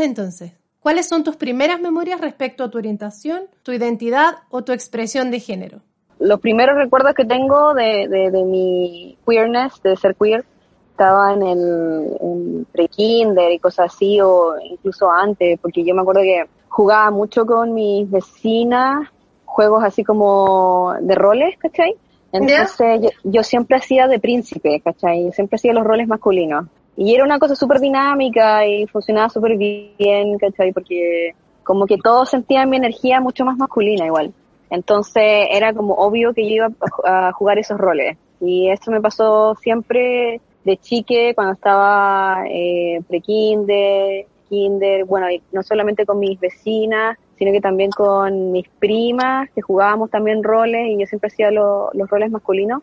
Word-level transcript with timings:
Entonces. 0.00 0.52
¿Cuáles 0.80 1.08
son 1.08 1.24
tus 1.24 1.36
primeras 1.36 1.78
memorias 1.80 2.20
respecto 2.20 2.64
a 2.64 2.70
tu 2.70 2.78
orientación, 2.78 3.42
tu 3.62 3.72
identidad 3.72 4.38
o 4.48 4.64
tu 4.64 4.72
expresión 4.72 5.30
de 5.30 5.38
género? 5.38 5.80
Los 6.18 6.40
primeros 6.40 6.74
recuerdos 6.76 7.14
que 7.14 7.26
tengo 7.26 7.74
de, 7.74 8.08
de, 8.08 8.30
de 8.30 8.44
mi 8.44 9.18
queerness, 9.26 9.82
de 9.82 9.96
ser 9.96 10.16
queer, 10.16 10.44
estaba 10.90 11.34
en 11.34 11.42
el 11.42 12.16
en 12.20 12.66
pre-kinder 12.72 13.52
y 13.52 13.58
cosas 13.58 13.94
así, 13.94 14.20
o 14.20 14.54
incluso 14.58 15.10
antes, 15.10 15.58
porque 15.60 15.84
yo 15.84 15.94
me 15.94 16.00
acuerdo 16.00 16.22
que 16.22 16.44
jugaba 16.68 17.10
mucho 17.10 17.44
con 17.44 17.74
mis 17.74 18.10
vecinas, 18.10 19.08
juegos 19.44 19.82
así 19.84 20.04
como 20.04 20.94
de 21.00 21.14
roles, 21.14 21.58
¿cachai? 21.58 21.94
Entonces 22.32 23.00
yo, 23.02 23.08
yo 23.24 23.42
siempre 23.42 23.76
hacía 23.76 24.08
de 24.08 24.18
príncipe, 24.18 24.80
¿cachai? 24.80 25.32
Siempre 25.32 25.56
hacía 25.56 25.72
los 25.72 25.84
roles 25.84 26.06
masculinos. 26.06 26.66
Y 27.02 27.14
era 27.14 27.24
una 27.24 27.38
cosa 27.38 27.56
súper 27.56 27.80
dinámica 27.80 28.66
y 28.66 28.86
funcionaba 28.86 29.30
súper 29.30 29.56
bien, 29.56 30.36
¿cachai? 30.38 30.70
Porque 30.70 31.30
como 31.62 31.86
que 31.86 31.96
todos 31.96 32.28
sentían 32.28 32.68
mi 32.68 32.76
energía 32.76 33.22
mucho 33.22 33.42
más 33.46 33.56
masculina 33.56 34.04
igual. 34.04 34.34
Entonces 34.68 35.46
era 35.50 35.72
como 35.72 35.94
obvio 35.94 36.34
que 36.34 36.42
yo 36.46 36.56
iba 36.56 36.68
a 37.06 37.32
jugar 37.32 37.58
esos 37.58 37.78
roles. 37.78 38.18
Y 38.38 38.68
esto 38.68 38.90
me 38.90 39.00
pasó 39.00 39.54
siempre 39.54 40.42
de 40.62 40.76
chique, 40.76 41.32
cuando 41.34 41.54
estaba 41.54 42.44
eh, 42.50 43.00
pre-kinder, 43.08 44.26
kinder, 44.50 45.06
bueno, 45.06 45.30
y 45.30 45.42
no 45.52 45.62
solamente 45.62 46.04
con 46.04 46.18
mis 46.18 46.38
vecinas, 46.38 47.16
sino 47.38 47.50
que 47.50 47.62
también 47.62 47.90
con 47.92 48.52
mis 48.52 48.68
primas, 48.78 49.48
que 49.54 49.62
jugábamos 49.62 50.10
también 50.10 50.42
roles 50.42 50.88
y 50.90 51.00
yo 51.00 51.06
siempre 51.06 51.28
hacía 51.28 51.50
lo- 51.50 51.88
los 51.94 52.10
roles 52.10 52.30
masculinos. 52.30 52.82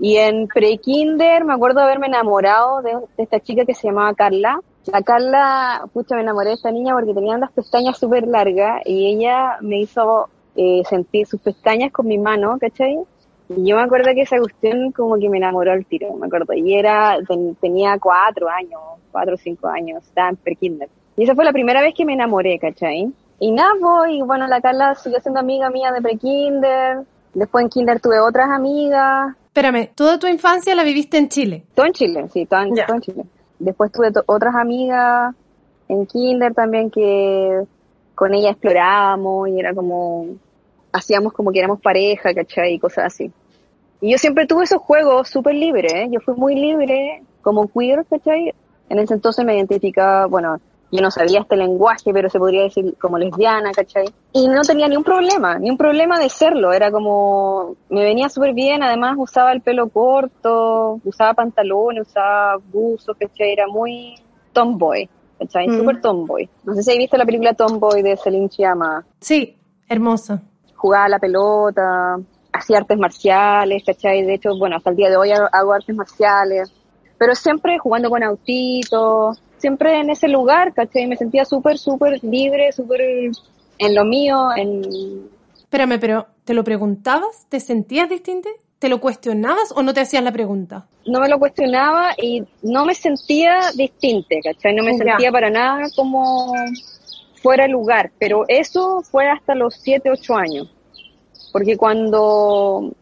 Y 0.00 0.16
en 0.16 0.48
pre-kinder 0.48 1.44
me 1.44 1.54
acuerdo 1.54 1.80
haberme 1.80 2.08
enamorado 2.08 2.82
de, 2.82 2.92
de 3.16 3.22
esta 3.22 3.40
chica 3.40 3.64
que 3.64 3.74
se 3.74 3.88
llamaba 3.88 4.14
Carla. 4.14 4.60
La 4.86 5.02
Carla, 5.02 5.82
pucha, 5.92 6.14
me 6.16 6.22
enamoré 6.22 6.48
de 6.50 6.54
esta 6.56 6.70
niña 6.70 6.94
porque 6.94 7.14
tenía 7.14 7.38
las 7.38 7.52
pestañas 7.52 7.96
súper 7.96 8.26
largas 8.26 8.82
y 8.84 9.06
ella 9.14 9.56
me 9.60 9.78
hizo 9.80 10.28
eh, 10.56 10.82
sentir 10.88 11.26
sus 11.26 11.40
pestañas 11.40 11.90
con 11.92 12.06
mi 12.06 12.18
mano, 12.18 12.58
¿cachai? 12.60 12.98
Y 13.48 13.66
yo 13.66 13.76
me 13.76 13.82
acuerdo 13.82 14.10
que 14.14 14.22
esa 14.22 14.38
cuestión 14.38 14.90
como 14.92 15.16
que 15.18 15.28
me 15.28 15.38
enamoró 15.38 15.72
al 15.72 15.86
tiro, 15.86 16.12
me 16.14 16.26
acuerdo. 16.26 16.52
Y 16.54 16.74
era, 16.74 17.18
ten- 17.26 17.54
tenía 17.56 17.98
cuatro 17.98 18.48
años, 18.48 18.80
cuatro 19.12 19.34
o 19.34 19.38
cinco 19.38 19.68
años, 19.68 20.02
estaba 20.04 20.30
en 20.30 20.36
pre-kinder. 20.36 20.88
Y 21.16 21.24
esa 21.24 21.34
fue 21.34 21.44
la 21.44 21.52
primera 21.52 21.80
vez 21.80 21.94
que 21.94 22.04
me 22.04 22.14
enamoré, 22.14 22.58
¿cachai? 22.58 23.12
Y 23.38 23.52
nada, 23.52 23.70
pues, 23.80 24.10
y 24.12 24.22
bueno, 24.22 24.46
la 24.48 24.60
Carla 24.60 24.94
siguió 24.96 25.20
siendo 25.20 25.40
amiga 25.40 25.70
mía 25.70 25.92
de 25.92 26.02
pre-kinder. 26.02 26.98
Después 27.32 27.62
en 27.64 27.70
kinder 27.70 28.00
tuve 28.00 28.18
otras 28.20 28.48
amigas. 28.50 29.34
Espérame, 29.54 29.86
toda 29.94 30.18
tu 30.18 30.26
infancia 30.26 30.74
la 30.74 30.82
viviste 30.82 31.16
en 31.16 31.28
Chile. 31.28 31.62
Todo 31.76 31.86
en 31.86 31.92
Chile, 31.92 32.26
sí, 32.32 32.44
todo 32.44 32.62
en, 32.62 32.74
Ya. 32.74 32.86
todo 32.86 32.96
en 32.96 33.02
Chile. 33.02 33.24
Después 33.60 33.92
tuve 33.92 34.10
otras 34.26 34.52
amigas 34.56 35.32
en 35.88 36.06
kinder 36.06 36.52
también 36.52 36.90
que 36.90 37.62
con 38.16 38.34
ella 38.34 38.50
explorábamos 38.50 39.48
y 39.48 39.60
era 39.60 39.72
como, 39.72 40.26
hacíamos 40.92 41.32
como 41.32 41.52
que 41.52 41.60
éramos 41.60 41.80
pareja, 41.80 42.34
¿cachai? 42.34 42.74
Y 42.74 42.78
cosas 42.80 43.04
así. 43.04 43.30
Y 44.00 44.10
yo 44.10 44.18
siempre 44.18 44.48
tuve 44.48 44.64
esos 44.64 44.82
juegos 44.82 45.28
súper 45.28 45.54
libres, 45.54 45.94
¿eh? 45.94 46.08
Yo 46.10 46.18
fui 46.18 46.34
muy 46.34 46.56
libre 46.56 47.22
como 47.40 47.68
queer, 47.68 48.04
¿cachai? 48.10 48.52
En 48.88 48.98
ese 48.98 49.14
entonces 49.14 49.44
me 49.44 49.54
identificaba, 49.54 50.26
bueno, 50.26 50.58
yo 50.94 51.02
no 51.02 51.10
sabía 51.10 51.40
este 51.40 51.56
lenguaje, 51.56 52.12
pero 52.12 52.28
se 52.30 52.38
podría 52.38 52.62
decir 52.62 52.94
como 53.00 53.18
lesbiana, 53.18 53.72
¿cachai? 53.72 54.06
Y 54.32 54.48
no 54.48 54.62
tenía 54.62 54.86
ni 54.88 54.96
un 54.96 55.04
problema, 55.04 55.58
ni 55.58 55.70
un 55.70 55.76
problema 55.76 56.18
de 56.18 56.28
serlo, 56.28 56.72
era 56.72 56.90
como, 56.90 57.74
me 57.88 58.02
venía 58.04 58.28
súper 58.28 58.54
bien, 58.54 58.82
además 58.82 59.16
usaba 59.18 59.52
el 59.52 59.60
pelo 59.60 59.88
corto, 59.88 61.00
usaba 61.04 61.34
pantalones, 61.34 62.08
usaba 62.08 62.56
buzos, 62.72 63.16
¿cachai? 63.18 63.52
Era 63.52 63.66
muy 63.66 64.14
tomboy, 64.52 65.08
¿cachai? 65.38 65.68
Mm. 65.68 65.78
Súper 65.78 66.00
tomboy. 66.00 66.48
No 66.64 66.74
sé 66.74 66.82
si 66.82 66.90
habéis 66.90 67.04
visto 67.04 67.16
la 67.16 67.26
película 67.26 67.54
Tomboy 67.54 68.02
de 68.02 68.16
Celine 68.16 68.48
Chiama 68.48 69.04
Sí, 69.20 69.56
hermosa. 69.88 70.42
jugaba 70.76 71.06
a 71.06 71.08
la 71.08 71.18
pelota, 71.18 72.16
hacía 72.52 72.78
artes 72.78 72.98
marciales, 72.98 73.82
¿cachai? 73.84 74.22
De 74.22 74.34
hecho, 74.34 74.56
bueno, 74.56 74.76
hasta 74.76 74.90
el 74.90 74.96
día 74.96 75.10
de 75.10 75.16
hoy 75.16 75.32
hago, 75.32 75.48
hago 75.50 75.72
artes 75.72 75.96
marciales, 75.96 76.72
pero 77.18 77.34
siempre 77.34 77.78
jugando 77.78 78.10
con 78.10 78.22
autitos, 78.22 79.40
siempre 79.64 79.98
en 79.98 80.10
ese 80.10 80.28
lugar, 80.28 80.74
¿cachai? 80.74 81.06
Me 81.06 81.16
sentía 81.16 81.46
súper, 81.46 81.78
súper 81.78 82.22
libre, 82.22 82.70
súper 82.70 83.00
en 83.78 83.94
lo 83.94 84.04
mío, 84.04 84.48
en... 84.54 84.82
Espérame, 85.58 85.98
pero 85.98 86.26
¿te 86.44 86.52
lo 86.52 86.62
preguntabas? 86.64 87.46
¿Te 87.48 87.60
sentías 87.60 88.10
distinta? 88.10 88.50
¿Te 88.78 88.90
lo 88.90 89.00
cuestionabas 89.00 89.72
o 89.74 89.82
no 89.82 89.94
te 89.94 90.00
hacías 90.02 90.22
la 90.22 90.32
pregunta? 90.32 90.86
No 91.06 91.18
me 91.20 91.30
lo 91.30 91.38
cuestionaba 91.38 92.10
y 92.18 92.42
no 92.62 92.84
me 92.84 92.94
sentía 92.94 93.70
distinte, 93.74 94.40
¿cachai? 94.44 94.74
No 94.74 94.82
me 94.84 94.92
Ya. 94.98 95.04
sentía 95.04 95.32
para 95.32 95.48
nada 95.48 95.86
como 95.96 96.52
fuera 97.42 97.64
de 97.64 97.70
lugar, 97.70 98.10
pero 98.18 98.44
eso 98.48 99.00
fue 99.02 99.30
hasta 99.30 99.54
los 99.54 99.74
7, 99.76 100.10
8 100.10 100.34
años. 100.36 100.70
Porque 101.52 101.78
cuando, 101.78 102.92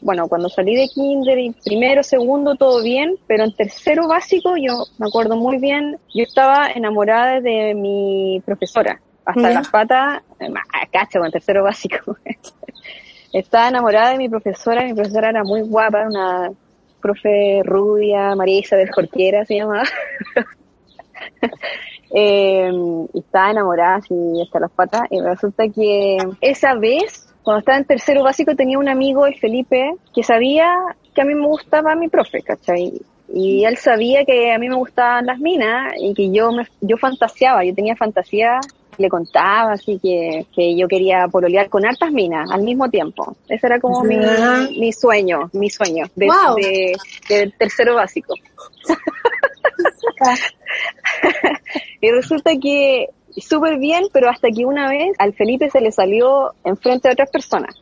bueno, 0.00 0.28
cuando 0.28 0.48
salí 0.48 0.76
de 0.76 0.88
kinder 0.88 1.38
y 1.38 1.52
primero, 1.52 2.02
segundo, 2.02 2.54
todo 2.54 2.82
bien, 2.82 3.16
pero 3.26 3.44
en 3.44 3.54
tercero 3.54 4.06
básico, 4.08 4.56
yo 4.56 4.84
me 4.98 5.06
acuerdo 5.06 5.36
muy 5.36 5.58
bien, 5.58 5.98
yo 6.14 6.22
estaba 6.22 6.70
enamorada 6.70 7.40
de 7.40 7.74
mi 7.74 8.42
profesora, 8.44 9.00
hasta 9.24 9.50
las 9.50 9.68
patas, 9.68 10.22
eh, 10.40 10.52
cacha, 10.92 11.18
en 11.24 11.32
tercero 11.32 11.64
básico. 11.64 12.16
estaba 13.32 13.68
enamorada 13.68 14.12
de 14.12 14.18
mi 14.18 14.28
profesora, 14.28 14.84
mi 14.84 14.94
profesora 14.94 15.30
era 15.30 15.44
muy 15.44 15.62
guapa, 15.62 16.06
una 16.06 16.50
profe 17.00 17.62
rubia, 17.64 18.34
María 18.34 18.60
Isabel 18.60 18.90
Jorquera 18.90 19.44
se 19.44 19.56
llamaba. 19.56 19.84
Eh, 22.18 22.70
y 23.12 23.18
estaba 23.18 23.50
enamorada 23.50 23.96
así 23.96 24.14
hasta 24.40 24.60
las 24.60 24.70
patas 24.70 25.02
y 25.10 25.20
resulta 25.20 25.64
que 25.68 26.18
esa 26.40 26.74
vez 26.74 27.34
cuando 27.46 27.60
estaba 27.60 27.78
en 27.78 27.84
tercero 27.84 28.24
básico 28.24 28.56
tenía 28.56 28.76
un 28.76 28.88
amigo 28.88 29.24
el 29.24 29.38
Felipe 29.38 29.94
que 30.12 30.24
sabía 30.24 30.74
que 31.14 31.22
a 31.22 31.24
mí 31.24 31.32
me 31.32 31.46
gustaba 31.46 31.94
mi 31.94 32.08
profe 32.08 32.42
¿cachai? 32.42 33.00
y 33.32 33.64
él 33.64 33.76
sabía 33.76 34.24
que 34.24 34.52
a 34.52 34.58
mí 34.58 34.68
me 34.68 34.74
gustaban 34.74 35.26
las 35.26 35.38
minas 35.38 35.92
y 35.96 36.12
que 36.12 36.32
yo 36.32 36.50
me, 36.50 36.66
yo 36.80 36.96
fantaseaba 36.96 37.64
yo 37.64 37.72
tenía 37.72 37.94
fantasía 37.94 38.58
le 38.98 39.08
contaba 39.08 39.74
así 39.74 40.00
que, 40.02 40.44
que 40.52 40.76
yo 40.76 40.88
quería 40.88 41.28
pololear 41.28 41.68
con 41.68 41.86
hartas 41.86 42.10
minas 42.10 42.50
al 42.50 42.62
mismo 42.62 42.90
tiempo 42.90 43.36
ese 43.48 43.64
era 43.68 43.78
como 43.78 44.02
mi, 44.02 44.16
mi 44.80 44.92
sueño 44.92 45.48
mi 45.52 45.70
sueño 45.70 46.06
de, 46.16 46.26
Wow. 46.26 46.56
de, 46.56 46.96
de 47.28 47.52
tercero 47.56 47.94
básico 47.94 48.34
y 52.00 52.10
resulta 52.10 52.50
que 52.60 53.06
súper 53.40 53.78
bien, 53.78 54.04
pero 54.12 54.30
hasta 54.30 54.48
que 54.50 54.64
una 54.64 54.88
vez 54.88 55.14
al 55.18 55.34
Felipe 55.34 55.70
se 55.70 55.80
le 55.80 55.92
salió 55.92 56.52
enfrente 56.64 57.08
de 57.08 57.12
otras 57.12 57.30
personas. 57.30 57.74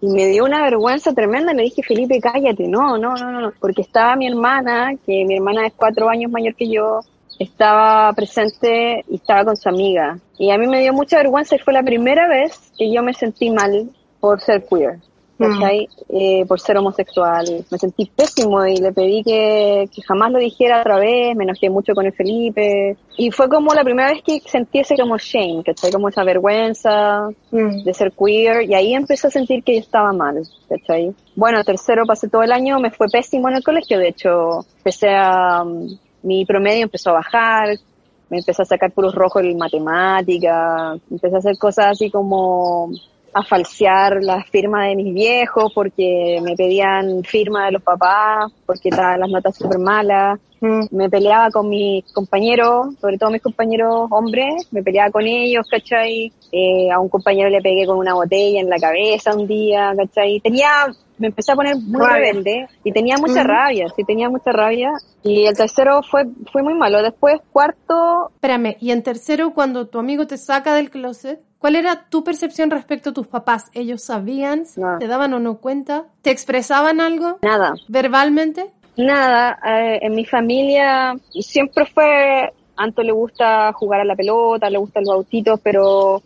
Y 0.00 0.08
me 0.08 0.26
dio 0.26 0.44
una 0.44 0.62
vergüenza 0.62 1.12
tremenda. 1.12 1.52
Le 1.52 1.62
dije, 1.62 1.82
Felipe, 1.82 2.20
cállate. 2.20 2.66
No, 2.66 2.98
no, 2.98 3.14
no, 3.14 3.30
no. 3.30 3.52
Porque 3.60 3.82
estaba 3.82 4.16
mi 4.16 4.26
hermana, 4.26 4.94
que 5.06 5.24
mi 5.24 5.36
hermana 5.36 5.66
es 5.66 5.72
cuatro 5.76 6.08
años 6.08 6.30
mayor 6.30 6.54
que 6.56 6.68
yo, 6.68 7.00
estaba 7.38 8.12
presente 8.12 9.04
y 9.08 9.16
estaba 9.16 9.44
con 9.44 9.56
su 9.56 9.68
amiga. 9.68 10.18
Y 10.38 10.50
a 10.50 10.58
mí 10.58 10.66
me 10.66 10.80
dio 10.80 10.92
mucha 10.92 11.18
vergüenza 11.18 11.56
y 11.56 11.60
fue 11.60 11.72
la 11.72 11.82
primera 11.82 12.28
vez 12.28 12.72
que 12.76 12.92
yo 12.92 13.02
me 13.02 13.14
sentí 13.14 13.50
mal 13.50 13.90
por 14.20 14.40
ser 14.40 14.64
queer. 14.66 14.98
¿Cachai? 15.42 15.88
Eh, 16.08 16.44
por 16.46 16.60
ser 16.60 16.76
homosexual. 16.78 17.64
Me 17.70 17.78
sentí 17.78 18.10
pésimo 18.14 18.64
y 18.66 18.76
le 18.76 18.92
pedí 18.92 19.22
que, 19.22 19.88
que 19.94 20.02
jamás 20.02 20.30
lo 20.32 20.38
dijera 20.38 20.80
otra 20.80 20.98
vez, 20.98 21.36
me 21.36 21.44
enojé 21.44 21.70
mucho 21.70 21.94
con 21.94 22.06
el 22.06 22.12
Felipe. 22.12 22.96
Y 23.16 23.30
fue 23.30 23.48
como 23.48 23.74
la 23.74 23.84
primera 23.84 24.12
vez 24.12 24.22
que 24.22 24.40
sentí 24.46 24.80
ese 24.80 24.96
como 24.96 25.18
shame, 25.18 25.62
¿cachai? 25.64 25.90
Como 25.90 26.08
esa 26.08 26.24
vergüenza 26.24 27.28
de 27.50 27.94
ser 27.94 28.12
queer 28.12 28.62
y 28.68 28.74
ahí 28.74 28.94
empecé 28.94 29.26
a 29.26 29.30
sentir 29.30 29.62
que 29.62 29.74
yo 29.74 29.80
estaba 29.80 30.12
mal, 30.12 30.42
¿cachai? 30.68 31.14
Bueno, 31.36 31.62
tercero 31.64 32.04
pasé 32.06 32.28
todo 32.28 32.42
el 32.42 32.52
año, 32.52 32.78
me 32.78 32.90
fue 32.90 33.08
pésimo 33.08 33.48
en 33.48 33.56
el 33.56 33.64
colegio, 33.64 33.98
de 33.98 34.08
hecho, 34.08 34.64
empecé 34.78 35.10
a, 35.14 35.62
um, 35.62 35.88
mi 36.22 36.44
promedio 36.44 36.84
empezó 36.84 37.10
a 37.10 37.14
bajar, 37.14 37.76
me 38.30 38.38
empecé 38.38 38.62
a 38.62 38.64
sacar 38.64 38.92
puros 38.92 39.14
rojos 39.14 39.42
en 39.42 39.58
matemática, 39.58 40.96
empecé 41.10 41.36
a 41.36 41.38
hacer 41.38 41.58
cosas 41.58 41.86
así 41.92 42.10
como 42.10 42.90
a 43.34 43.42
falsear 43.42 44.22
la 44.22 44.42
firma 44.44 44.86
de 44.86 44.96
mis 44.96 45.14
viejos 45.14 45.72
porque 45.74 46.40
me 46.42 46.54
pedían 46.54 47.22
firma 47.24 47.66
de 47.66 47.72
los 47.72 47.82
papás 47.82 48.52
porque 48.66 48.90
estaban 48.90 49.20
las 49.20 49.30
notas 49.30 49.56
súper 49.56 49.78
malas. 49.78 50.38
Me 50.92 51.10
peleaba 51.10 51.50
con 51.50 51.68
mis 51.68 52.04
compañeros, 52.12 52.94
sobre 53.00 53.18
todo 53.18 53.30
mis 53.30 53.42
compañeros 53.42 54.06
hombres, 54.10 54.68
me 54.70 54.80
peleaba 54.80 55.10
con 55.10 55.26
ellos, 55.26 55.66
¿cachai? 55.68 56.32
Eh, 56.52 56.88
a 56.88 57.00
un 57.00 57.08
compañero 57.08 57.48
le 57.48 57.60
pegué 57.60 57.84
con 57.84 57.98
una 57.98 58.14
botella 58.14 58.60
en 58.60 58.68
la 58.68 58.78
cabeza 58.78 59.34
un 59.34 59.48
día, 59.48 59.92
¿cachai? 59.96 60.38
Tenía 60.38 60.68
me 61.18 61.28
empecé 61.28 61.52
a 61.52 61.54
poner 61.54 61.76
muy 61.76 62.00
Rabia. 62.00 62.16
rebelde 62.16 62.66
y 62.84 62.92
tenía 62.92 63.16
mucha 63.18 63.42
rabia, 63.44 63.86
sí 63.94 64.04
tenía 64.04 64.28
mucha 64.28 64.52
rabia. 64.52 64.90
Y 65.22 65.46
el 65.46 65.56
tercero 65.56 66.02
fue, 66.02 66.24
fue 66.50 66.62
muy 66.62 66.74
malo. 66.74 67.02
Después, 67.02 67.40
cuarto, 67.52 68.30
Espérame, 68.34 68.76
y 68.80 68.90
en 68.90 69.02
tercero, 69.02 69.52
cuando 69.54 69.86
tu 69.86 69.98
amigo 69.98 70.26
te 70.26 70.36
saca 70.36 70.74
del 70.74 70.90
closet, 70.90 71.40
¿cuál 71.58 71.76
era 71.76 72.06
tu 72.08 72.24
percepción 72.24 72.70
respecto 72.70 73.10
a 73.10 73.12
tus 73.12 73.26
papás? 73.28 73.70
¿Ellos 73.72 74.02
sabían? 74.02 74.64
No. 74.76 74.98
¿Te 74.98 75.06
daban 75.06 75.32
o 75.34 75.38
no 75.38 75.58
cuenta? 75.58 76.06
¿Te 76.22 76.30
expresaban 76.30 77.00
algo 77.00 77.38
nada. 77.42 77.74
verbalmente? 77.88 78.70
Nada, 78.96 79.58
eh, 79.64 80.00
en 80.02 80.14
mi 80.14 80.24
familia 80.26 81.14
siempre 81.40 81.86
fue, 81.86 82.44
a 82.44 82.52
Anto 82.76 83.02
le 83.02 83.12
gusta 83.12 83.72
jugar 83.72 84.00
a 84.00 84.04
la 84.04 84.16
pelota, 84.16 84.68
le 84.68 84.78
gustan 84.78 85.04
los 85.04 85.14
autitos, 85.14 85.60
pero 85.62 86.22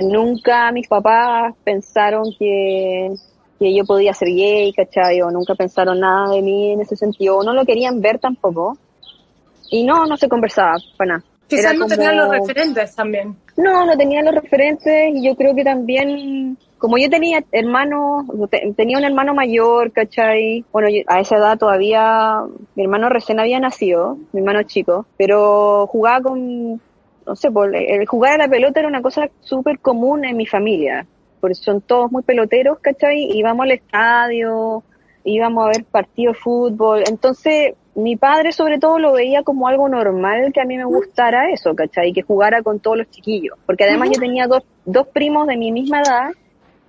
nunca 0.00 0.70
mis 0.70 0.86
papás 0.86 1.54
pensaron 1.64 2.24
que, 2.38 3.12
que 3.58 3.74
yo 3.74 3.84
podía 3.84 4.12
ser 4.14 4.28
gay, 4.28 4.72
¿cachai? 4.72 5.20
O 5.22 5.30
nunca 5.30 5.54
pensaron 5.54 6.00
nada 6.00 6.30
de 6.34 6.42
mí 6.42 6.72
en 6.72 6.80
ese 6.80 6.96
sentido, 6.96 7.38
o 7.38 7.42
no 7.44 7.52
lo 7.54 7.64
querían 7.64 8.00
ver 8.00 8.18
tampoco. 8.18 8.76
Y 9.70 9.84
no, 9.84 10.06
no 10.06 10.16
se 10.16 10.28
conversaba 10.28 10.76
para 10.96 11.14
nada. 11.18 11.24
Quizás 11.46 11.64
Era 11.66 11.72
no 11.74 11.80
como- 11.80 11.88
tenían 11.94 12.16
los 12.16 12.28
referentes 12.30 12.94
también. 12.94 13.36
no, 13.56 13.84
no 13.86 13.96
tenía 13.96 14.22
los 14.22 14.34
referentes 14.34 15.14
y 15.14 15.26
yo 15.26 15.36
creo 15.36 15.54
que 15.54 15.62
también, 15.62 16.56
como 16.78 16.96
yo 16.96 17.10
tenía 17.10 17.44
hermanos, 17.52 18.24
te- 18.50 18.72
tenía 18.76 18.96
un 18.98 19.04
hermano 19.04 19.34
mayor, 19.34 19.92
¿cachai? 19.92 20.64
Bueno, 20.72 20.88
yo- 20.88 21.02
a 21.06 21.20
esa 21.20 21.36
edad 21.36 21.58
todavía 21.58 22.40
mi 22.74 22.82
hermano 22.84 23.08
recién 23.10 23.40
había 23.40 23.60
nacido, 23.60 24.16
mi 24.32 24.40
hermano 24.40 24.62
chico, 24.62 25.06
pero 25.18 25.86
jugaba 25.88 26.22
con, 26.22 26.80
no 27.26 27.36
sé, 27.36 27.50
por, 27.50 27.74
el 27.76 28.06
jugar 28.06 28.34
a 28.40 28.44
la 28.44 28.48
pelota 28.48 28.80
era 28.80 28.88
una 28.88 29.02
cosa 29.02 29.28
súper 29.40 29.78
común 29.80 30.24
en 30.24 30.36
mi 30.38 30.46
familia, 30.46 31.06
porque 31.44 31.56
son 31.56 31.82
todos 31.82 32.10
muy 32.10 32.22
peloteros, 32.22 32.78
¿cachai? 32.78 33.28
Íbamos 33.34 33.64
al 33.64 33.72
estadio, 33.72 34.82
íbamos 35.24 35.66
a 35.66 35.68
ver 35.68 35.84
partidos 35.84 36.36
de 36.36 36.40
fútbol, 36.40 37.02
entonces 37.06 37.74
mi 37.94 38.16
padre 38.16 38.50
sobre 38.50 38.78
todo 38.78 38.98
lo 38.98 39.12
veía 39.12 39.42
como 39.42 39.68
algo 39.68 39.86
normal 39.86 40.52
que 40.54 40.62
a 40.62 40.64
mí 40.64 40.78
me 40.78 40.86
gustara 40.86 41.50
eso, 41.50 41.74
¿cachai? 41.74 42.14
Que 42.14 42.22
jugara 42.22 42.62
con 42.62 42.80
todos 42.80 42.96
los 42.96 43.10
chiquillos, 43.10 43.58
porque 43.66 43.84
además 43.84 44.08
yo 44.14 44.20
tenía 44.22 44.46
dos, 44.46 44.62
dos 44.86 45.06
primos 45.08 45.46
de 45.46 45.58
mi 45.58 45.70
misma 45.70 46.00
edad, 46.00 46.30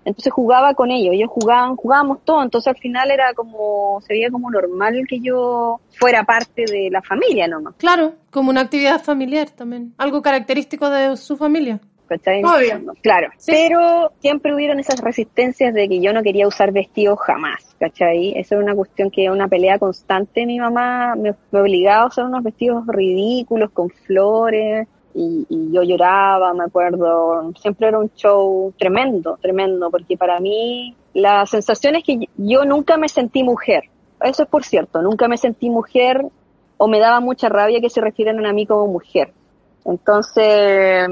entonces 0.05 0.31
jugaba 0.31 0.73
con 0.73 0.89
ellos, 0.89 1.15
ellos 1.15 1.29
jugaban, 1.29 1.75
jugábamos 1.75 2.19
todo, 2.23 2.41
entonces 2.41 2.69
al 2.69 2.77
final 2.77 3.11
era 3.11 3.33
como, 3.33 3.99
se 4.07 4.13
veía 4.13 4.31
como 4.31 4.49
normal 4.49 5.03
que 5.05 5.19
yo 5.19 5.81
fuera 5.99 6.23
parte 6.23 6.63
de 6.65 6.87
la 6.89 7.01
familia 7.01 7.45
nomás, 7.49 7.73
Claro, 7.75 8.13
como 8.31 8.51
una 8.51 8.61
actividad 8.61 9.03
familiar 9.03 9.49
también. 9.49 9.93
Algo 9.97 10.21
característico 10.21 10.89
de 10.89 11.17
su 11.17 11.35
familia. 11.35 11.81
¿Cachai? 12.07 12.43
Obvio. 12.43 12.93
Claro, 13.01 13.29
pero 13.45 14.11
siempre 14.19 14.53
hubieron 14.53 14.79
esas 14.79 15.01
resistencias 15.01 15.73
de 15.73 15.87
que 15.87 16.01
yo 16.01 16.13
no 16.13 16.23
quería 16.23 16.47
usar 16.47 16.71
vestidos 16.71 17.19
jamás, 17.19 17.75
¿cachai? 17.79 18.37
Eso 18.37 18.55
era 18.55 18.63
una 18.63 18.75
cuestión 18.75 19.11
que 19.11 19.23
era 19.23 19.33
una 19.33 19.47
pelea 19.47 19.79
constante. 19.79 20.45
Mi 20.45 20.59
mamá 20.59 21.15
me, 21.15 21.33
me 21.51 21.61
obligaba 21.61 22.03
a 22.03 22.07
usar 22.07 22.25
unos 22.25 22.43
vestidos 22.43 22.85
ridículos 22.87 23.71
con 23.71 23.89
flores 23.89 24.87
y, 25.13 25.45
y 25.49 25.71
yo 25.71 25.83
lloraba, 25.83 26.53
me 26.53 26.65
acuerdo. 26.65 27.51
Siempre 27.59 27.87
era 27.87 27.99
un 27.99 28.11
show 28.15 28.73
tremendo, 28.77 29.37
tremendo, 29.41 29.89
porque 29.89 30.17
para 30.17 30.39
mí 30.39 30.95
la 31.13 31.45
sensación 31.45 31.95
es 31.95 32.03
que 32.03 32.27
yo 32.37 32.65
nunca 32.65 32.97
me 32.97 33.09
sentí 33.09 33.43
mujer. 33.43 33.85
Eso 34.21 34.43
es 34.43 34.49
por 34.49 34.63
cierto, 34.63 35.01
nunca 35.01 35.27
me 35.27 35.37
sentí 35.37 35.69
mujer 35.69 36.25
o 36.77 36.87
me 36.87 36.99
daba 36.99 37.19
mucha 37.19 37.49
rabia 37.49 37.81
que 37.81 37.89
se 37.89 38.01
refieran 38.01 38.45
a 38.45 38.53
mí 38.53 38.65
como 38.65 38.87
mujer. 38.87 39.31
Entonces, 39.85 41.07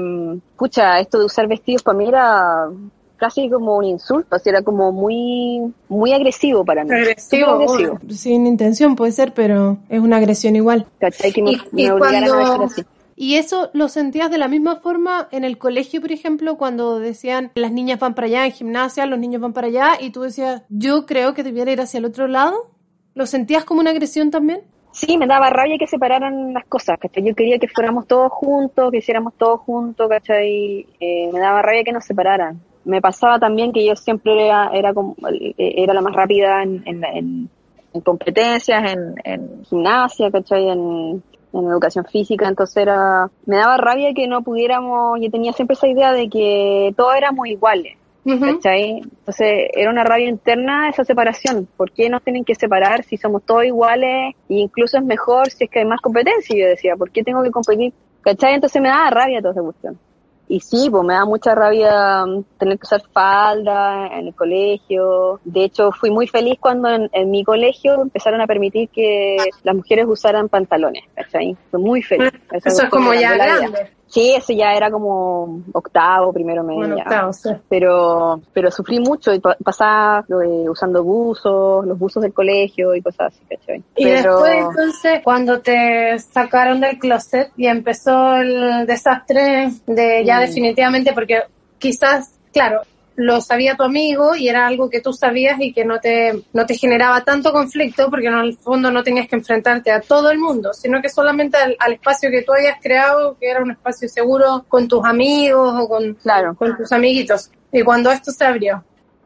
pucha, 0.56 1.00
esto 1.00 1.18
de 1.18 1.24
usar 1.26 1.46
vestidos 1.48 1.82
para 1.82 1.96
mí 1.98 2.08
era 2.08 2.68
casi 3.16 3.48
como 3.48 3.76
un 3.76 3.84
insulto, 3.84 4.34
así 4.36 4.48
era 4.50 4.62
como 4.62 4.92
muy, 4.92 5.72
muy 5.88 6.12
agresivo 6.12 6.64
para 6.64 6.84
mí. 6.84 6.90
Agresivo, 6.90 7.50
agresivo. 7.50 7.98
Sin 8.10 8.46
intención 8.46 8.96
puede 8.96 9.12
ser, 9.12 9.32
pero 9.32 9.78
es 9.88 10.00
una 10.00 10.16
agresión 10.16 10.56
igual. 10.56 10.86
¿Cachai? 10.98 11.32
Que 11.32 11.42
me, 11.42 11.52
Y- 11.52 11.54
y 11.54 11.84
me 11.86 11.92
obligaran 11.92 12.24
a 12.24 12.28
cuando- 12.28 12.58
vestir 12.64 12.84
así. 12.84 12.90
¿Y 13.16 13.36
eso 13.36 13.70
lo 13.74 13.88
sentías 13.88 14.28
de 14.28 14.38
la 14.38 14.48
misma 14.48 14.74
forma 14.76 15.28
en 15.30 15.44
el 15.44 15.56
colegio, 15.56 16.00
por 16.00 16.10
ejemplo, 16.10 16.56
cuando 16.56 16.98
decían 16.98 17.52
las 17.54 17.70
niñas 17.70 18.00
van 18.00 18.14
para 18.16 18.26
allá 18.26 18.44
en 18.44 18.50
gimnasia, 18.52 19.06
los 19.06 19.20
niños 19.20 19.40
van 19.40 19.52
para 19.52 19.68
allá, 19.68 19.90
y 20.00 20.10
tú 20.10 20.22
decías, 20.22 20.62
yo 20.68 21.06
creo 21.06 21.32
que 21.32 21.44
debiera 21.44 21.70
ir 21.70 21.80
hacia 21.80 21.98
el 21.98 22.06
otro 22.06 22.26
lado? 22.26 22.70
¿Lo 23.14 23.26
sentías 23.26 23.64
como 23.64 23.80
una 23.80 23.90
agresión 23.90 24.32
también? 24.32 24.62
Sí, 24.94 25.18
me 25.18 25.26
daba 25.26 25.50
rabia 25.50 25.76
que 25.76 25.88
separaran 25.88 26.52
las 26.54 26.64
cosas, 26.66 26.98
¿cachai? 27.00 27.24
Yo 27.24 27.34
quería 27.34 27.58
que 27.58 27.66
fuéramos 27.68 28.06
todos 28.06 28.30
juntos, 28.32 28.92
que 28.92 28.98
hiciéramos 28.98 29.34
todos 29.34 29.60
juntos, 29.60 30.08
¿cachai? 30.08 30.86
Eh, 31.00 31.30
me 31.32 31.40
daba 31.40 31.62
rabia 31.62 31.82
que 31.84 31.92
nos 31.92 32.04
separaran. 32.04 32.60
Me 32.84 33.00
pasaba 33.00 33.40
también 33.40 33.72
que 33.72 33.84
yo 33.84 33.96
siempre 33.96 34.46
era, 34.46 34.70
era, 34.72 34.94
como, 34.94 35.16
eh, 35.32 35.54
era 35.58 35.94
la 35.94 36.00
más 36.00 36.14
rápida 36.14 36.62
en, 36.62 36.82
en, 36.86 37.04
en- 37.04 37.50
en 37.92 38.00
competencias, 38.02 38.92
en, 38.92 39.14
en 39.24 39.64
gimnasia, 39.64 40.30
¿cachai? 40.30 40.68
En, 40.68 41.22
en 41.52 41.64
educación 41.66 42.04
física, 42.04 42.48
entonces 42.48 42.76
era, 42.78 43.30
me 43.46 43.56
daba 43.56 43.76
rabia 43.76 44.12
que 44.14 44.26
no 44.28 44.42
pudiéramos, 44.42 45.20
yo 45.20 45.30
tenía 45.30 45.52
siempre 45.52 45.74
esa 45.74 45.86
idea 45.88 46.12
de 46.12 46.28
que 46.28 46.92
todos 46.96 47.14
éramos 47.16 47.46
iguales. 47.48 47.96
¿Cachai? 48.24 49.02
Entonces 49.02 49.68
era 49.72 49.90
una 49.90 50.04
rabia 50.04 50.28
interna 50.28 50.88
esa 50.88 51.04
separación. 51.04 51.68
¿Por 51.76 51.92
qué 51.92 52.08
nos 52.08 52.22
tienen 52.22 52.44
que 52.44 52.54
separar 52.54 53.04
si 53.04 53.16
somos 53.16 53.42
todos 53.44 53.64
iguales? 53.64 54.34
E 54.48 54.54
incluso 54.54 54.98
es 54.98 55.04
mejor 55.04 55.50
si 55.50 55.64
es 55.64 55.70
que 55.70 55.80
hay 55.80 55.84
más 55.84 56.00
competencia. 56.00 56.56
Yo 56.56 56.66
decía, 56.66 56.96
¿por 56.96 57.10
qué 57.10 57.22
tengo 57.22 57.42
que 57.42 57.50
competir? 57.50 57.92
¿Cachai? 58.22 58.54
Entonces 58.54 58.80
me 58.80 58.88
daba 58.88 59.10
rabia 59.10 59.40
toda 59.40 59.52
esa 59.52 59.62
cuestión. 59.62 59.98
Y 60.46 60.60
sí, 60.60 60.88
pues 60.90 61.02
me 61.04 61.14
da 61.14 61.24
mucha 61.24 61.54
rabia 61.54 62.26
mm, 62.26 62.44
tener 62.58 62.78
que 62.78 62.84
usar 62.84 63.02
falda 63.12 64.08
en 64.08 64.26
el 64.26 64.34
colegio. 64.34 65.40
De 65.44 65.64
hecho, 65.64 65.90
fui 65.90 66.10
muy 66.10 66.26
feliz 66.26 66.58
cuando 66.60 66.90
en, 66.90 67.08
en 67.12 67.30
mi 67.30 67.44
colegio 67.44 68.02
empezaron 68.02 68.40
a 68.42 68.46
permitir 68.46 68.90
que 68.90 69.36
las 69.62 69.74
mujeres 69.74 70.04
usaran 70.06 70.48
pantalones, 70.48 71.04
¿cachai? 71.14 71.56
Fui 71.70 71.80
muy 71.80 72.02
feliz. 72.02 72.30
Eso 72.52 72.68
es 72.68 72.80
fue 72.80 72.90
como 72.90 73.14
ya 73.14 73.34
grande. 73.34 73.90
Sí, 74.14 74.32
eso 74.32 74.52
ya 74.52 74.72
era 74.74 74.92
como 74.92 75.60
octavo, 75.72 76.32
primero 76.32 76.62
medio. 76.62 76.78
Bueno, 76.78 76.96
octavo, 76.98 77.32
sí. 77.32 77.50
pero 77.68 78.40
pero 78.52 78.70
sufrí 78.70 79.00
mucho 79.00 79.34
y 79.34 79.40
pa- 79.40 79.56
pasaba 79.64 80.24
eh, 80.28 80.68
usando 80.68 81.02
buzos, 81.02 81.84
los 81.84 81.98
buzos 81.98 82.22
del 82.22 82.32
colegio 82.32 82.94
y 82.94 83.02
cosas 83.02 83.34
así, 83.34 83.44
¿cachai? 83.50 83.82
Y 83.96 84.04
pero 84.04 84.36
después, 84.40 84.66
entonces, 84.70 85.20
cuando 85.24 85.60
te 85.60 86.16
sacaron 86.20 86.80
del 86.80 86.96
closet 87.00 87.50
y 87.56 87.66
empezó 87.66 88.36
el 88.36 88.86
desastre 88.86 89.70
de 89.86 90.24
ya 90.24 90.36
Mm. 90.38 90.40
definitivamente, 90.42 91.12
porque 91.12 91.42
quizás, 91.78 92.34
claro, 92.52 92.82
lo 93.16 93.40
sabía 93.40 93.76
tu 93.76 93.84
amigo 93.84 94.34
y 94.34 94.48
era 94.48 94.66
algo 94.66 94.90
que 94.90 95.00
tú 95.00 95.12
sabías 95.12 95.60
y 95.60 95.72
que 95.72 95.84
no 95.84 96.00
te, 96.00 96.44
no 96.52 96.66
te 96.66 96.76
generaba 96.76 97.22
tanto 97.22 97.52
conflicto 97.52 98.10
porque 98.10 98.26
en 98.26 98.34
el 98.34 98.56
fondo 98.56 98.90
no 98.90 99.02
tenías 99.02 99.28
que 99.28 99.36
enfrentarte 99.36 99.92
a 99.92 100.00
todo 100.00 100.30
el 100.30 100.38
mundo, 100.38 100.72
sino 100.72 101.00
que 101.00 101.08
solamente 101.08 101.56
al, 101.56 101.76
al 101.78 101.92
espacio 101.94 102.30
que 102.30 102.42
tú 102.42 102.52
habías 102.52 102.80
creado, 102.82 103.36
que 103.38 103.48
era 103.48 103.62
un 103.62 103.70
espacio 103.70 104.08
seguro 104.08 104.64
con 104.68 104.88
tus 104.88 105.04
amigos 105.04 105.74
o 105.78 105.88
con, 105.88 106.14
claro, 106.14 106.54
con 106.54 106.76
tus 106.76 106.90
amiguitos. 106.92 107.50
Y 107.72 107.82
cuando 107.82 108.10
esto 108.10 108.32
se 108.32 108.44
abrió, 108.44 108.84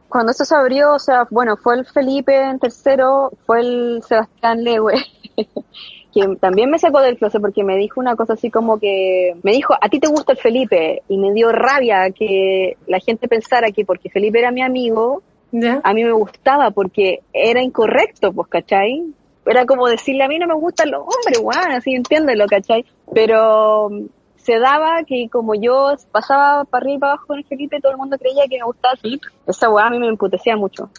cuando 0.09 0.31
esto 0.31 0.43
se 0.43 0.55
abrió, 0.55 0.95
o 0.95 0.99
sea, 0.99 1.27
bueno, 1.29 1.55
fue 1.55 1.75
el 1.75 1.85
Felipe 1.85 2.35
en 2.35 2.57
tercero, 2.57 3.31
fue 3.45 3.59
el 3.59 4.01
Sebastián 4.07 4.63
Lewe, 4.63 4.95
que 6.13 6.35
también 6.39 6.69
me 6.69 6.79
sacó 6.79 7.01
del 7.01 7.17
closet 7.17 7.41
porque 7.41 7.63
me 7.63 7.77
dijo 7.77 7.99
una 7.99 8.15
cosa 8.15 8.33
así 8.33 8.49
como 8.49 8.79
que, 8.79 9.35
me 9.43 9.51
dijo, 9.51 9.75
a 9.79 9.89
ti 9.89 9.99
te 9.99 10.07
gusta 10.07 10.33
el 10.33 10.39
Felipe, 10.39 11.03
y 11.07 11.17
me 11.17 11.33
dio 11.33 11.51
rabia 11.51 12.09
que 12.11 12.77
la 12.87 12.99
gente 12.99 13.27
pensara 13.27 13.71
que 13.71 13.85
porque 13.85 14.09
Felipe 14.09 14.39
era 14.39 14.51
mi 14.51 14.61
amigo, 14.61 15.21
a 15.83 15.93
mí 15.93 16.03
me 16.03 16.11
gustaba 16.11 16.71
porque 16.71 17.21
era 17.33 17.61
incorrecto, 17.61 18.31
pues, 18.33 18.47
¿cachai? 18.49 19.13
Era 19.45 19.65
como 19.65 19.87
decirle 19.87 20.23
a 20.23 20.27
mí 20.27 20.37
no 20.37 20.45
me 20.47 20.53
gustan 20.53 20.91
los 20.91 21.01
hombres, 21.01 21.39
weón, 21.41 21.71
así 21.71 21.95
entiéndelo, 21.95 22.45
¿cachai? 22.45 22.85
Pero 23.13 23.89
mm, 23.89 24.05
se 24.35 24.59
daba 24.59 25.03
que 25.07 25.27
como 25.31 25.55
yo 25.55 25.95
pasaba 26.11 26.65
para 26.65 26.83
arriba 26.83 26.95
y 26.95 26.99
para 26.99 27.11
abajo 27.13 27.27
con 27.27 27.39
el 27.39 27.45
Felipe, 27.45 27.79
todo 27.81 27.91
el 27.91 27.97
mundo 27.97 28.17
creía 28.19 28.43
que 28.47 28.57
me 28.57 28.65
gustaba 28.65 28.93
el 28.93 28.99
Felipe. 28.99 29.27
Esa 29.47 29.69
weá 29.69 29.87
a 29.87 29.89
mí 29.89 29.97
me 29.97 30.07
emputecía 30.07 30.55
mucho. 30.55 30.89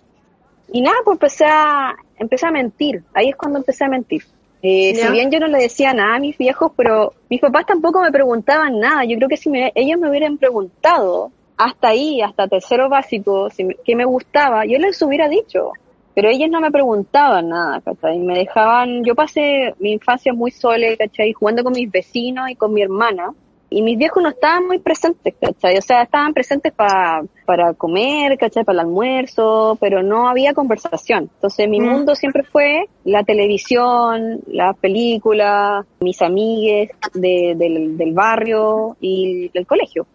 Y 0.73 0.83
nada, 0.83 0.97
pues 1.05 1.15
empecé 1.15 1.45
a, 1.47 1.95
empecé 2.17 2.47
a 2.47 2.51
mentir. 2.51 3.05
Ahí 3.15 3.29
es 3.29 3.37
cuando 3.37 3.59
empecé 3.59 3.85
a 3.85 3.89
mentir. 3.89 4.23
Eh, 4.63 4.93
si 4.95 5.11
bien 5.13 5.31
yo 5.31 5.41
no 5.41 5.47
le 5.47 5.59
decía 5.59 5.95
nada 5.95 6.17
a 6.17 6.21
mis 6.21 6.37
viejos, 6.37 6.73
pero 6.77 7.15
mis 7.31 7.41
papás 7.41 7.65
tampoco 7.67 8.01
me 8.03 8.13
preguntaban 8.13 8.79
nada. 8.79 9.05
Yo 9.05 9.17
creo 9.17 9.29
que 9.29 9.37
si 9.39 9.49
me- 9.49 9.73
ellos 9.75 9.99
me 9.99 10.11
hubieran 10.11 10.37
preguntado 10.39 11.31
hasta 11.57 11.89
ahí, 11.89 12.21
hasta 12.21 12.47
tercero 12.49 12.89
básico, 12.89 13.49
si 13.51 13.65
me- 13.65 13.77
qué 13.85 13.97
me 13.97 14.05
gustaba, 14.05 14.65
yo 14.67 14.79
les 14.79 15.01
hubiera 15.03 15.29
dicho. 15.29 15.73
Pero 16.15 16.29
ellos 16.29 16.51
no 16.51 16.61
me 16.61 16.71
preguntaban 16.71 17.49
nada, 17.49 17.81
¿cachai? 17.81 18.19
Me 18.19 18.37
dejaban, 18.37 19.05
yo 19.05 19.15
pasé 19.15 19.75
mi 19.79 19.93
infancia 19.93 20.33
muy 20.35 20.51
sola, 20.51 20.89
¿cachai? 20.99 21.33
Jugando 21.33 21.63
con 21.65 21.73
mis 21.73 21.91
vecinos 21.91 22.51
y 22.51 22.57
con 22.57 22.75
mi 22.75 22.83
hermana. 22.83 23.33
Y 23.73 23.83
mis 23.83 23.97
viejos 23.97 24.21
no 24.21 24.31
estaban 24.31 24.67
muy 24.67 24.81
presentes, 24.81 25.33
¿cachai? 25.41 25.79
O 25.79 25.83
sea, 25.83 26.03
estaban 26.03 26.35
presentes 26.35 26.73
pa- 26.73 27.23
para 27.47 27.73
comer, 27.75 28.37
¿cachai? 28.37 28.65
Para 28.65 28.75
el 28.83 28.87
almuerzo, 28.89 29.79
pero 29.81 30.03
no 30.03 30.29
había 30.29 30.55
conversación. 30.55 31.31
Entonces 31.35 31.69
mi 31.69 31.81
Mm. 31.81 31.85
mundo 31.87 32.15
siempre 32.17 32.43
fue 32.43 32.87
la 33.05 33.23
televisión, 33.23 34.41
las 34.49 34.77
películas, 34.79 35.87
mis 36.01 36.21
amigues 36.21 36.91
de- 37.15 37.55
del, 37.57 37.97
del 37.97 38.13
barrio 38.13 38.97
y 39.01 39.49
del 39.55 39.67
colegio. 39.67 40.07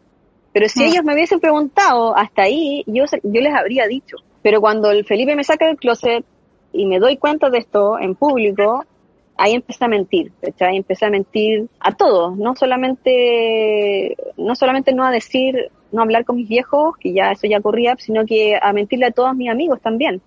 Pero 0.52 0.68
si 0.68 0.84
Mm. 0.84 0.88
ellos 0.88 1.04
me 1.06 1.14
hubiesen 1.14 1.40
preguntado 1.40 2.16
hasta 2.16 2.44
ahí, 2.44 2.84
yo, 2.88 3.06
yo 3.24 3.42
les 3.42 3.54
habría 3.54 3.88
dicho. 3.88 4.18
Pero 4.42 4.60
cuando 4.62 4.92
el 4.92 5.06
Felipe 5.06 5.36
me 5.36 5.44
saca 5.44 5.68
del 5.68 5.78
closet 5.78 6.26
y 6.74 6.86
me 6.86 7.00
doy 7.00 7.18
cuenta 7.18 7.50
de 7.50 7.60
esto 7.60 7.98
en 8.00 8.16
público, 8.16 8.84
ahí 9.38 9.54
empecé 9.54 9.86
a 9.86 9.88
mentir, 9.88 10.32
¿cachai? 10.42 10.78
Empecé 10.78 11.06
a 11.06 11.10
mentir 11.10 11.68
a 11.80 11.94
todos, 11.94 12.38
no 12.38 12.56
solamente, 12.56 14.16
no 14.38 14.56
solamente 14.56 14.94
no 14.94 15.04
a 15.04 15.12
decir, 15.12 15.72
no 15.92 16.02
hablar 16.02 16.26
con 16.26 16.38
mis 16.38 16.48
viejos, 16.48 16.96
que 16.98 17.14
ya 17.14 17.32
eso 17.32 17.48
ya 17.48 17.60
ocurría, 17.60 17.96
sino 17.98 18.26
que 18.26 18.58
a 18.62 18.74
mentirle 18.74 19.08
a 19.08 19.12
todos 19.12 19.36
mis 19.36 19.50
amigos 19.50 19.82
también, 19.82 20.22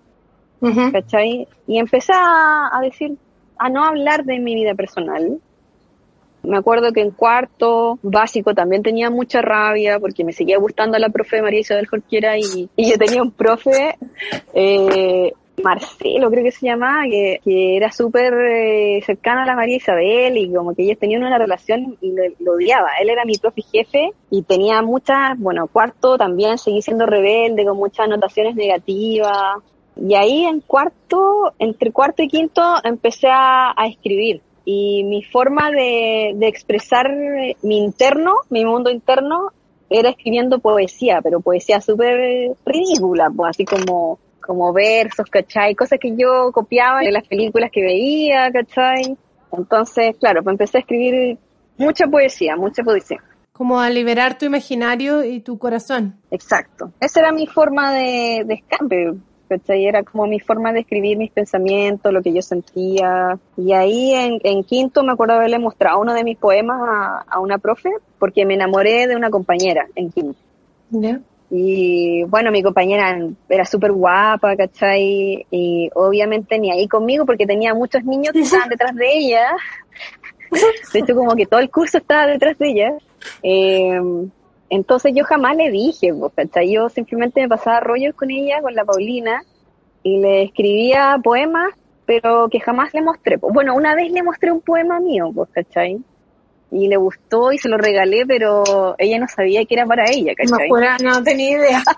Ujú. 0.61 0.91
¿cachai? 0.91 1.47
Y 1.67 1.79
empecé 1.79 2.13
a, 2.13 2.69
a 2.71 2.81
decir, 2.81 3.17
a 3.57 3.69
no 3.69 3.83
hablar 3.83 4.23
de 4.25 4.39
mi 4.39 4.55
vida 4.55 4.73
personal. 4.73 5.39
Me 6.41 6.57
acuerdo 6.57 6.93
que 6.93 7.01
en 7.01 7.11
cuarto 7.11 7.99
básico 8.01 8.53
también 8.55 8.81
tenía 8.81 9.09
mucha 9.09 9.41
rabia 9.41 9.99
porque 9.99 10.23
me 10.23 10.31
seguía 10.31 10.57
gustando 10.57 10.97
la 10.97 11.09
profe 11.09 11.41
María 11.41 11.59
Isabel 11.59 11.87
Jorquera 11.87 12.37
y, 12.37 12.69
y 12.77 12.89
yo 12.89 12.97
tenía 12.97 13.21
un 13.21 13.31
profe, 13.31 13.97
eh, 14.53 15.33
Marcelo 15.63 16.29
creo 16.29 16.43
que 16.43 16.51
se 16.51 16.65
llamaba, 16.65 17.03
que, 17.03 17.39
que 17.43 17.77
era 17.77 17.91
súper 17.91 18.33
eh, 18.33 19.01
cercano 19.05 19.41
a 19.41 19.45
la 19.45 19.55
María 19.55 19.77
Isabel 19.77 20.37
y 20.37 20.53
como 20.53 20.73
que 20.73 20.83
ellos 20.83 20.99
tenían 20.99 21.23
una 21.23 21.37
relación 21.37 21.97
y 22.01 22.13
lo, 22.39 22.53
odiaba. 22.53 22.89
Él 23.01 23.09
era 23.09 23.25
mi 23.25 23.37
profe 23.37 23.61
jefe 23.61 24.11
y 24.29 24.43
tenía 24.43 24.81
muchas, 24.81 25.37
bueno, 25.37 25.67
cuarto 25.67 26.17
también 26.17 26.57
seguí 26.57 26.81
siendo 26.81 27.05
rebelde 27.05 27.65
con 27.65 27.77
muchas 27.77 28.05
anotaciones 28.05 28.55
negativas. 28.55 29.57
Y 29.95 30.15
ahí 30.15 30.45
en 30.45 30.61
cuarto, 30.61 31.53
entre 31.59 31.91
cuarto 31.91 32.23
y 32.23 32.27
quinto, 32.27 32.61
empecé 32.83 33.27
a, 33.27 33.73
a 33.75 33.87
escribir. 33.87 34.41
Y 34.65 35.03
mi 35.03 35.23
forma 35.23 35.71
de, 35.71 36.33
de 36.35 36.47
expresar 36.47 37.09
mi 37.63 37.77
interno, 37.77 38.35
mi 38.49 38.63
mundo 38.65 38.89
interno, 38.89 39.51
era 39.89 40.09
escribiendo 40.09 40.59
poesía, 40.59 41.19
pero 41.21 41.41
poesía 41.41 41.81
súper 41.81 42.55
ridícula, 42.65 43.31
pues 43.35 43.49
así 43.49 43.65
como, 43.65 44.19
como 44.49 44.73
versos, 44.73 45.29
¿cachai? 45.29 45.75
Cosas 45.75 45.99
que 45.99 46.15
yo 46.17 46.51
copiaba 46.51 47.01
de 47.01 47.11
las 47.11 47.27
películas 47.27 47.69
que 47.71 47.83
veía, 47.83 48.51
¿cachai? 48.51 49.15
Entonces, 49.51 50.15
claro, 50.19 50.41
pues 50.41 50.55
empecé 50.55 50.79
a 50.79 50.81
escribir 50.81 51.37
mucha 51.77 52.07
poesía, 52.07 52.55
mucha 52.55 52.81
poesía. 52.81 53.19
Como 53.51 53.79
a 53.79 53.91
liberar 53.91 54.39
tu 54.39 54.45
imaginario 54.45 55.23
y 55.23 55.41
tu 55.41 55.59
corazón. 55.59 56.15
Exacto. 56.31 56.91
Esa 56.99 57.19
era 57.19 57.31
mi 57.31 57.45
forma 57.45 57.93
de, 57.93 58.43
de 58.43 58.53
escape. 58.55 59.13
¿cachai? 59.47 59.85
Era 59.85 60.01
como 60.01 60.25
mi 60.25 60.39
forma 60.39 60.73
de 60.73 60.79
escribir 60.79 61.15
mis 61.19 61.29
pensamientos, 61.31 62.11
lo 62.11 62.23
que 62.23 62.33
yo 62.33 62.41
sentía. 62.41 63.37
Y 63.55 63.73
ahí 63.73 64.13
en, 64.13 64.39
en 64.43 64.63
quinto 64.63 65.03
me 65.03 65.11
acuerdo 65.11 65.35
haberle 65.35 65.59
mostrado 65.59 66.01
uno 66.01 66.15
de 66.15 66.23
mis 66.23 66.39
poemas 66.39 66.81
a, 66.81 67.25
a 67.29 67.39
una 67.39 67.59
profe 67.59 67.91
porque 68.17 68.47
me 68.47 68.55
enamoré 68.55 69.05
de 69.05 69.15
una 69.15 69.29
compañera 69.29 69.85
en 69.93 70.09
quinto. 70.11 70.39
¿Ya? 70.89 71.21
Y 71.51 72.23
bueno, 72.25 72.51
mi 72.51 72.61
compañera 72.61 73.17
era 73.47 73.65
súper 73.65 73.91
guapa, 73.91 74.55
¿cachai? 74.55 75.45
Y 75.49 75.89
obviamente 75.95 76.59
ni 76.59 76.71
ahí 76.71 76.87
conmigo 76.87 77.25
porque 77.25 77.47
tenía 77.47 77.73
muchos 77.73 78.03
niños 78.03 78.33
que 78.33 78.41
estaban 78.41 78.69
detrás 78.69 78.95
de 78.95 79.17
ella. 79.17 79.51
De 80.93 80.99
hecho, 80.99 81.15
como 81.15 81.35
que 81.35 81.45
todo 81.45 81.59
el 81.59 81.69
curso 81.69 81.97
estaba 81.97 82.27
detrás 82.27 82.57
de 82.57 82.69
ella. 82.69 82.97
Eh, 83.43 83.99
entonces 84.69 85.13
yo 85.15 85.23
jamás 85.23 85.55
le 85.55 85.71
dije, 85.71 86.13
pues, 86.13 86.33
¿cachai? 86.35 86.71
Yo 86.71 86.89
simplemente 86.89 87.41
me 87.41 87.49
pasaba 87.49 87.79
rollos 87.79 88.15
con 88.15 88.29
ella, 88.29 88.61
con 88.61 88.75
la 88.75 88.85
Paulina, 88.85 89.43
y 90.03 90.19
le 90.19 90.43
escribía 90.43 91.17
poemas, 91.23 91.73
pero 92.05 92.47
que 92.49 92.59
jamás 92.59 92.93
le 92.93 93.01
mostré. 93.01 93.37
pues. 93.37 93.53
Bueno, 93.53 93.75
una 93.75 93.95
vez 93.95 94.11
le 94.11 94.23
mostré 94.23 94.51
un 94.51 94.61
poema 94.61 94.99
mío, 94.99 95.31
pues, 95.33 95.49
¿cachai? 95.51 95.99
Y 96.71 96.87
le 96.87 96.97
gustó 96.97 97.51
y 97.51 97.57
se 97.57 97.67
lo 97.69 97.77
regalé, 97.77 98.25
pero 98.27 98.95
ella 98.97 99.19
no 99.19 99.27
sabía 99.27 99.65
que 99.65 99.73
era 99.75 99.85
para 99.85 100.05
ella, 100.09 100.33
No, 100.43 100.51
¿cachai? 100.51 100.69
fuera, 100.69 100.97
no 100.99 101.23
tenía 101.23 101.57
idea. 101.57 101.83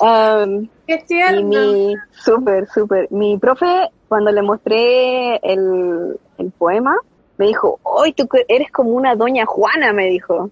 Um, 0.00 0.68
Qué 0.86 1.04
y 1.08 1.44
mi, 1.44 1.94
súper, 2.10 2.66
súper, 2.68 3.06
mi 3.10 3.38
profe, 3.38 3.90
cuando 4.08 4.32
le 4.32 4.42
mostré 4.42 5.36
el, 5.36 6.18
el 6.38 6.50
poema, 6.52 6.96
me 7.36 7.46
dijo, 7.46 7.78
hoy 7.82 8.12
tú 8.12 8.26
eres 8.48 8.70
como 8.72 8.90
una 8.90 9.14
doña 9.14 9.44
Juana, 9.46 9.92
me 9.92 10.06
dijo, 10.06 10.50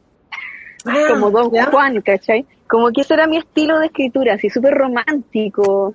Ah, 0.84 1.06
como 1.08 1.30
don 1.30 1.50
¿ya? 1.52 1.66
Juan, 1.66 2.00
¿cachai? 2.02 2.46
Como 2.68 2.90
que 2.90 3.02
ese 3.02 3.14
era 3.14 3.26
mi 3.26 3.36
estilo 3.38 3.78
de 3.78 3.86
escritura, 3.86 4.34
así 4.34 4.50
súper 4.50 4.74
romántico. 4.74 5.94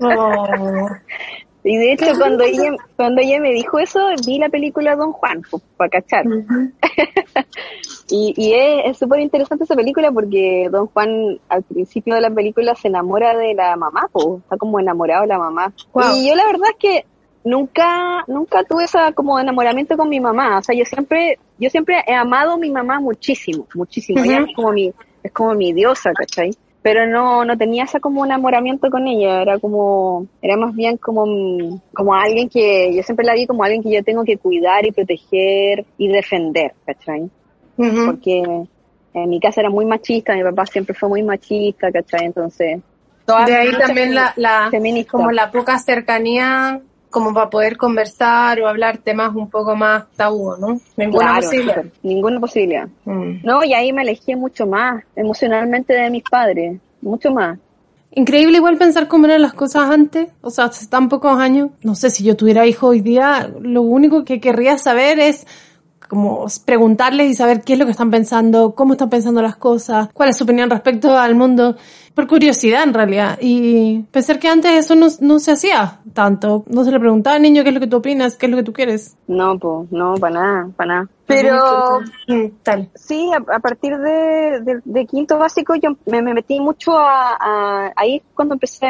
Oh. 0.00 0.88
Y 1.70 1.76
de 1.76 1.92
hecho, 1.92 2.06
cuando 2.18 2.44
ella, 2.44 2.72
cuando 2.96 3.20
ella 3.20 3.40
me 3.40 3.52
dijo 3.52 3.78
eso, 3.78 4.00
vi 4.26 4.38
la 4.38 4.48
película 4.48 4.96
Don 4.96 5.12
Juan, 5.12 5.42
para 5.76 5.90
cachar. 5.90 6.24
Y, 8.10 8.32
y 8.38 8.54
es 8.54 8.86
es 8.86 8.98
súper 8.98 9.20
interesante 9.20 9.64
esa 9.64 9.76
película 9.76 10.10
porque 10.10 10.70
Don 10.72 10.86
Juan 10.86 11.38
al 11.50 11.62
principio 11.62 12.14
de 12.14 12.22
la 12.22 12.30
película 12.30 12.74
se 12.74 12.88
enamora 12.88 13.36
de 13.36 13.52
la 13.52 13.76
mamá, 13.76 14.08
po, 14.10 14.38
está 14.38 14.56
como 14.56 14.80
enamorado 14.80 15.22
de 15.22 15.28
la 15.28 15.38
mamá. 15.38 15.74
Wow. 15.92 16.16
Y 16.16 16.26
yo 16.26 16.34
la 16.34 16.46
verdad 16.46 16.70
es 16.70 16.76
que 16.78 17.04
nunca, 17.44 18.24
nunca 18.26 18.64
tuve 18.64 18.84
esa 18.84 19.12
como 19.12 19.38
enamoramiento 19.38 19.94
con 19.98 20.08
mi 20.08 20.20
mamá. 20.20 20.56
O 20.56 20.62
sea, 20.62 20.74
yo 20.74 20.86
siempre, 20.86 21.38
yo 21.58 21.68
siempre 21.68 22.02
he 22.06 22.14
amado 22.14 22.52
a 22.52 22.56
mi 22.56 22.70
mamá 22.70 22.98
muchísimo, 22.98 23.66
muchísimo. 23.74 24.24
Ella 24.24 24.40
Ujú. 24.40 24.48
es 24.48 24.56
como 24.56 24.72
mi, 24.72 24.92
es 25.22 25.32
como 25.32 25.54
mi 25.54 25.74
diosa, 25.74 26.10
¿cachai? 26.14 26.56
Pero 26.90 27.06
no, 27.06 27.44
no 27.44 27.58
tenía 27.58 27.84
esa 27.84 28.00
como 28.00 28.24
enamoramiento 28.24 28.88
con 28.90 29.06
ella, 29.06 29.42
era 29.42 29.58
como, 29.58 30.26
era 30.40 30.56
más 30.56 30.74
bien 30.74 30.96
como, 30.96 31.82
como 31.92 32.14
alguien 32.14 32.48
que, 32.48 32.94
yo 32.94 33.02
siempre 33.02 33.26
la 33.26 33.34
vi 33.34 33.46
como 33.46 33.62
alguien 33.62 33.82
que 33.82 33.90
yo 33.90 34.02
tengo 34.02 34.24
que 34.24 34.38
cuidar 34.38 34.86
y 34.86 34.92
proteger 34.92 35.84
y 35.98 36.08
defender, 36.08 36.72
¿cachai? 36.86 37.28
Porque 37.76 38.42
en 39.12 39.28
mi 39.28 39.38
casa 39.38 39.60
era 39.60 39.68
muy 39.68 39.84
machista, 39.84 40.34
mi 40.34 40.42
papá 40.42 40.64
siempre 40.64 40.94
fue 40.94 41.10
muy 41.10 41.22
machista, 41.22 41.92
¿cachai? 41.92 42.24
Entonces, 42.24 42.80
De 43.26 43.54
ahí 43.54 43.70
también 43.78 44.14
la, 44.14 44.32
la, 44.36 44.70
como 45.10 45.30
la 45.30 45.50
poca 45.50 45.78
cercanía 45.78 46.80
como 47.10 47.32
para 47.32 47.50
poder 47.50 47.76
conversar 47.76 48.60
o 48.60 48.68
hablar 48.68 48.98
temas 48.98 49.34
un 49.34 49.48
poco 49.48 49.74
más 49.74 50.04
tabú, 50.16 50.56
¿no? 50.58 50.80
Ninguna 50.96 51.24
Claro, 51.24 51.42
posibilidad. 51.46 51.84
ninguna 52.02 52.40
posibilidad. 52.40 52.88
Mm. 53.04 53.40
No, 53.44 53.64
y 53.64 53.74
ahí 53.74 53.92
me 53.92 54.02
alejé 54.02 54.36
mucho 54.36 54.66
más 54.66 55.02
emocionalmente 55.16 55.94
de 55.94 56.10
mis 56.10 56.22
padres, 56.24 56.78
mucho 57.00 57.30
más. 57.30 57.58
Increíble 58.10 58.56
igual 58.56 58.78
pensar 58.78 59.06
cómo 59.06 59.26
eran 59.26 59.42
las 59.42 59.52
cosas 59.52 59.90
antes, 59.90 60.28
o 60.40 60.50
sea, 60.50 60.64
hace 60.64 60.86
tan 60.86 61.08
pocos 61.08 61.38
años. 61.38 61.70
No 61.82 61.94
sé, 61.94 62.10
si 62.10 62.24
yo 62.24 62.36
tuviera 62.36 62.66
hijos 62.66 62.90
hoy 62.90 63.00
día, 63.00 63.50
lo 63.60 63.82
único 63.82 64.24
que 64.24 64.40
querría 64.40 64.78
saber 64.78 65.20
es 65.20 65.46
como 66.08 66.46
preguntarles 66.64 67.30
y 67.30 67.34
saber 67.34 67.62
qué 67.62 67.74
es 67.74 67.78
lo 67.78 67.84
que 67.84 67.92
están 67.92 68.10
pensando, 68.10 68.74
cómo 68.74 68.94
están 68.94 69.10
pensando 69.10 69.42
las 69.42 69.56
cosas, 69.56 70.08
cuál 70.12 70.30
es 70.30 70.36
su 70.36 70.44
opinión 70.44 70.70
respecto 70.70 71.16
al 71.16 71.34
mundo, 71.34 71.76
por 72.14 72.26
curiosidad 72.26 72.82
en 72.82 72.94
realidad. 72.94 73.38
Y 73.40 74.02
pensar 74.10 74.38
que 74.38 74.48
antes 74.48 74.72
eso 74.72 74.94
no, 74.96 75.06
no 75.20 75.38
se 75.38 75.52
hacía 75.52 76.00
tanto, 76.14 76.64
no 76.68 76.84
se 76.84 76.90
le 76.90 76.98
preguntaba 76.98 77.36
al 77.36 77.42
niño 77.42 77.62
qué 77.62 77.68
es 77.68 77.74
lo 77.74 77.80
que 77.80 77.86
tú 77.86 77.98
opinas, 77.98 78.36
qué 78.36 78.46
es 78.46 78.50
lo 78.50 78.56
que 78.58 78.64
tú 78.64 78.72
quieres. 78.72 79.16
No, 79.28 79.58
pues, 79.58 79.92
no, 79.92 80.14
para 80.14 80.34
nada, 80.34 80.68
para 80.76 80.94
nada. 80.94 81.08
Pero 81.26 82.00
Mm, 82.26 82.46
tal. 82.62 82.90
sí, 82.94 83.30
a, 83.32 83.54
a 83.54 83.58
partir 83.60 83.96
de, 83.98 84.60
de- 84.62 84.80
de 84.84 85.06
quinto 85.06 85.38
básico 85.38 85.74
yo 85.76 85.90
me, 86.06 86.22
me 86.22 86.34
metí 86.34 86.58
mucho 86.60 86.96
a, 86.98 87.36
a- 87.38 87.92
ahí 87.96 88.22
cuando 88.34 88.54
empecé 88.54 88.86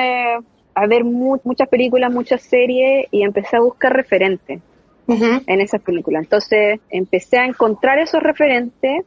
a 0.74 0.86
ver 0.86 1.04
mu- 1.04 1.38
muchas 1.44 1.68
películas, 1.68 2.12
muchas 2.12 2.40
series 2.42 3.06
y 3.10 3.22
empecé 3.24 3.56
a 3.56 3.60
buscar 3.60 3.92
referentes. 3.92 4.60
En 5.08 5.60
esas 5.60 5.80
películas. 5.80 6.24
Entonces 6.24 6.80
empecé 6.90 7.38
a 7.38 7.46
encontrar 7.46 7.98
esos 7.98 8.22
referentes, 8.22 9.04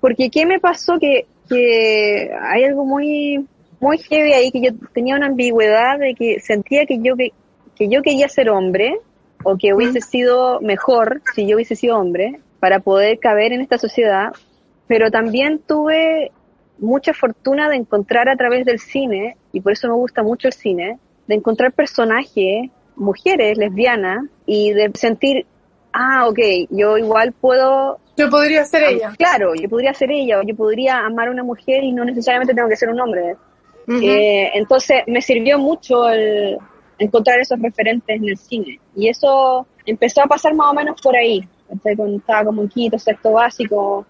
porque 0.00 0.28
¿qué 0.28 0.46
me 0.46 0.58
pasó? 0.58 0.98
Que, 0.98 1.26
que 1.48 2.30
hay 2.42 2.64
algo 2.64 2.84
muy, 2.84 3.46
muy 3.78 3.98
heavy 3.98 4.32
ahí, 4.32 4.50
que 4.50 4.60
yo 4.60 4.70
tenía 4.92 5.14
una 5.14 5.26
ambigüedad 5.26 5.98
de 5.98 6.14
que 6.14 6.40
sentía 6.40 6.86
que 6.86 6.98
yo, 6.98 7.14
que, 7.16 7.32
que 7.76 7.88
yo 7.88 8.02
quería 8.02 8.28
ser 8.28 8.50
hombre, 8.50 8.98
o 9.44 9.56
que 9.56 9.74
hubiese 9.74 10.00
sido 10.00 10.60
mejor 10.60 11.22
si 11.34 11.46
yo 11.46 11.56
hubiese 11.56 11.76
sido 11.76 11.98
hombre, 11.98 12.40
para 12.58 12.80
poder 12.80 13.18
caber 13.18 13.52
en 13.52 13.60
esta 13.60 13.78
sociedad, 13.78 14.32
pero 14.88 15.10
también 15.10 15.60
tuve 15.60 16.32
mucha 16.78 17.12
fortuna 17.12 17.68
de 17.68 17.76
encontrar 17.76 18.28
a 18.28 18.36
través 18.36 18.64
del 18.64 18.80
cine, 18.80 19.36
y 19.52 19.60
por 19.60 19.72
eso 19.72 19.86
me 19.86 19.94
gusta 19.94 20.22
mucho 20.22 20.48
el 20.48 20.54
cine, 20.54 20.98
de 21.28 21.34
encontrar 21.34 21.72
personajes, 21.72 22.70
mujeres 22.96 23.58
lesbianas, 23.58 24.24
y 24.46 24.72
de 24.72 24.90
sentir, 24.94 25.46
ah, 25.92 26.28
ok, 26.28 26.38
yo 26.70 26.98
igual 26.98 27.32
puedo 27.32 27.98
Yo 28.16 28.30
podría 28.30 28.64
ser 28.64 28.84
ella. 28.84 29.12
Claro, 29.16 29.54
yo 29.54 29.68
podría 29.68 29.94
ser 29.94 30.10
ella, 30.10 30.40
o 30.40 30.42
yo 30.42 30.54
podría 30.54 30.98
amar 30.98 31.28
a 31.28 31.30
una 31.30 31.44
mujer 31.44 31.82
y 31.84 31.92
no 31.92 32.04
necesariamente 32.04 32.54
tengo 32.54 32.68
que 32.68 32.76
ser 32.76 32.88
un 32.88 33.00
hombre. 33.00 33.36
Eh, 33.86 34.50
entonces 34.54 35.02
me 35.06 35.20
sirvió 35.20 35.58
mucho 35.58 36.08
el 36.08 36.56
encontrar 36.98 37.38
esos 37.40 37.60
referentes 37.60 38.16
en 38.16 38.28
el 38.28 38.36
cine. 38.36 38.80
Y 38.96 39.08
eso 39.08 39.66
empezó 39.84 40.22
a 40.22 40.26
pasar 40.26 40.54
más 40.54 40.70
o 40.70 40.74
menos 40.74 41.00
por 41.00 41.14
ahí. 41.16 41.46
estaba 41.70 42.44
como 42.44 42.62
en 42.62 42.68
quinto, 42.68 42.98
sexto 42.98 43.32
básico. 43.32 44.06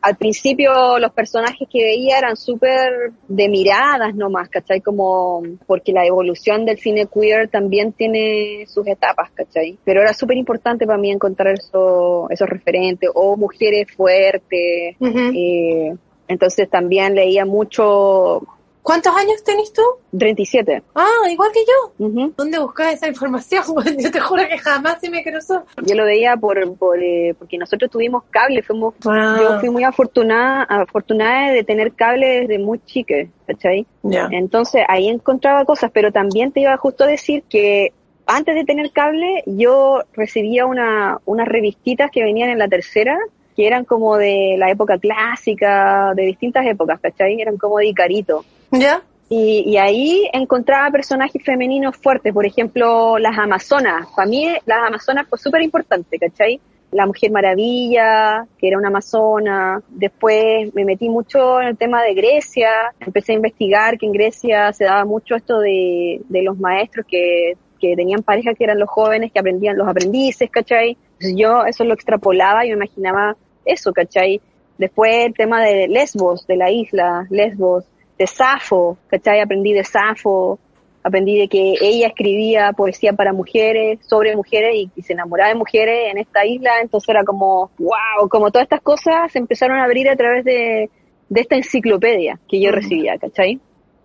Al 0.00 0.16
principio 0.16 0.98
los 0.98 1.12
personajes 1.12 1.66
que 1.70 1.82
veía 1.82 2.18
eran 2.18 2.36
súper 2.36 3.12
de 3.26 3.48
miradas 3.48 4.14
nomás, 4.14 4.48
¿cachai? 4.48 4.80
Como 4.80 5.42
porque 5.66 5.92
la 5.92 6.06
evolución 6.06 6.64
del 6.64 6.78
cine 6.78 7.06
queer 7.12 7.48
también 7.48 7.92
tiene 7.92 8.64
sus 8.68 8.86
etapas, 8.86 9.30
¿cachai? 9.32 9.76
Pero 9.84 10.00
era 10.00 10.14
súper 10.14 10.36
importante 10.36 10.86
para 10.86 10.98
mí 10.98 11.10
encontrar 11.10 11.54
eso- 11.54 12.28
esos 12.30 12.48
referentes 12.48 13.10
o 13.12 13.36
mujeres 13.36 13.88
fuertes, 13.96 14.96
eh, 15.34 15.94
entonces 16.28 16.68
también 16.70 17.14
leía 17.14 17.44
mucho 17.44 18.42
¿Cuántos 18.88 19.14
años 19.14 19.44
tenés 19.44 19.70
tú? 19.70 19.82
37. 20.18 20.82
Ah, 20.94 21.30
igual 21.30 21.50
que 21.52 21.60
yo. 21.60 22.32
¿Dónde 22.34 22.58
buscas 22.58 22.94
esa 22.94 23.06
información? 23.06 23.62
yo 23.98 24.10
te 24.10 24.18
juro 24.18 24.48
que 24.48 24.56
jamás 24.56 24.98
se 24.98 25.10
me 25.10 25.22
cruzó. 25.22 25.62
Yo 25.84 25.94
lo 25.94 26.06
veía 26.06 26.38
por, 26.38 26.74
por 26.78 26.98
eh, 27.02 27.34
porque 27.38 27.58
nosotros 27.58 27.90
tuvimos 27.90 28.22
cable, 28.30 28.62
fuimos 28.62 28.94
Ah. 29.04 29.36
yo 29.42 29.60
fui 29.60 29.68
muy 29.68 29.84
afortunada 29.84 30.62
afortunada 30.62 31.52
de 31.52 31.64
tener 31.64 31.92
cable 31.92 32.40
desde 32.40 32.58
muy 32.58 32.78
chica, 32.86 33.14
¿cachai? 33.46 33.86
Ya. 34.04 34.26
Entonces 34.30 34.84
ahí 34.88 35.08
encontraba 35.08 35.66
cosas, 35.66 35.90
pero 35.92 36.10
también 36.10 36.50
te 36.50 36.60
iba 36.60 36.74
justo 36.78 37.04
a 37.04 37.08
decir 37.08 37.42
que 37.42 37.92
antes 38.24 38.54
de 38.54 38.64
tener 38.64 38.90
cable 38.92 39.42
yo 39.44 40.00
recibía 40.14 40.64
una, 40.64 41.18
unas 41.26 41.46
revistitas 41.46 42.10
que 42.10 42.24
venían 42.24 42.48
en 42.48 42.58
la 42.58 42.68
tercera, 42.68 43.18
que 43.54 43.66
eran 43.66 43.84
como 43.84 44.16
de 44.16 44.54
la 44.56 44.70
época 44.70 44.96
clásica, 44.96 46.14
de 46.16 46.22
distintas 46.22 46.64
épocas, 46.64 46.98
¿cachai? 47.00 47.38
Eran 47.38 47.58
como 47.58 47.76
de 47.76 47.88
Icarito. 47.88 48.46
¿Ya? 48.70 49.02
Y, 49.28 49.64
y 49.66 49.76
ahí 49.76 50.28
encontraba 50.32 50.90
personajes 50.90 51.42
femeninos 51.44 51.96
fuertes, 51.96 52.32
por 52.32 52.46
ejemplo, 52.46 53.18
las 53.18 53.36
Amazonas. 53.38 54.06
Para 54.16 54.28
mí, 54.28 54.48
las 54.64 54.78
Amazonas 54.86 55.26
fue 55.28 55.38
súper 55.38 55.62
importante, 55.62 56.18
¿cachai? 56.18 56.60
La 56.90 57.04
Mujer 57.04 57.30
Maravilla, 57.30 58.46
que 58.58 58.68
era 58.68 58.78
una 58.78 58.88
amazona. 58.88 59.82
Después 59.88 60.74
me 60.74 60.86
metí 60.86 61.10
mucho 61.10 61.60
en 61.60 61.68
el 61.68 61.76
tema 61.76 62.02
de 62.02 62.14
Grecia. 62.14 62.70
Empecé 62.98 63.32
a 63.32 63.36
investigar 63.36 63.98
que 63.98 64.06
en 64.06 64.12
Grecia 64.12 64.72
se 64.72 64.84
daba 64.84 65.04
mucho 65.04 65.34
esto 65.34 65.60
de, 65.60 66.22
de 66.30 66.42
los 66.42 66.58
maestros 66.58 67.04
que, 67.06 67.58
que 67.78 67.94
tenían 67.94 68.22
parejas 68.22 68.54
que 68.56 68.64
eran 68.64 68.78
los 68.78 68.88
jóvenes, 68.88 69.32
que 69.32 69.38
aprendían 69.38 69.76
los 69.76 69.86
aprendices, 69.86 70.48
¿cachai? 70.50 70.96
Entonces 71.18 71.34
yo 71.36 71.64
eso 71.66 71.84
lo 71.84 71.92
extrapolaba 71.92 72.64
y 72.64 72.70
me 72.70 72.76
imaginaba 72.76 73.36
eso, 73.66 73.92
¿cachai? 73.92 74.40
Después 74.78 75.26
el 75.26 75.34
tema 75.34 75.62
de 75.62 75.88
Lesbos, 75.88 76.46
de 76.46 76.56
la 76.56 76.70
isla, 76.70 77.26
Lesbos, 77.28 77.84
de 78.18 78.26
Safo, 78.26 78.98
¿cachai? 79.08 79.40
Aprendí 79.40 79.72
de 79.72 79.84
Safo, 79.84 80.58
aprendí 81.02 81.38
de 81.38 81.48
que 81.48 81.74
ella 81.80 82.08
escribía 82.08 82.72
poesía 82.72 83.12
para 83.12 83.32
mujeres, 83.32 84.00
sobre 84.06 84.34
mujeres 84.36 84.74
y, 84.74 84.90
y 84.96 85.02
se 85.02 85.12
enamoraba 85.12 85.50
de 85.50 85.54
mujeres 85.54 86.10
en 86.10 86.18
esta 86.18 86.44
isla, 86.44 86.80
entonces 86.82 87.08
era 87.08 87.24
como, 87.24 87.70
wow, 87.78 88.28
como 88.28 88.50
todas 88.50 88.64
estas 88.64 88.82
cosas 88.82 89.30
se 89.32 89.38
empezaron 89.38 89.78
a 89.78 89.84
abrir 89.84 90.08
a 90.08 90.16
través 90.16 90.44
de, 90.44 90.90
de 91.28 91.40
esta 91.40 91.56
enciclopedia 91.56 92.38
que 92.48 92.60
yo 92.60 92.70
recibía, 92.72 93.16
¿cachai? 93.18 93.60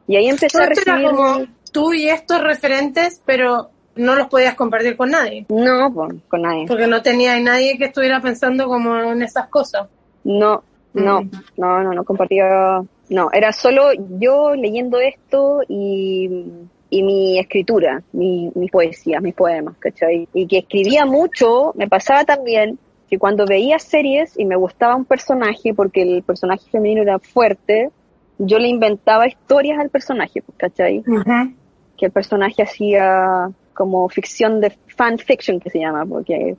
Y 0.08 0.16
ahí 0.16 0.28
empecé 0.28 0.58
a 0.62 0.66
esto 0.66 0.82
era 0.86 0.96
recibir... 0.98 1.10
como 1.10 1.46
tú 1.72 1.94
y 1.94 2.08
estos 2.10 2.42
referentes, 2.42 3.22
pero 3.26 3.70
no 3.96 4.16
los 4.16 4.28
podías 4.28 4.56
compartir 4.56 4.96
con 4.98 5.12
nadie. 5.12 5.46
No, 5.50 5.92
pues, 5.94 6.14
con 6.28 6.42
nadie. 6.42 6.66
Porque 6.68 6.88
no 6.88 7.02
tenía 7.02 7.40
nadie 7.40 7.78
que 7.78 7.86
estuviera 7.86 8.20
pensando 8.22 8.68
como 8.68 8.98
en 9.00 9.22
esas 9.24 9.48
cosas. 9.48 9.88
No, 10.24 10.64
no, 10.94 11.22
Mm. 11.22 11.32
no, 11.58 11.84
no, 11.84 11.92
no 11.94 12.04
compartía, 12.04 12.82
no, 13.10 13.30
era 13.32 13.52
solo 13.52 13.92
yo 14.20 14.56
leyendo 14.56 15.00
esto 15.00 15.62
y, 15.68 16.30
y 16.90 17.04
mi 17.04 17.40
escritura, 17.40 18.02
mi, 18.12 18.52
mis 18.56 18.72
poesías, 18.72 19.22
mis 19.22 19.34
poemas, 19.34 19.76
¿cachai? 19.78 20.28
Y 20.34 20.48
que 20.48 20.60
escribía 20.60 21.06
mucho, 21.06 21.74
me 21.76 21.88
pasaba 21.88 22.24
también 22.24 22.80
que 23.10 23.20
cuando 23.20 23.46
veía 23.46 23.78
series 23.80 24.38
y 24.40 24.46
me 24.46 24.56
gustaba 24.56 24.96
un 24.96 25.06
personaje, 25.06 25.74
porque 25.74 26.02
el 26.02 26.24
personaje 26.24 26.70
femenino 26.72 27.02
era 27.02 27.20
fuerte, 27.20 27.90
yo 28.40 28.58
le 28.58 28.68
inventaba 28.68 29.28
historias 29.28 29.80
al 29.80 29.90
personaje, 29.90 30.42
pues, 30.42 30.58
¿cachai? 30.58 31.04
Que 31.98 32.08
el 32.08 32.12
personaje 32.12 32.64
hacía 32.64 33.52
como 33.74 34.08
ficción 34.10 34.62
de 34.62 34.72
fan 34.96 35.18
fiction 35.18 35.60
que 35.60 35.70
se 35.70 35.80
llama, 35.80 36.06
porque 36.06 36.56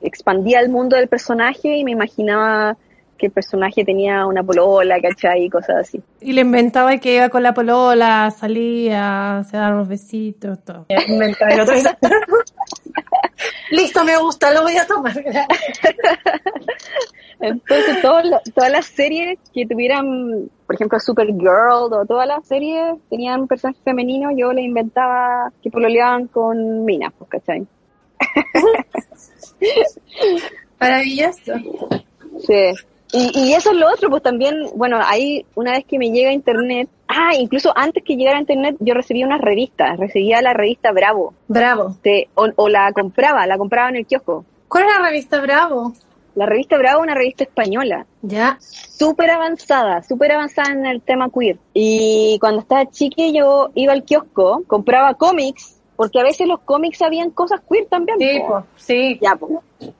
expandía 0.00 0.60
el 0.60 0.70
mundo 0.70 0.96
del 0.96 1.08
personaje 1.08 1.76
y 1.76 1.84
me 1.84 1.92
imaginaba 1.92 2.76
que 3.18 3.26
el 3.26 3.32
personaje 3.32 3.84
tenía 3.84 4.26
una 4.26 4.42
polola, 4.42 5.00
¿cachai? 5.00 5.44
Y 5.44 5.50
cosas 5.50 5.76
así. 5.76 6.02
Y 6.20 6.32
le 6.32 6.40
inventaba 6.42 6.96
que 6.98 7.16
iba 7.16 7.28
con 7.28 7.42
la 7.42 7.54
polola, 7.54 8.30
salía, 8.30 9.42
se 9.48 9.56
daban 9.56 9.74
unos 9.74 9.88
besitos, 9.88 10.62
todo. 10.64 10.86
Inventar 11.08 11.52
el 11.52 11.60
otro. 11.60 11.74
Listo, 13.70 14.04
me 14.04 14.16
gusta, 14.18 14.52
lo 14.52 14.62
voy 14.62 14.76
a 14.76 14.86
tomar. 14.86 15.12
Entonces, 17.40 18.00
todas 18.00 18.70
las 18.70 18.86
series 18.86 19.38
que 19.52 19.66
tuvieran, 19.66 20.48
por 20.66 20.74
ejemplo, 20.76 20.98
Supergirl 21.00 21.92
o 21.92 22.06
todas 22.06 22.26
las 22.26 22.46
series 22.46 22.96
tenían 23.10 23.46
personajes 23.46 23.82
femeninos, 23.84 24.32
yo 24.36 24.52
le 24.52 24.62
inventaba 24.62 25.52
que 25.62 25.70
pololeaban 25.70 26.28
con 26.28 26.84
minas, 26.84 27.12
pues, 27.18 27.30
¿cachai? 27.30 27.66
Maravilloso. 30.80 31.52
Sí. 32.46 32.72
Y, 33.16 33.30
y 33.48 33.52
eso 33.54 33.70
es 33.70 33.76
lo 33.76 33.88
otro, 33.92 34.10
pues 34.10 34.22
también, 34.22 34.56
bueno, 34.74 34.98
ahí 35.00 35.46
una 35.54 35.72
vez 35.72 35.84
que 35.84 35.98
me 35.98 36.10
llega 36.10 36.30
a 36.30 36.32
internet, 36.32 36.88
ah, 37.06 37.30
incluso 37.38 37.72
antes 37.76 38.02
que 38.02 38.16
llegara 38.16 38.38
a 38.38 38.40
internet, 38.40 38.76
yo 38.80 38.92
recibía 38.92 39.24
unas 39.24 39.40
revistas, 39.40 39.96
recibía 39.98 40.42
la 40.42 40.52
revista 40.52 40.90
Bravo, 40.90 41.32
Bravo. 41.46 41.96
o, 42.34 42.48
o 42.56 42.68
la 42.68 42.92
compraba, 42.92 43.46
la 43.46 43.56
compraba 43.56 43.88
en 43.90 43.96
el 43.96 44.06
kiosco. 44.06 44.44
¿Cuál 44.68 44.84
es 44.84 44.90
la 44.98 45.08
revista 45.08 45.40
Bravo? 45.40 45.92
La 46.34 46.46
revista 46.46 46.76
Bravo 46.76 47.00
una 47.02 47.14
revista 47.14 47.44
española, 47.44 48.06
Ya. 48.22 48.58
súper 48.60 49.30
avanzada, 49.30 50.02
súper 50.02 50.32
avanzada 50.32 50.72
en 50.72 50.84
el 50.84 51.00
tema 51.00 51.30
queer. 51.30 51.58
Y 51.72 52.38
cuando 52.40 52.62
estaba 52.62 52.90
chique 52.90 53.32
yo 53.32 53.70
iba 53.76 53.92
al 53.92 54.02
kiosco, 54.02 54.64
compraba 54.66 55.14
cómics, 55.14 55.73
porque 55.96 56.20
a 56.20 56.22
veces 56.22 56.46
los 56.48 56.60
cómics 56.60 57.00
habían 57.02 57.30
cosas 57.30 57.60
queer 57.68 57.86
también. 57.86 58.18
Sí, 58.18 58.40
pues, 58.46 58.64
sí. 58.76 59.18
Ya, 59.20 59.36
pues. 59.36 59.52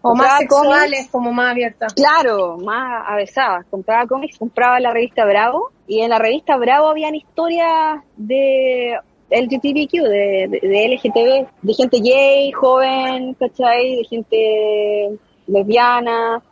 O 0.03 0.15
más 0.15 0.39
sexuales, 0.39 0.99
cómics. 0.99 1.11
como 1.11 1.33
más 1.33 1.51
abiertas. 1.53 1.95
Claro, 1.95 2.57
más 2.59 3.05
avesadas. 3.07 3.67
Compraba 3.71 4.07
cómics, 4.07 4.39
compraba 4.39 4.81
la 4.81 4.93
revista 4.93 5.25
Bravo 5.25 5.71
y 5.87 6.01
en 6.01 6.11
la 6.11 6.19
revista 6.19 6.57
Bravo 6.57 6.89
habían 6.89 7.15
historias 7.15 8.03
de 8.17 8.99
LGTBQ, 9.31 9.93
de, 10.03 10.49
de, 10.49 10.69
de 10.69 10.89
LGTB, 10.95 11.47
de 11.63 11.75
gente 11.75 12.01
gay, 12.01 12.53
joven, 12.53 13.35
¿cachai? 13.35 13.97
De 13.97 14.05
gente 14.05 15.19
lesbiana. 15.47 16.43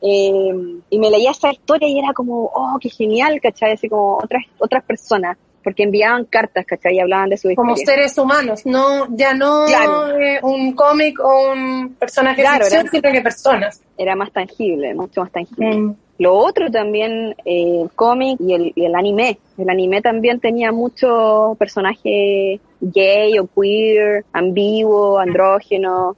eh, 0.00 0.52
y 0.90 0.98
me 0.98 1.10
leía 1.10 1.30
esa 1.30 1.52
historia 1.52 1.88
y 1.88 1.98
era 1.98 2.12
como, 2.12 2.50
oh, 2.52 2.76
qué 2.80 2.88
genial, 2.90 3.40
¿cachai? 3.40 3.72
Así 3.72 3.88
como 3.88 4.16
otras, 4.18 4.42
otras 4.58 4.82
personas, 4.84 5.38
porque 5.62 5.84
enviaban 5.84 6.24
cartas, 6.26 6.66
¿cachai? 6.66 6.96
Y 6.96 7.00
hablaban 7.00 7.30
de 7.30 7.36
su 7.36 7.54
Como 7.54 7.72
historia. 7.74 7.94
seres 8.02 8.18
humanos, 8.18 8.66
no 8.66 9.06
ya 9.16 9.34
no 9.34 9.64
Claro. 9.66 10.18
eh, 10.18 10.40
un 10.42 10.72
cómic 10.74 11.18
o 11.20 11.52
un 11.52 11.94
personaje 11.98 12.42
Claro, 12.42 12.64
ficción, 12.64 12.80
era- 12.82 12.90
sino 12.90 13.12
que 13.12 13.20
personas. 13.20 13.82
Era 13.96 14.16
más 14.16 14.32
tangible, 14.32 14.94
mucho 14.94 15.20
más 15.22 15.30
tangible. 15.32 15.76
Mm. 15.78 15.94
Lo 16.18 16.36
otro 16.36 16.70
también, 16.70 17.34
eh, 17.44 17.80
el 17.82 17.90
cómic 17.94 18.38
y 18.40 18.54
el, 18.54 18.72
y 18.76 18.84
el 18.84 18.94
anime. 18.94 19.38
El 19.58 19.68
anime 19.70 20.00
también 20.02 20.38
tenía 20.40 20.70
mucho 20.70 21.56
personaje 21.58 22.60
gay 22.80 23.38
o 23.38 23.46
queer, 23.48 24.24
ambiguo, 24.32 25.18
andrógeno. 25.18 26.16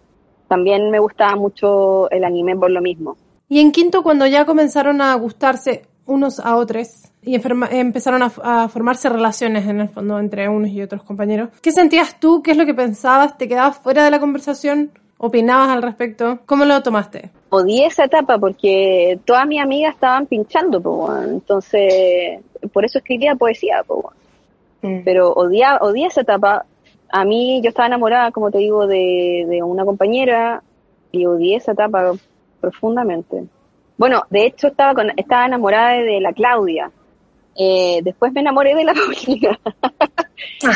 También 0.49 0.91
me 0.91 0.99
gustaba 0.99 1.37
mucho 1.37 2.11
el 2.11 2.25
anime 2.25 2.57
por 2.57 2.71
lo 2.71 2.81
mismo. 2.83 3.17
Y 3.49 3.61
en 3.61 3.73
quinto, 3.73 4.03
cuando 4.03 4.27
ya 4.27 4.45
comenzaron 4.45 5.01
a 5.01 5.15
gustarse 5.15 5.83
unos 6.07 6.39
a 6.41 6.57
otros 6.57 7.11
y 7.25 7.35
enferma- 7.37 7.69
empezaron 7.71 8.23
a, 8.23 8.33
a 8.43 8.69
formarse 8.69 9.09
relaciones 9.09 9.67
en 9.67 9.81
el 9.81 9.89
fondo 9.89 10.19
entre 10.19 10.49
unos 10.49 10.71
y 10.71 10.83
otros 10.83 11.03
compañeros, 11.03 11.49
¿qué 11.63 11.73
sentías 11.73 12.19
tú? 12.21 12.43
¿Qué 12.43 12.53
es 12.53 12.57
lo 12.57 12.67
que 12.67 12.75
pensabas? 12.75 13.37
¿Te 13.39 13.49
quedabas 13.49 13.79
fuera 13.79 14.05
de 14.05 14.11
la 14.11 14.21
conversación? 14.21 14.91
¿Opinabas 15.19 15.71
al 15.71 15.83
respecto? 15.83 16.41
¿Cómo 16.45 16.65
lo 16.65 16.83
tomaste? 16.83 17.31
Odié 17.51 17.87
esa 17.87 18.05
etapa 18.05 18.37
porque 18.39 19.19
todas 19.25 19.47
mis 19.47 19.63
amigas 19.63 19.95
estaban 19.95 20.27
pinchando, 20.27 20.83
po, 20.83 21.09
entonces 21.17 22.41
por 22.73 22.85
eso 22.85 22.99
escribía 22.99 23.35
poesía. 23.37 23.83
Po, 23.87 24.13
weón. 24.83 25.03
pero 25.05 25.33
odiaba, 25.33 25.79
odié 25.79 26.07
esa 26.07 26.23
etapa. 26.23 26.67
A 27.11 27.25
mí 27.25 27.61
yo 27.63 27.69
estaba 27.69 27.87
enamorada, 27.87 28.33
como 28.33 28.51
te 28.51 28.59
digo, 28.59 28.87
de, 28.87 29.47
de 29.49 29.63
una 29.63 29.85
compañera 29.85 30.63
y 31.13 31.27
odié 31.27 31.57
esa 31.57 31.73
etapa 31.73 32.13
profundamente. 32.61 33.45
Bueno, 33.97 34.23
de 34.31 34.47
hecho 34.47 34.67
estaba 34.67 34.95
con, 34.95 35.13
estaba 35.17 35.47
enamorada 35.47 35.93
de 35.93 36.21
la 36.21 36.33
Claudia. 36.33 36.91
Eh, 37.57 38.01
después 38.03 38.33
me 38.33 38.41
enamoré 38.41 38.75
de 38.75 38.85
la 38.85 38.95
Paulina. 38.95 39.59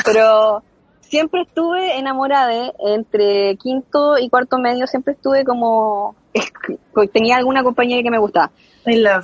pero 0.04 0.62
siempre 1.00 1.42
estuve 1.42 1.98
enamorada 1.98 2.48
de, 2.48 2.72
entre 2.80 3.56
quinto 3.56 4.18
y 4.18 4.28
cuarto 4.28 4.58
medio, 4.58 4.86
siempre 4.86 5.14
estuve 5.14 5.44
como, 5.44 6.14
tenía 7.12 7.36
alguna 7.36 7.62
compañera 7.62 8.02
que 8.02 8.10
me 8.10 8.18
gustaba. 8.18 8.50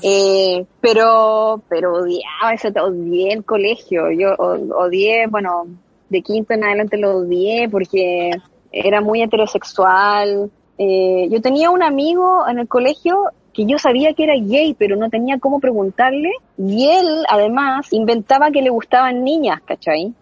Eh, 0.03 0.67
pero, 0.81 1.63
pero 1.69 1.95
odiaba 1.95 2.53
eso, 2.53 2.69
odié 2.69 3.33
el 3.33 3.45
colegio. 3.45 4.11
Yo 4.11 4.35
odié, 4.37 5.27
bueno, 5.27 5.67
de 6.09 6.23
quinto 6.23 6.55
en 6.55 6.65
adelante 6.65 6.99
lo 6.99 7.19
odié 7.19 7.69
porque 7.71 8.31
era 8.73 9.01
muy 9.01 9.23
heterosexual. 9.23 10.51
Eh, 10.77 11.29
yo 11.31 11.41
tenía 11.41 11.71
un 11.71 11.83
amigo 11.83 12.47
en 12.49 12.59
el 12.59 12.69
colegio 12.69 13.31
que 13.55 13.65
yo 13.65 13.79
sabía 13.79 14.13
que 14.13 14.25
era 14.25 14.35
gay, 14.35 14.75
pero 14.79 14.97
no 14.97 15.09
tenía 15.09 15.39
cómo 15.39 15.61
preguntarle. 15.61 16.31
Y 16.59 16.89
él, 16.89 17.25
además, 17.29 17.93
inventaba 17.93 18.51
que 18.51 18.61
le 18.61 18.71
gustaban 18.71 19.25
niñas, 19.25 19.61
¿cachai? 19.65 20.13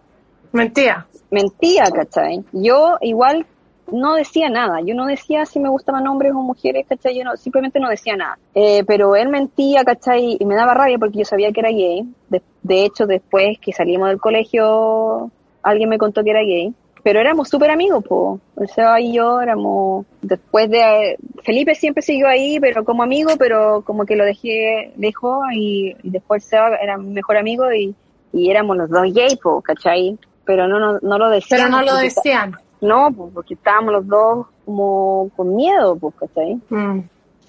Mentira. 0.51 1.07
Mentía, 1.31 1.85
¿cachai? 1.91 2.43
Yo 2.53 2.97
igual 3.01 3.45
no 3.91 4.13
decía 4.15 4.49
nada. 4.49 4.79
Yo 4.85 4.93
no 4.93 5.07
decía 5.07 5.45
si 5.45 5.59
me 5.59 5.69
gustaban 5.69 6.07
hombres 6.07 6.31
o 6.33 6.41
mujeres, 6.41 6.85
¿cachai? 6.87 7.17
Yo 7.17 7.23
no, 7.23 7.35
simplemente 7.35 7.79
no 7.79 7.89
decía 7.89 8.15
nada. 8.15 8.37
Eh, 8.53 8.83
pero 8.85 9.15
él 9.15 9.29
mentía, 9.29 9.83
¿cachai? 9.83 10.37
Y 10.39 10.45
me 10.45 10.55
daba 10.55 10.73
rabia 10.73 10.99
porque 10.99 11.19
yo 11.19 11.25
sabía 11.25 11.51
que 11.51 11.59
era 11.59 11.69
gay. 11.69 12.07
De, 12.29 12.41
de 12.61 12.85
hecho, 12.85 13.07
después 13.07 13.57
que 13.59 13.73
salimos 13.73 14.09
del 14.09 14.19
colegio, 14.19 15.31
alguien 15.63 15.89
me 15.89 15.97
contó 15.97 16.23
que 16.23 16.29
era 16.29 16.41
gay. 16.41 16.73
Pero 17.03 17.19
éramos 17.19 17.49
súper 17.49 17.69
amigos, 17.69 18.03
po. 18.07 18.39
El 18.55 18.69
Seba 18.69 19.01
y 19.01 19.13
yo 19.13 19.41
éramos, 19.41 20.05
después 20.21 20.69
de, 20.69 21.17
Felipe 21.43 21.75
siempre 21.75 22.01
siguió 22.01 22.27
ahí, 22.29 22.59
pero 22.61 22.85
como 22.85 23.03
amigo, 23.03 23.31
pero 23.37 23.81
como 23.85 24.05
que 24.05 24.15
lo 24.15 24.23
dejé 24.23 24.93
lejos 24.97 25.39
y, 25.53 25.95
y 26.01 26.09
después 26.09 26.45
Seba 26.45 26.77
era 26.81 26.97
mi 26.97 27.09
mejor 27.11 27.35
amigo 27.37 27.65
y, 27.73 27.93
y 28.31 28.49
éramos 28.49 28.77
los 28.77 28.89
dos 28.89 29.03
gay, 29.13 29.35
po, 29.35 29.61
¿cachai? 29.61 30.17
Pero 30.45 30.67
no, 30.69 30.79
no, 30.79 30.99
no 31.01 31.17
lo 31.17 31.25
Pero 31.25 31.29
decíamos. 31.35 31.69
no 31.71 31.81
lo 31.81 31.95
decían. 31.97 32.55
No, 32.79 33.11
pues 33.15 33.31
porque 33.33 33.53
estábamos 33.53 33.93
los 33.93 34.07
dos 34.07 34.47
como 34.65 35.29
con 35.35 35.55
miedo, 35.55 35.95
pues, 35.97 36.15
¿cachai? 36.15 36.55
Mm. 36.69 36.99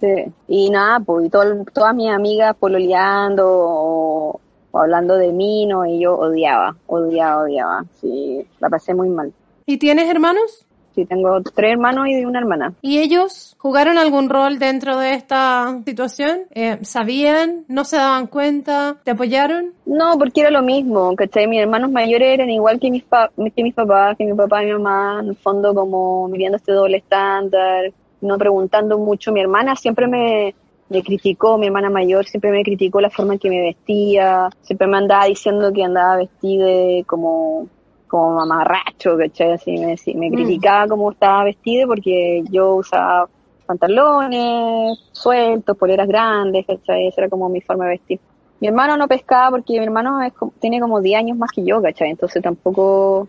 Sí. 0.00 0.24
Y 0.48 0.70
nada, 0.70 0.98
pues, 1.00 1.26
y 1.26 1.30
todo- 1.30 1.64
todas 1.72 1.94
mis 1.94 2.10
amigas 2.10 2.56
pololeando 2.58 3.44
o, 3.48 4.40
o 4.72 4.78
hablando 4.78 5.16
de 5.16 5.32
mí, 5.32 5.66
¿no? 5.66 5.86
Y 5.86 6.00
yo 6.00 6.16
odiaba, 6.16 6.74
odiaba, 6.86 7.42
odiaba. 7.44 7.84
Sí, 8.00 8.44
la 8.60 8.68
pasé 8.68 8.94
muy 8.94 9.08
mal. 9.08 9.32
¿Y 9.66 9.78
tienes 9.78 10.08
hermanos? 10.08 10.66
Sí, 10.94 11.04
tengo 11.06 11.40
tres 11.42 11.72
hermanos 11.72 12.06
y 12.06 12.24
una 12.24 12.38
hermana. 12.38 12.72
¿Y 12.80 12.98
ellos 12.98 13.56
jugaron 13.58 13.98
algún 13.98 14.28
rol 14.28 14.60
dentro 14.60 14.96
de 14.96 15.14
esta 15.14 15.80
situación? 15.84 16.42
Eh, 16.54 16.78
¿Sabían? 16.82 17.64
¿No 17.66 17.84
se 17.84 17.96
daban 17.96 18.28
cuenta? 18.28 18.98
¿Te 19.02 19.10
apoyaron? 19.10 19.72
No, 19.86 20.16
porque 20.18 20.42
era 20.42 20.50
lo 20.52 20.62
mismo, 20.62 21.16
¿cachai? 21.16 21.48
Mis 21.48 21.60
hermanos 21.60 21.90
mayores 21.90 22.28
eran 22.34 22.48
igual 22.48 22.78
que 22.78 22.90
mis, 22.92 23.02
pa- 23.02 23.30
que 23.56 23.62
mis 23.64 23.74
papás, 23.74 24.16
que 24.16 24.24
mi 24.24 24.34
papá 24.34 24.62
y 24.62 24.66
mi 24.66 24.72
mamá, 24.74 25.18
en 25.20 25.30
el 25.30 25.36
fondo 25.36 25.74
como 25.74 26.28
viviendo 26.28 26.58
este 26.58 26.70
doble 26.72 26.98
estándar, 26.98 27.92
no 28.20 28.38
preguntando 28.38 28.96
mucho. 28.96 29.32
Mi 29.32 29.40
hermana 29.40 29.74
siempre 29.74 30.06
me, 30.06 30.54
me 30.90 31.02
criticó, 31.02 31.58
mi 31.58 31.66
hermana 31.66 31.90
mayor 31.90 32.24
siempre 32.26 32.52
me 32.52 32.62
criticó 32.62 33.00
la 33.00 33.10
forma 33.10 33.32
en 33.32 33.40
que 33.40 33.50
me 33.50 33.62
vestía, 33.62 34.48
siempre 34.62 34.86
me 34.86 34.98
andaba 34.98 35.24
diciendo 35.24 35.72
que 35.72 35.82
andaba 35.82 36.18
vestida 36.18 36.68
como 37.06 37.66
como 38.14 38.36
mamarracho, 38.36 39.18
¿cachai? 39.18 39.54
Así 39.54 39.72
me, 39.72 39.96
me 40.14 40.30
criticaba 40.30 40.86
cómo 40.86 41.10
estaba 41.10 41.42
vestida 41.42 41.84
porque 41.84 42.44
yo 42.48 42.76
usaba 42.76 43.28
pantalones 43.66 45.00
sueltos, 45.10 45.76
poleras 45.76 46.06
grandes, 46.06 46.64
¿cachai? 46.64 47.08
Esa 47.08 47.22
era 47.22 47.28
como 47.28 47.48
mi 47.48 47.60
forma 47.60 47.86
de 47.86 47.90
vestir. 47.90 48.20
Mi 48.60 48.68
hermano 48.68 48.96
no 48.96 49.08
pescaba 49.08 49.50
porque 49.50 49.80
mi 49.80 49.84
hermano 49.84 50.22
es 50.22 50.32
tiene 50.60 50.80
como 50.80 51.00
10 51.00 51.18
años 51.18 51.38
más 51.38 51.50
que 51.50 51.64
yo, 51.64 51.82
¿cachai? 51.82 52.10
Entonces 52.10 52.40
tampoco 52.40 53.26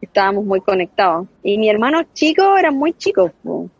estábamos 0.00 0.44
muy 0.44 0.60
conectados. 0.60 1.26
Y 1.42 1.58
mi 1.58 1.68
hermano 1.68 2.02
chico 2.12 2.56
era 2.56 2.70
muy 2.70 2.92
chico, 2.92 3.32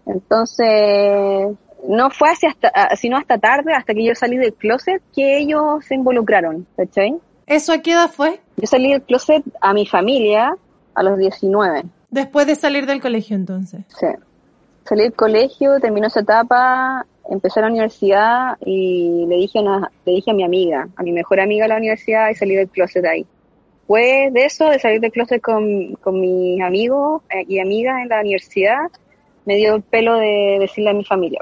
entonces 0.06 1.56
no 1.86 2.10
fue 2.10 2.30
hacia 2.30 2.48
hasta, 2.48 2.72
ah, 2.74 2.96
sino 2.96 3.16
hasta 3.16 3.38
tarde, 3.38 3.74
hasta 3.74 3.94
que 3.94 4.04
yo 4.04 4.16
salí 4.16 4.36
del 4.38 4.54
closet, 4.54 5.00
que 5.14 5.38
ellos 5.38 5.84
se 5.84 5.94
involucraron, 5.94 6.66
¿cachai? 6.76 7.14
¿Eso 7.48 7.72
a 7.72 7.78
qué 7.78 7.92
edad 7.92 8.10
fue? 8.10 8.40
Yo 8.56 8.66
salí 8.66 8.92
del 8.92 9.02
closet 9.02 9.42
a 9.60 9.72
mi 9.72 9.86
familia 9.86 10.56
a 10.94 11.02
los 11.02 11.18
19. 11.18 11.82
Después 12.10 12.46
de 12.46 12.54
salir 12.54 12.86
del 12.86 13.00
colegio 13.00 13.36
entonces. 13.36 13.80
Sí. 13.98 14.06
Salí 14.84 15.02
del 15.02 15.12
colegio, 15.14 15.78
terminó 15.80 16.06
esa 16.06 16.20
etapa, 16.20 17.04
empecé 17.30 17.60
la 17.60 17.66
universidad 17.68 18.56
y 18.64 19.26
le 19.28 19.36
dije, 19.36 19.58
a 19.58 19.62
una- 19.62 19.90
le 20.06 20.12
dije 20.12 20.30
a 20.30 20.34
mi 20.34 20.44
amiga, 20.44 20.88
a 20.96 21.02
mi 21.02 21.12
mejor 21.12 21.40
amiga 21.40 21.64
de 21.64 21.68
la 21.68 21.76
universidad 21.76 22.30
y 22.30 22.34
salí 22.34 22.54
del 22.54 22.68
closet 22.68 23.04
ahí. 23.04 23.26
Después 23.80 24.32
de 24.34 24.44
eso, 24.44 24.68
de 24.68 24.78
salir 24.78 25.00
del 25.00 25.12
closet 25.12 25.40
con, 25.40 25.94
con 26.02 26.20
mis 26.20 26.60
amigos 26.62 27.22
eh, 27.30 27.44
y 27.48 27.58
amigas 27.58 27.96
en 28.02 28.08
la 28.10 28.20
universidad, 28.20 28.80
me 29.46 29.56
dio 29.56 29.76
el 29.76 29.82
pelo 29.82 30.16
de 30.16 30.58
decirle 30.60 30.90
a 30.90 30.94
mi 30.94 31.04
familia. 31.04 31.40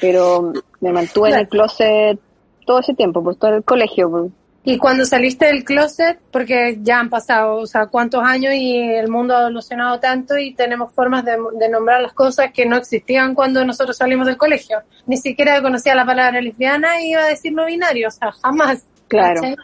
Pero 0.00 0.52
me 0.80 0.92
mantuve 0.92 1.30
en 1.30 1.34
el 1.36 1.48
closet 1.48 2.18
todo 2.66 2.78
ese 2.80 2.94
tiempo, 2.94 3.22
pues 3.22 3.38
todo 3.38 3.54
el 3.56 3.64
colegio. 3.64 4.30
Y 4.66 4.78
cuando 4.78 5.04
saliste 5.04 5.44
del 5.44 5.62
closet, 5.62 6.18
porque 6.30 6.78
ya 6.80 6.98
han 6.98 7.10
pasado, 7.10 7.56
o 7.56 7.66
sea, 7.66 7.86
cuántos 7.86 8.22
años 8.24 8.54
y 8.54 8.78
el 8.78 9.08
mundo 9.08 9.36
ha 9.36 9.42
evolucionado 9.42 10.00
tanto 10.00 10.38
y 10.38 10.54
tenemos 10.54 10.90
formas 10.94 11.22
de, 11.22 11.36
de 11.58 11.68
nombrar 11.68 12.00
las 12.00 12.14
cosas 12.14 12.50
que 12.50 12.64
no 12.64 12.76
existían 12.76 13.34
cuando 13.34 13.62
nosotros 13.62 13.94
salimos 13.94 14.26
del 14.26 14.38
colegio. 14.38 14.78
Ni 15.06 15.18
siquiera 15.18 15.60
conocía 15.60 15.94
la 15.94 16.06
palabra 16.06 16.40
lesbiana 16.40 17.02
y 17.02 17.10
iba 17.10 17.24
a 17.24 17.28
decir 17.28 17.52
no 17.52 17.66
binario, 17.66 18.08
o 18.08 18.10
sea, 18.10 18.32
jamás. 18.32 18.86
Claro. 19.06 19.42
¿cachai? 19.42 19.56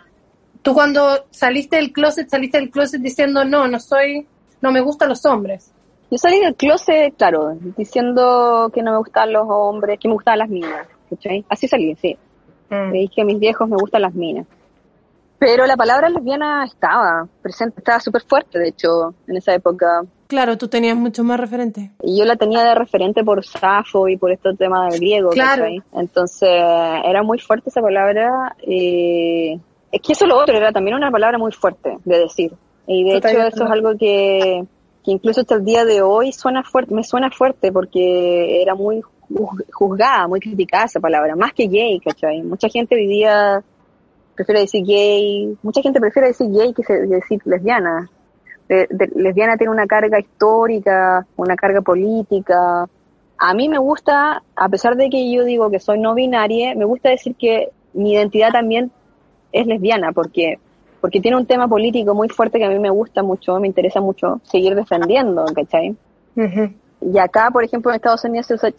Tú 0.60 0.74
cuando 0.74 1.24
saliste 1.30 1.76
del 1.76 1.92
closet, 1.92 2.28
saliste 2.28 2.58
del 2.58 2.70
closet 2.70 3.00
diciendo 3.00 3.46
no, 3.46 3.66
no 3.68 3.80
soy, 3.80 4.26
no 4.60 4.70
me 4.70 4.82
gustan 4.82 5.08
los 5.08 5.24
hombres. 5.24 5.72
Yo 6.10 6.18
salí 6.18 6.40
del 6.40 6.56
closet, 6.56 7.16
claro, 7.16 7.56
diciendo 7.76 8.70
que 8.74 8.82
no 8.82 8.92
me 8.92 8.98
gustaban 8.98 9.32
los 9.32 9.46
hombres, 9.48 9.98
que 9.98 10.08
me 10.08 10.14
gustaban 10.14 10.40
las 10.40 10.50
minas. 10.50 10.86
¿cachai? 11.08 11.44
Así 11.48 11.66
salí, 11.66 11.96
sí. 11.96 12.18
Le 12.68 12.98
dije 12.98 13.22
a 13.22 13.24
mis 13.24 13.38
viejos 13.38 13.68
me 13.68 13.76
gustan 13.76 14.02
las 14.02 14.14
minas. 14.14 14.46
Pero 15.40 15.66
la 15.66 15.76
palabra 15.76 16.08
lesbiana 16.10 16.64
estaba 16.64 17.26
presente, 17.42 17.76
estaba 17.80 17.98
súper 17.98 18.22
fuerte, 18.22 18.58
de 18.58 18.68
hecho, 18.68 19.14
en 19.26 19.36
esa 19.38 19.54
época. 19.54 20.02
Claro, 20.28 20.56
tú 20.58 20.68
tenías 20.68 20.96
mucho 20.96 21.24
más 21.24 21.40
referentes. 21.40 21.90
Y 22.02 22.18
yo 22.18 22.24
la 22.26 22.36
tenía 22.36 22.62
de 22.62 22.74
referente 22.74 23.24
por 23.24 23.44
Safo 23.44 24.06
y 24.06 24.16
por 24.18 24.30
este 24.30 24.54
tema 24.54 24.88
del 24.90 25.00
griego, 25.00 25.30
Claro. 25.30 25.62
¿cachai? 25.62 25.82
Entonces, 25.94 26.48
era 26.52 27.22
muy 27.24 27.38
fuerte 27.38 27.70
esa 27.70 27.80
palabra. 27.80 28.54
eh, 28.64 29.58
es 29.90 30.00
que 30.02 30.12
eso 30.12 30.26
lo 30.26 30.38
otro, 30.38 30.56
era 30.56 30.70
también 30.72 30.94
una 30.96 31.10
palabra 31.10 31.36
muy 31.38 31.50
fuerte 31.52 31.96
de 32.04 32.18
decir. 32.20 32.52
Y 32.86 33.02
de 33.04 33.14
Totalmente. 33.14 33.48
hecho, 33.48 33.56
eso 33.56 33.64
es 33.64 33.70
algo 33.72 33.90
que, 33.98 34.64
que 35.04 35.10
incluso 35.10 35.40
hasta 35.40 35.54
el 35.56 35.64
día 35.64 35.84
de 35.84 36.02
hoy 36.02 36.32
suena 36.32 36.62
fuerte, 36.62 36.94
me 36.94 37.02
suena 37.02 37.30
fuerte 37.30 37.72
porque 37.72 38.60
era 38.62 38.74
muy 38.74 39.00
juz- 39.30 39.64
juzgada, 39.72 40.28
muy 40.28 40.38
criticada 40.38 40.84
esa 40.84 41.00
palabra, 41.00 41.34
más 41.34 41.52
que 41.54 41.66
gay, 41.66 41.98
¿cachai? 41.98 42.42
Mucha 42.42 42.68
gente 42.68 42.94
vivía, 42.94 43.64
prefiere 44.34 44.60
decir 44.60 44.84
gay, 44.84 45.56
mucha 45.62 45.82
gente 45.82 46.00
prefiere 46.00 46.28
decir 46.28 46.48
gay 46.50 46.72
que 46.72 46.92
decir 46.92 47.40
lesbiana. 47.44 48.08
Lesbiana 48.68 49.56
tiene 49.56 49.72
una 49.72 49.86
carga 49.86 50.20
histórica, 50.20 51.26
una 51.36 51.56
carga 51.56 51.80
política. 51.80 52.88
A 53.38 53.54
mí 53.54 53.68
me 53.68 53.78
gusta, 53.78 54.42
a 54.54 54.68
pesar 54.68 54.96
de 54.96 55.10
que 55.10 55.32
yo 55.32 55.44
digo 55.44 55.70
que 55.70 55.80
soy 55.80 55.98
no 55.98 56.14
binaria, 56.14 56.74
me 56.74 56.84
gusta 56.84 57.10
decir 57.10 57.34
que 57.34 57.70
mi 57.94 58.12
identidad 58.12 58.52
también 58.52 58.92
es 59.52 59.66
lesbiana, 59.66 60.12
porque 60.12 60.58
porque 61.00 61.20
tiene 61.20 61.36
un 61.36 61.46
tema 61.46 61.66
político 61.66 62.14
muy 62.14 62.28
fuerte 62.28 62.58
que 62.58 62.64
a 62.64 62.68
mí 62.68 62.78
me 62.78 62.90
gusta 62.90 63.22
mucho, 63.22 63.58
me 63.58 63.66
interesa 63.66 64.00
mucho 64.00 64.40
seguir 64.44 64.74
defendiendo, 64.74 65.44
¿cachai? 65.54 65.96
Y 67.00 67.18
acá, 67.18 67.50
por 67.50 67.64
ejemplo, 67.64 67.90
en 67.90 67.96
Estados 67.96 68.24
Unidos 68.24 68.46
se 68.46 68.54
usa, 68.54 68.70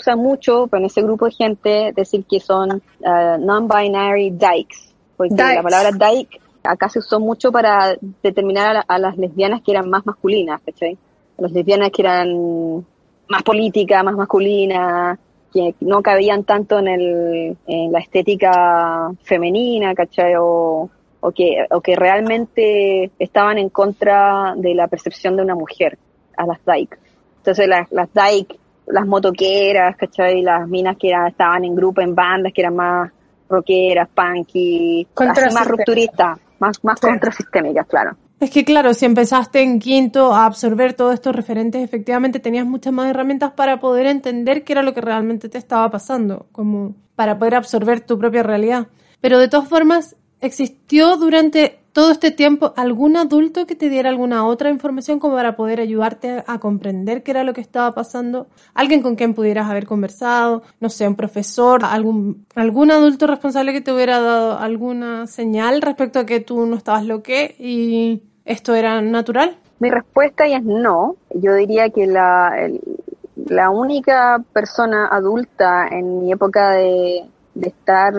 se 0.00 0.16
mucho, 0.16 0.68
en 0.72 0.84
ese 0.84 1.02
grupo 1.02 1.26
de 1.26 1.32
gente, 1.32 1.92
decir 1.96 2.24
que 2.24 2.38
son 2.40 2.70
uh, 3.00 3.38
non-binary 3.38 4.30
dykes. 4.30 4.94
Porque 5.16 5.34
Dykes. 5.34 5.54
la 5.56 5.62
palabra 5.62 5.90
dyke 5.92 6.40
acá 6.62 6.88
se 6.88 6.98
usó 7.00 7.18
mucho 7.18 7.50
para 7.50 7.96
determinar 8.22 8.68
a, 8.68 8.72
la- 8.74 8.84
a 8.86 8.98
las 8.98 9.16
lesbianas 9.16 9.62
que 9.62 9.72
eran 9.72 9.88
más 9.90 10.04
masculinas, 10.06 10.60
¿cachai? 10.64 10.96
Las 11.38 11.52
lesbianas 11.52 11.90
que 11.90 12.02
eran 12.02 12.84
más 13.28 13.42
políticas, 13.42 14.04
más 14.04 14.14
masculinas, 14.14 15.18
que 15.52 15.74
no 15.80 16.02
cabían 16.02 16.44
tanto 16.44 16.78
en, 16.78 16.88
el, 16.88 17.56
en 17.66 17.90
la 17.92 17.98
estética 17.98 19.10
femenina, 19.22 19.94
¿cachai? 19.94 20.34
O, 20.38 20.88
o, 21.20 21.32
que, 21.32 21.66
o 21.70 21.80
que 21.80 21.96
realmente 21.96 23.10
estaban 23.18 23.58
en 23.58 23.70
contra 23.70 24.54
de 24.56 24.74
la 24.74 24.86
percepción 24.86 25.36
de 25.36 25.42
una 25.42 25.54
mujer, 25.54 25.98
a 26.36 26.46
las 26.46 26.58
dyke. 26.64 26.98
Entonces 27.40 27.66
las, 27.68 27.90
las 27.90 28.08
dyke, 28.12 28.58
las 28.86 29.06
motoqueras, 29.06 29.96
¿cachai? 29.96 30.42
Las 30.42 30.68
minas 30.68 30.96
que 30.98 31.08
era- 31.08 31.28
estaban 31.28 31.64
en 31.64 31.74
grupo, 31.74 32.00
en 32.00 32.14
bandas, 32.14 32.52
que 32.52 32.60
eran 32.62 32.76
más 32.76 33.10
rockeras, 33.48 34.08
punky, 34.14 35.06
así 35.16 35.54
más 35.54 35.66
rupturistas, 35.66 36.38
más, 36.58 36.82
más 36.84 36.98
Sí. 37.00 37.06
contrasistémicas, 37.06 37.86
claro. 37.86 38.16
Es 38.38 38.50
que 38.50 38.64
claro, 38.64 38.94
si 38.94 39.04
empezaste 39.04 39.60
en 39.60 39.78
quinto 39.78 40.32
a 40.32 40.46
absorber 40.46 40.94
todos 40.94 41.12
estos 41.14 41.36
referentes, 41.36 41.82
efectivamente 41.82 42.40
tenías 42.40 42.64
muchas 42.64 42.92
más 42.92 43.10
herramientas 43.10 43.52
para 43.52 43.80
poder 43.80 44.06
entender 44.06 44.64
qué 44.64 44.72
era 44.72 44.82
lo 44.82 44.94
que 44.94 45.02
realmente 45.02 45.48
te 45.50 45.58
estaba 45.58 45.90
pasando, 45.90 46.46
como 46.52 46.94
para 47.16 47.38
poder 47.38 47.56
absorber 47.56 48.00
tu 48.00 48.18
propia 48.18 48.42
realidad. 48.42 48.86
Pero 49.20 49.38
de 49.38 49.48
todas 49.48 49.68
formas, 49.68 50.16
¿existió 50.40 51.16
durante 51.18 51.79
todo 51.92 52.10
este 52.12 52.30
tiempo 52.30 52.72
algún 52.76 53.16
adulto 53.16 53.66
que 53.66 53.74
te 53.74 53.88
diera 53.88 54.08
alguna 54.08 54.46
otra 54.46 54.70
información 54.70 55.18
como 55.18 55.34
para 55.34 55.56
poder 55.56 55.80
ayudarte 55.80 56.44
a 56.46 56.58
comprender 56.58 57.22
qué 57.22 57.32
era 57.32 57.44
lo 57.44 57.52
que 57.52 57.60
estaba 57.60 57.92
pasando? 57.94 58.46
Alguien 58.74 59.02
con 59.02 59.16
quien 59.16 59.34
pudieras 59.34 59.68
haber 59.68 59.86
conversado, 59.86 60.62
no 60.80 60.88
sé, 60.88 61.08
un 61.08 61.16
profesor, 61.16 61.84
algún, 61.84 62.46
algún 62.54 62.90
adulto 62.90 63.26
responsable 63.26 63.72
que 63.72 63.80
te 63.80 63.92
hubiera 63.92 64.20
dado 64.20 64.58
alguna 64.58 65.26
señal 65.26 65.82
respecto 65.82 66.18
a 66.18 66.26
que 66.26 66.40
tú 66.40 66.66
no 66.66 66.76
estabas 66.76 67.04
lo 67.04 67.22
que 67.22 67.56
y 67.58 68.22
esto 68.44 68.74
era 68.74 69.00
natural. 69.00 69.56
Mi 69.78 69.90
respuesta 69.90 70.46
es 70.46 70.62
no. 70.62 71.16
Yo 71.34 71.54
diría 71.54 71.90
que 71.90 72.06
la, 72.06 72.52
la 73.46 73.70
única 73.70 74.42
persona 74.52 75.08
adulta 75.08 75.88
en 75.88 76.20
mi 76.20 76.32
época 76.32 76.72
de, 76.72 77.24
de 77.54 77.68
estar 77.68 78.12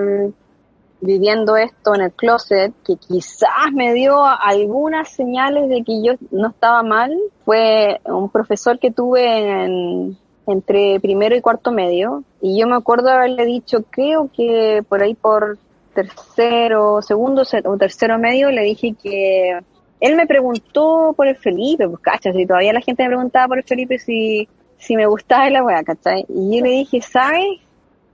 viviendo 1.02 1.58
esto 1.58 1.96
en 1.96 2.02
el 2.02 2.12
closet, 2.12 2.74
que 2.86 2.96
quizás 2.96 3.72
me 3.74 3.94
dio 3.94 4.24
algunas 4.24 5.10
señales 5.10 5.68
de 5.68 5.84
que 5.84 6.04
yo 6.04 6.14
no 6.30 6.50
estaba 6.50 6.84
mal, 6.84 7.12
fue 7.44 8.00
un 8.06 8.30
profesor 8.30 8.80
que 8.80 8.92
tuve 8.92 9.64
en, 9.64 10.18
entre 10.48 11.00
primero 11.00 11.36
y 11.36 11.42
cuarto 11.42 11.72
medio, 11.72 12.24
y 12.42 12.60
yo 12.60 12.68
me 12.68 12.76
acuerdo 12.76 13.10
haberle 13.10 13.46
dicho, 13.46 13.84
creo 13.90 14.30
que 14.34 14.84
por 14.88 15.02
ahí 15.02 15.16
por 15.16 15.58
tercero, 15.94 17.02
segundo 17.02 17.44
o 17.66 17.78
tercero 17.78 18.18
medio, 18.18 18.52
le 18.52 18.62
dije 18.62 18.96
que 19.02 19.60
él 20.00 20.16
me 20.16 20.28
preguntó 20.28 21.14
por 21.18 21.28
el 21.28 21.36
Felipe, 21.36 21.88
pues 21.88 22.02
cachas, 22.02 22.36
y 22.36 22.46
todavía 22.46 22.74
la 22.74 22.82
gente 22.82 23.04
me 23.04 23.10
preguntaba 23.10 23.48
por 23.48 23.58
el 23.58 23.64
Felipe 23.64 24.00
si, 24.00 24.48
si 24.78 24.96
me 24.96 25.06
gustaba 25.08 25.50
la 25.50 25.64
weá, 25.64 25.84
¿cachai? 25.84 26.26
Y 26.30 26.58
yo 26.58 26.64
le 26.64 26.72
dije, 26.72 27.02
¿sabes? 27.02 27.60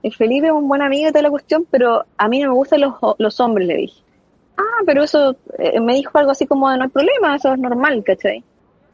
El 0.03 0.13
Felipe 0.13 0.47
es 0.47 0.53
un 0.53 0.67
buen 0.67 0.81
amigo 0.81 1.07
de 1.07 1.11
toda 1.11 1.23
la 1.23 1.29
cuestión, 1.29 1.65
pero 1.69 2.05
a 2.17 2.27
mí 2.27 2.39
no 2.39 2.49
me 2.49 2.55
gustan 2.55 2.81
los, 2.81 2.93
los 3.17 3.39
hombres, 3.39 3.67
le 3.67 3.75
dije. 3.77 4.03
Ah, 4.57 4.81
pero 4.85 5.03
eso, 5.03 5.35
eh, 5.59 5.79
me 5.79 5.95
dijo 5.95 6.17
algo 6.17 6.31
así 6.31 6.45
como, 6.47 6.75
no 6.75 6.83
hay 6.83 6.89
problema, 6.89 7.35
eso 7.35 7.53
es 7.53 7.59
normal, 7.59 8.03
¿cachai? 8.03 8.43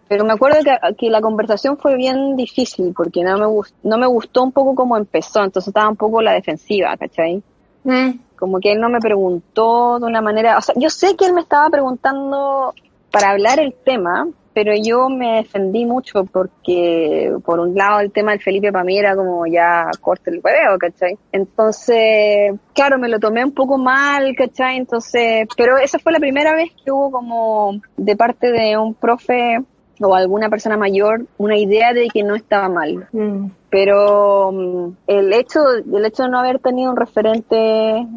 Pero 0.08 0.26
me 0.26 0.34
acuerdo 0.34 0.60
que, 0.64 0.96
que 0.96 1.10
la 1.10 1.22
conversación 1.22 1.78
fue 1.78 1.96
bien 1.96 2.36
difícil, 2.36 2.94
porque 2.96 3.24
no 3.24 3.38
me, 3.38 3.46
gustó, 3.46 3.76
no 3.84 3.98
me 3.98 4.08
gustó 4.08 4.44
un 4.44 4.52
poco 4.52 4.76
como 4.76 4.98
empezó, 4.98 5.44
entonces 5.44 5.70
estaba 5.70 5.90
un 5.90 5.96
poco 5.96 6.22
la 6.22 6.34
defensiva, 6.34 6.96
¿cachai? 6.98 7.42
Mm. 7.84 8.12
Como 8.38 8.60
que 8.60 8.74
él 8.74 8.82
no 8.82 8.90
me 8.90 9.00
preguntó 9.00 10.00
de 10.00 10.06
una 10.06 10.22
manera, 10.22 10.58
o 10.58 10.62
sea, 10.62 10.76
yo 10.78 10.90
sé 10.90 11.16
que 11.16 11.26
él 11.26 11.34
me 11.34 11.42
estaba 11.42 11.70
preguntando 11.70 12.74
para 13.12 13.32
hablar 13.32 13.60
el 13.60 13.74
tema, 13.74 14.28
pero 14.54 14.74
yo 14.76 15.10
me 15.10 15.38
defendí 15.38 15.86
mucho 15.86 16.26
porque, 16.26 17.34
por 17.44 17.60
un 17.60 17.76
lado, 17.76 18.00
el 18.00 18.12
tema 18.12 18.32
del 18.32 18.42
Felipe 18.42 18.72
para 18.72 18.84
mí 18.84 18.98
era 18.98 19.16
como 19.16 19.46
ya 19.48 19.90
corte 20.00 20.30
el 20.30 20.42
hueveo, 20.44 20.78
¿cachai? 20.78 21.18
Entonces, 21.32 22.54
claro, 22.74 23.00
me 23.00 23.10
lo 23.10 23.20
tomé 23.20 23.44
un 23.44 23.52
poco 23.52 23.78
mal, 23.78 24.36
¿cachai? 24.38 24.78
Entonces, 24.78 25.48
pero 25.58 25.78
esa 25.78 26.00
fue 26.00 26.12
la 26.12 26.20
primera 26.20 26.54
vez 26.54 26.72
que 26.84 26.92
hubo 26.92 27.12
como 27.12 27.82
de 27.98 28.16
parte 28.16 28.52
de 28.52 28.78
un 28.78 28.94
profe 28.94 29.60
o 30.02 30.16
alguna 30.16 30.50
persona 30.50 30.78
mayor 30.78 31.26
una 31.38 31.58
idea 31.58 31.94
de 31.94 32.08
que 32.14 32.24
no 32.24 32.36
estaba 32.36 32.70
mal. 32.70 33.08
Mm. 33.12 33.48
Pero 33.70 34.52
mm, 34.52 34.96
el 35.08 35.34
hecho, 35.34 35.60
el 35.72 36.06
hecho 36.06 36.24
de 36.24 36.30
no 36.30 36.40
haber 36.40 36.60
tenido 36.60 36.92
un 36.92 36.98
referente 36.98 38.08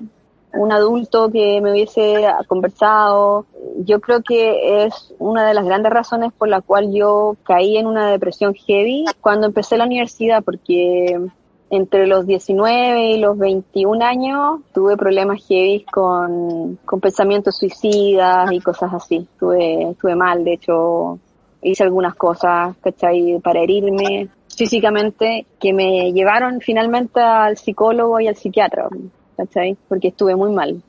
un 0.57 0.73
adulto 0.73 1.31
que 1.31 1.61
me 1.61 1.73
hubiese 1.73 2.27
conversado. 2.47 3.47
Yo 3.79 4.01
creo 4.01 4.23
que 4.23 4.85
es 4.85 5.15
una 5.19 5.47
de 5.47 5.55
las 5.55 5.65
grandes 5.65 5.93
razones 5.93 6.33
por 6.33 6.49
la 6.49 6.61
cual 6.61 6.93
yo 6.93 7.37
caí 7.45 7.77
en 7.77 7.87
una 7.87 8.11
depresión 8.11 8.55
heavy 8.55 9.05
cuando 9.21 9.47
empecé 9.47 9.77
la 9.77 9.85
universidad, 9.85 10.43
porque 10.43 11.21
entre 11.71 12.07
los 12.07 12.27
19 12.27 13.11
y 13.11 13.19
los 13.19 13.37
21 13.39 14.05
años 14.05 14.61
tuve 14.73 14.97
problemas 14.97 15.45
heavy 15.47 15.85
con, 15.85 16.79
con 16.85 17.01
pensamientos 17.01 17.57
suicidas 17.57 18.53
y 18.53 18.61
cosas 18.61 18.95
así. 18.95 19.29
Estuve, 19.33 19.91
estuve 19.91 20.15
mal, 20.15 20.45
de 20.45 20.55
hecho 20.55 21.19
hice 21.63 21.83
algunas 21.83 22.15
cosas, 22.15 22.77
¿cachai? 22.81 23.41
Para 23.43 23.61
herirme 23.61 24.29
físicamente 24.57 25.47
que 25.61 25.73
me 25.73 26.13
llevaron 26.13 26.61
finalmente 26.61 27.21
al 27.21 27.57
psicólogo 27.57 28.21
y 28.21 28.29
al 28.29 28.37
psiquiatra. 28.37 28.89
¿Cachai? 29.37 29.77
Porque 29.89 30.09
estuve 30.09 30.35
muy 30.37 30.51
mal. 30.51 30.83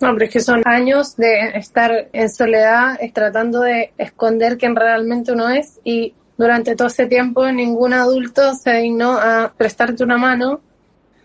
Hombre, 0.00 0.26
es 0.26 0.32
que 0.32 0.40
son 0.40 0.62
años 0.66 1.16
de 1.16 1.56
estar 1.56 2.08
en 2.12 2.28
soledad, 2.28 2.98
es 3.00 3.12
tratando 3.12 3.60
de 3.60 3.92
esconder 3.96 4.58
quién 4.58 4.76
realmente 4.76 5.32
uno 5.32 5.48
es 5.48 5.80
y 5.84 6.12
durante 6.36 6.76
todo 6.76 6.88
ese 6.88 7.06
tiempo 7.06 7.50
ningún 7.50 7.94
adulto 7.94 8.54
se 8.54 8.72
dignó 8.74 9.12
a 9.12 9.52
prestarte 9.56 10.04
una 10.04 10.18
mano. 10.18 10.60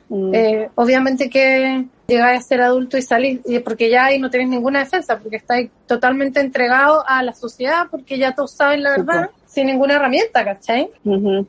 Mm. 0.07 0.33
Eh, 0.33 0.69
obviamente 0.75 1.29
que 1.29 1.85
llegáis 2.07 2.39
a 2.39 2.43
ser 2.43 2.61
adulto 2.61 2.97
y 2.97 3.01
salís, 3.01 3.39
y 3.45 3.59
porque 3.59 3.89
ya 3.89 4.05
ahí 4.05 4.19
no 4.19 4.29
tenés 4.29 4.49
ninguna 4.49 4.79
defensa, 4.79 5.17
porque 5.19 5.37
estáis 5.37 5.69
totalmente 5.85 6.39
entregado 6.39 7.03
a 7.07 7.23
la 7.23 7.33
sociedad, 7.33 7.87
porque 7.89 8.17
ya 8.17 8.35
todos 8.35 8.51
saben 8.51 8.83
la 8.83 8.95
Sí, 8.95 9.01
verdad, 9.01 9.29
sin 9.45 9.67
ninguna 9.67 9.95
herramienta, 9.95 10.43
¿cachai? 10.43 10.89
Ujú. 11.05 11.47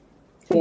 Sí. 0.48 0.60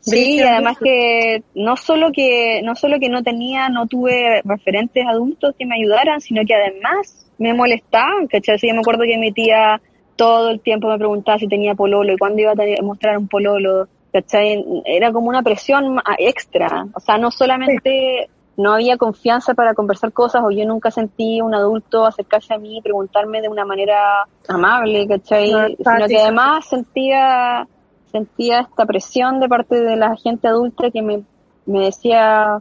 Sí, 0.00 0.36
y 0.36 0.40
además 0.40 0.78
que 0.78 1.42
no 1.54 1.76
solo 1.76 2.10
que 2.12 2.62
no 2.64 2.74
solo 2.74 2.98
que 2.98 3.08
no 3.08 3.22
tenía, 3.22 3.68
no 3.68 3.86
tuve 3.86 4.40
referentes 4.44 5.04
adultos 5.06 5.54
que 5.58 5.66
me 5.66 5.76
ayudaran, 5.76 6.20
sino 6.20 6.42
que 6.46 6.54
además 6.54 7.26
me 7.38 7.54
molestaban, 7.54 8.26
¿cachai? 8.26 8.58
Sí, 8.58 8.68
yo 8.68 8.74
me 8.74 8.80
acuerdo 8.80 9.04
que 9.04 9.18
mi 9.18 9.32
tía 9.32 9.80
todo 10.16 10.50
el 10.50 10.60
tiempo 10.60 10.88
me 10.88 10.98
preguntaba 10.98 11.38
si 11.38 11.48
tenía 11.48 11.74
pololo 11.74 12.12
y 12.12 12.18
cuándo 12.18 12.42
iba 12.42 12.52
a 12.52 12.56
tener- 12.56 12.82
mostrar 12.82 13.16
un 13.16 13.28
pololo, 13.28 13.88
¿cachai? 14.12 14.64
Era 14.84 15.12
como 15.12 15.28
una 15.28 15.42
presión 15.42 15.98
extra, 16.18 16.86
o 16.94 17.00
sea, 17.00 17.16
no 17.18 17.30
solamente 17.30 18.28
no 18.56 18.74
había 18.74 18.98
confianza 18.98 19.54
para 19.54 19.72
conversar 19.74 20.12
cosas 20.12 20.42
o 20.44 20.50
yo 20.50 20.66
nunca 20.66 20.90
sentí 20.90 21.40
un 21.40 21.54
adulto 21.54 22.04
acercarse 22.04 22.52
a 22.52 22.58
mí 22.58 22.78
y 22.78 22.82
preguntarme 22.82 23.40
de 23.40 23.48
una 23.48 23.64
manera 23.64 24.26
amable, 24.48 25.06
¿cachai? 25.08 25.50
No, 25.50 25.66
Sino 25.68 26.06
que 26.08 26.18
además 26.18 26.68
sentía 26.68 27.66
sentía 28.10 28.60
esta 28.60 28.86
presión 28.86 29.40
de 29.40 29.48
parte 29.48 29.80
de 29.80 29.96
la 29.96 30.16
gente 30.16 30.48
adulta 30.48 30.90
que 30.90 31.02
me, 31.02 31.22
me 31.66 31.84
decía, 31.86 32.60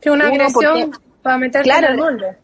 Que 0.00 0.10
una 0.10 0.28
agresión 0.28 0.90
porque- 0.90 0.98
para 1.22 1.38
meterte 1.38 1.68
Claro, 1.68 1.86
en 1.88 1.92
el 1.94 1.98
molde. 1.98 2.36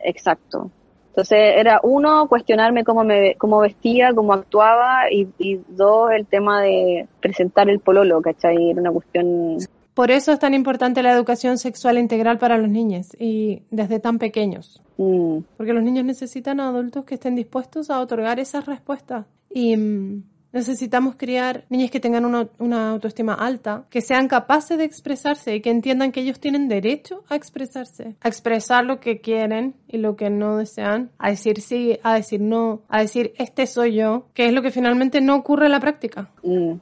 exacto. 0.00 0.70
Entonces 1.08 1.38
era 1.56 1.78
uno, 1.84 2.26
cuestionarme 2.28 2.82
cómo 2.82 3.04
me 3.04 3.36
cómo 3.36 3.60
vestía, 3.60 4.12
cómo 4.14 4.32
actuaba 4.32 5.10
y, 5.12 5.28
y 5.38 5.60
dos, 5.68 6.10
el 6.10 6.26
tema 6.26 6.60
de 6.62 7.06
presentar 7.20 7.68
el 7.70 7.78
pololo, 7.78 8.20
¿cachai? 8.20 8.70
Era 8.70 8.80
una 8.80 8.90
cuestión... 8.90 9.58
Por 9.94 10.10
eso 10.10 10.32
es 10.32 10.40
tan 10.40 10.54
importante 10.54 11.04
la 11.04 11.12
educación 11.12 11.56
sexual 11.56 11.98
integral 11.98 12.38
para 12.38 12.58
los 12.58 12.68
niños 12.68 13.10
y 13.16 13.62
desde 13.70 14.00
tan 14.00 14.18
pequeños. 14.18 14.82
mm, 14.96 15.38
Porque 15.56 15.72
los 15.72 15.84
niños 15.84 16.04
necesitan 16.04 16.58
a 16.58 16.66
adultos 16.68 17.04
que 17.04 17.14
estén 17.14 17.36
dispuestos 17.36 17.90
a 17.90 18.00
otorgar 18.00 18.40
esas 18.40 18.66
respuestas. 18.66 19.26
Y 19.50 19.76
mm, 19.76 20.24
necesitamos 20.54 21.16
criar 21.16 21.66
niños 21.68 21.90
que 21.90 22.00
tengan 22.00 22.24
una, 22.24 22.48
una 22.58 22.90
autoestima 22.90 23.34
alta, 23.34 23.84
que 23.90 24.00
sean 24.00 24.28
capaces 24.28 24.78
de 24.78 24.84
expresarse 24.84 25.56
y 25.56 25.60
que 25.60 25.70
entiendan 25.70 26.12
que 26.12 26.20
ellos 26.20 26.40
tienen 26.40 26.68
derecho 26.68 27.24
a 27.28 27.34
expresarse, 27.34 28.14
a 28.20 28.28
expresar 28.28 28.84
lo 28.84 29.00
que 29.00 29.20
quieren 29.20 29.74
y 29.88 29.98
lo 29.98 30.14
que 30.16 30.30
no 30.30 30.56
desean, 30.56 31.10
a 31.18 31.30
decir 31.30 31.60
sí, 31.60 31.98
a 32.04 32.14
decir 32.14 32.40
no, 32.40 32.82
a 32.88 33.00
decir 33.00 33.34
este 33.36 33.66
soy 33.66 33.96
yo, 33.96 34.28
que 34.32 34.46
es 34.46 34.52
lo 34.52 34.62
que 34.62 34.70
finalmente 34.70 35.20
no 35.20 35.34
ocurre 35.34 35.66
en 35.66 35.72
la 35.72 35.80
práctica. 35.80 36.30
mm, 36.42 36.74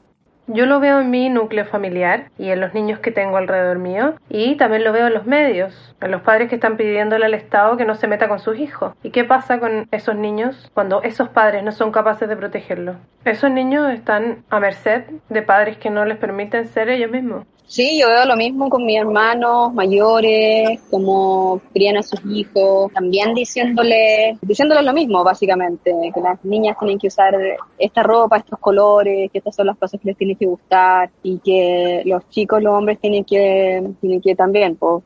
Yo 0.54 0.66
lo 0.66 0.80
veo 0.80 1.00
en 1.00 1.10
mi 1.10 1.30
núcleo 1.30 1.64
familiar 1.64 2.30
y 2.36 2.50
en 2.50 2.60
los 2.60 2.74
niños 2.74 2.98
que 2.98 3.10
tengo 3.10 3.38
alrededor 3.38 3.78
mío 3.78 4.16
y 4.28 4.56
también 4.56 4.84
lo 4.84 4.92
veo 4.92 5.06
en 5.06 5.14
los 5.14 5.24
medios, 5.24 5.94
en 6.02 6.10
los 6.10 6.20
padres 6.20 6.50
que 6.50 6.56
están 6.56 6.76
pidiéndole 6.76 7.24
al 7.24 7.32
Estado 7.32 7.78
que 7.78 7.86
no 7.86 7.94
se 7.94 8.06
meta 8.06 8.28
con 8.28 8.38
sus 8.38 8.58
hijos. 8.58 8.92
¿Y 9.02 9.12
qué 9.12 9.24
pasa 9.24 9.58
con 9.60 9.88
esos 9.90 10.14
niños 10.14 10.70
cuando 10.74 11.02
esos 11.04 11.30
padres 11.30 11.64
no 11.64 11.72
son 11.72 11.90
capaces 11.90 12.28
de 12.28 12.36
protegerlos? 12.36 12.96
Esos 13.24 13.50
niños 13.50 13.90
están 13.92 14.44
a 14.50 14.60
merced 14.60 15.04
de 15.30 15.40
padres 15.40 15.78
que 15.78 15.88
no 15.88 16.04
les 16.04 16.18
permiten 16.18 16.66
ser 16.66 16.90
ellos 16.90 17.10
mismos. 17.10 17.46
Sí, 17.66 17.98
yo 17.98 18.08
veo 18.08 18.26
lo 18.26 18.36
mismo 18.36 18.68
con 18.68 18.84
mis 18.84 18.98
hermanos 19.00 19.72
mayores, 19.72 20.78
como 20.90 21.58
crían 21.72 21.96
a 21.96 22.02
sus 22.02 22.20
hijos, 22.26 22.92
también 22.92 23.32
diciéndoles, 23.32 24.36
diciéndoles 24.42 24.84
lo 24.84 24.92
mismo, 24.92 25.24
básicamente, 25.24 25.90
que 26.14 26.20
las 26.20 26.44
niñas 26.44 26.76
tienen 26.78 26.98
que 26.98 27.06
usar 27.06 27.34
esta 27.78 28.02
ropa, 28.02 28.36
estos 28.36 28.58
colores, 28.58 29.30
que 29.32 29.38
estas 29.38 29.56
son 29.56 29.68
las 29.68 29.78
cosas 29.78 29.98
que 30.00 30.08
les 30.08 30.18
tienen 30.18 30.36
que 30.36 30.44
gustar, 30.44 31.10
y 31.22 31.38
que 31.38 32.02
los 32.04 32.28
chicos, 32.28 32.62
los 32.62 32.74
hombres 32.74 33.00
tienen 33.00 33.24
que, 33.24 33.82
tienen 34.02 34.20
que 34.20 34.34
también, 34.34 34.76
pues, 34.76 35.02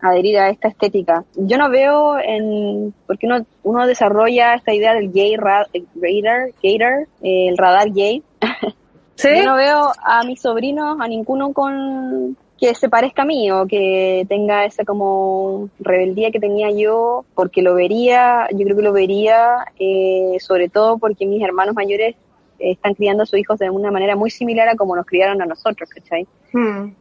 adherir 0.00 0.38
a 0.38 0.50
esta 0.50 0.68
estética. 0.68 1.24
Yo 1.34 1.58
no 1.58 1.68
veo 1.70 2.20
en, 2.20 2.94
porque 3.08 3.26
uno, 3.26 3.44
uno 3.64 3.84
desarrolla 3.84 4.54
esta 4.54 4.72
idea 4.72 4.94
del 4.94 5.10
gay 5.10 5.34
ra- 5.34 5.66
eh, 5.72 5.82
radar, 5.96 6.50
gator, 6.62 7.08
el 7.20 7.56
radar 7.56 7.90
gay, 7.90 8.22
¿Sí? 9.16 9.28
yo 9.34 9.44
no 9.44 9.56
veo 9.56 9.92
a 10.02 10.24
mis 10.24 10.40
sobrinos, 10.40 10.98
a 11.00 11.08
ninguno 11.08 11.52
con 11.52 12.36
que 12.58 12.74
se 12.74 12.88
parezca 12.88 13.22
a 13.22 13.26
mí 13.26 13.50
o 13.50 13.66
que 13.66 14.24
tenga 14.28 14.64
esa 14.64 14.84
como 14.84 15.68
rebeldía 15.78 16.30
que 16.30 16.40
tenía 16.40 16.70
yo, 16.70 17.24
porque 17.34 17.62
lo 17.62 17.74
vería, 17.74 18.48
yo 18.52 18.64
creo 18.64 18.76
que 18.76 18.82
lo 18.82 18.92
vería, 18.92 19.66
eh, 19.78 20.36
sobre 20.40 20.68
todo 20.68 20.98
porque 20.98 21.26
mis 21.26 21.42
hermanos 21.42 21.74
mayores 21.74 22.16
están 22.58 22.94
criando 22.94 23.24
a 23.24 23.26
sus 23.26 23.38
hijos 23.38 23.58
de 23.58 23.68
una 23.68 23.90
manera 23.90 24.16
muy 24.16 24.30
similar 24.30 24.68
a 24.68 24.76
como 24.76 24.96
nos 24.96 25.04
criaron 25.04 25.42
a 25.42 25.46
nosotros, 25.46 25.88
¿cachai? 25.90 26.26
Mm. 26.52 26.92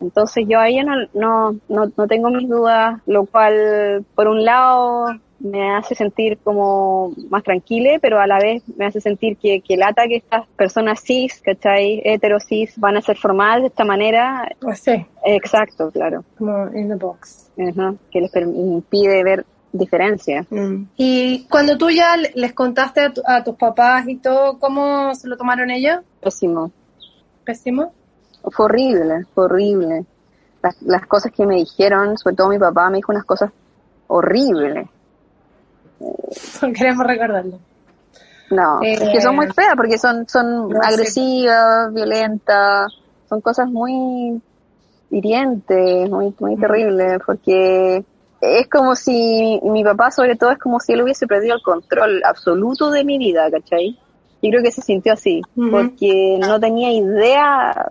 Entonces 0.00 0.44
yo 0.48 0.58
ahí 0.60 0.82
no, 0.82 0.94
no, 1.14 1.56
no, 1.68 1.92
no 1.96 2.06
tengo 2.06 2.30
mis 2.30 2.48
dudas, 2.48 3.00
lo 3.06 3.26
cual 3.26 4.04
por 4.14 4.28
un 4.28 4.44
lado 4.44 5.06
me 5.40 5.76
hace 5.76 5.94
sentir 5.94 6.38
como 6.42 7.12
más 7.30 7.44
tranquila, 7.44 7.98
pero 8.02 8.20
a 8.20 8.26
la 8.26 8.38
vez 8.38 8.62
me 8.76 8.86
hace 8.86 9.00
sentir 9.00 9.36
que, 9.36 9.60
que 9.60 9.76
lata 9.76 10.02
que 10.08 10.16
estas 10.16 10.46
personas 10.56 11.00
cis, 11.00 11.40
¿cachai? 11.44 12.02
Hetero 12.04 12.40
cis 12.40 12.74
van 12.78 12.96
a 12.96 13.00
ser 13.02 13.16
formadas 13.16 13.60
de 13.62 13.66
esta 13.68 13.84
manera. 13.84 14.48
Pues 14.60 14.80
sí, 14.80 15.06
Exacto, 15.24 15.90
claro. 15.92 16.24
como 16.36 16.68
in 16.74 16.88
the 16.88 16.96
box. 16.96 17.50
Ajá, 17.56 17.94
que 18.10 18.20
les 18.20 18.34
impide 18.36 19.22
ver 19.22 19.46
diferencias. 19.72 20.46
Mm. 20.50 20.84
Y 20.96 21.46
cuando 21.50 21.76
tú 21.78 21.90
ya 21.90 22.16
le- 22.16 22.32
les 22.34 22.52
contaste 22.52 23.00
a, 23.02 23.12
tu- 23.12 23.22
a 23.24 23.44
tus 23.44 23.54
papás 23.54 24.08
y 24.08 24.16
todo, 24.16 24.58
¿cómo 24.58 25.14
se 25.14 25.28
lo 25.28 25.36
tomaron 25.36 25.70
ellos? 25.70 25.98
Pésimo. 26.20 26.72
Pésimo. 27.44 27.92
Fue 28.50 28.64
horrible, 28.66 29.24
fue 29.34 29.44
horrible. 29.44 30.04
las, 30.62 30.80
las 30.82 31.06
cosas 31.06 31.30
que 31.32 31.46
me 31.46 31.56
dijeron, 31.56 32.16
sobre 32.18 32.34
todo 32.34 32.48
mi 32.48 32.58
papá 32.58 32.90
me 32.90 32.96
dijo 32.96 33.12
unas 33.12 33.24
cosas 33.24 33.52
horribles. 34.08 34.88
Queremos 36.74 37.06
recordarlo. 37.06 37.58
No, 38.50 38.80
Eh, 38.82 38.94
es 38.94 39.08
que 39.10 39.20
son 39.20 39.36
muy 39.36 39.46
feas 39.48 39.74
porque 39.76 39.98
son, 39.98 40.26
son 40.28 40.68
no, 40.70 40.80
agresivas, 40.82 41.92
violentas, 41.92 42.92
son 43.28 43.40
cosas 43.40 43.68
muy 43.68 44.40
hirientes, 45.10 46.10
muy, 46.10 46.34
muy 46.38 46.56
terribles, 46.56 47.20
porque 47.24 48.04
es 48.40 48.68
como 48.68 48.94
si 48.94 49.60
mi 49.64 49.84
papá 49.84 50.10
sobre 50.10 50.36
todo 50.36 50.50
es 50.52 50.58
como 50.58 50.80
si 50.80 50.92
él 50.92 51.02
hubiese 51.02 51.26
perdido 51.26 51.56
el 51.56 51.62
control 51.62 52.22
absoluto 52.24 52.90
de 52.90 53.04
mi 53.04 53.18
vida, 53.18 53.50
¿cachai? 53.50 53.98
Yo 54.40 54.50
creo 54.50 54.62
que 54.62 54.70
se 54.70 54.82
sintió 54.82 55.14
así, 55.14 55.42
porque 55.70 56.38
no 56.40 56.60
tenía 56.60 56.92
idea 56.92 57.88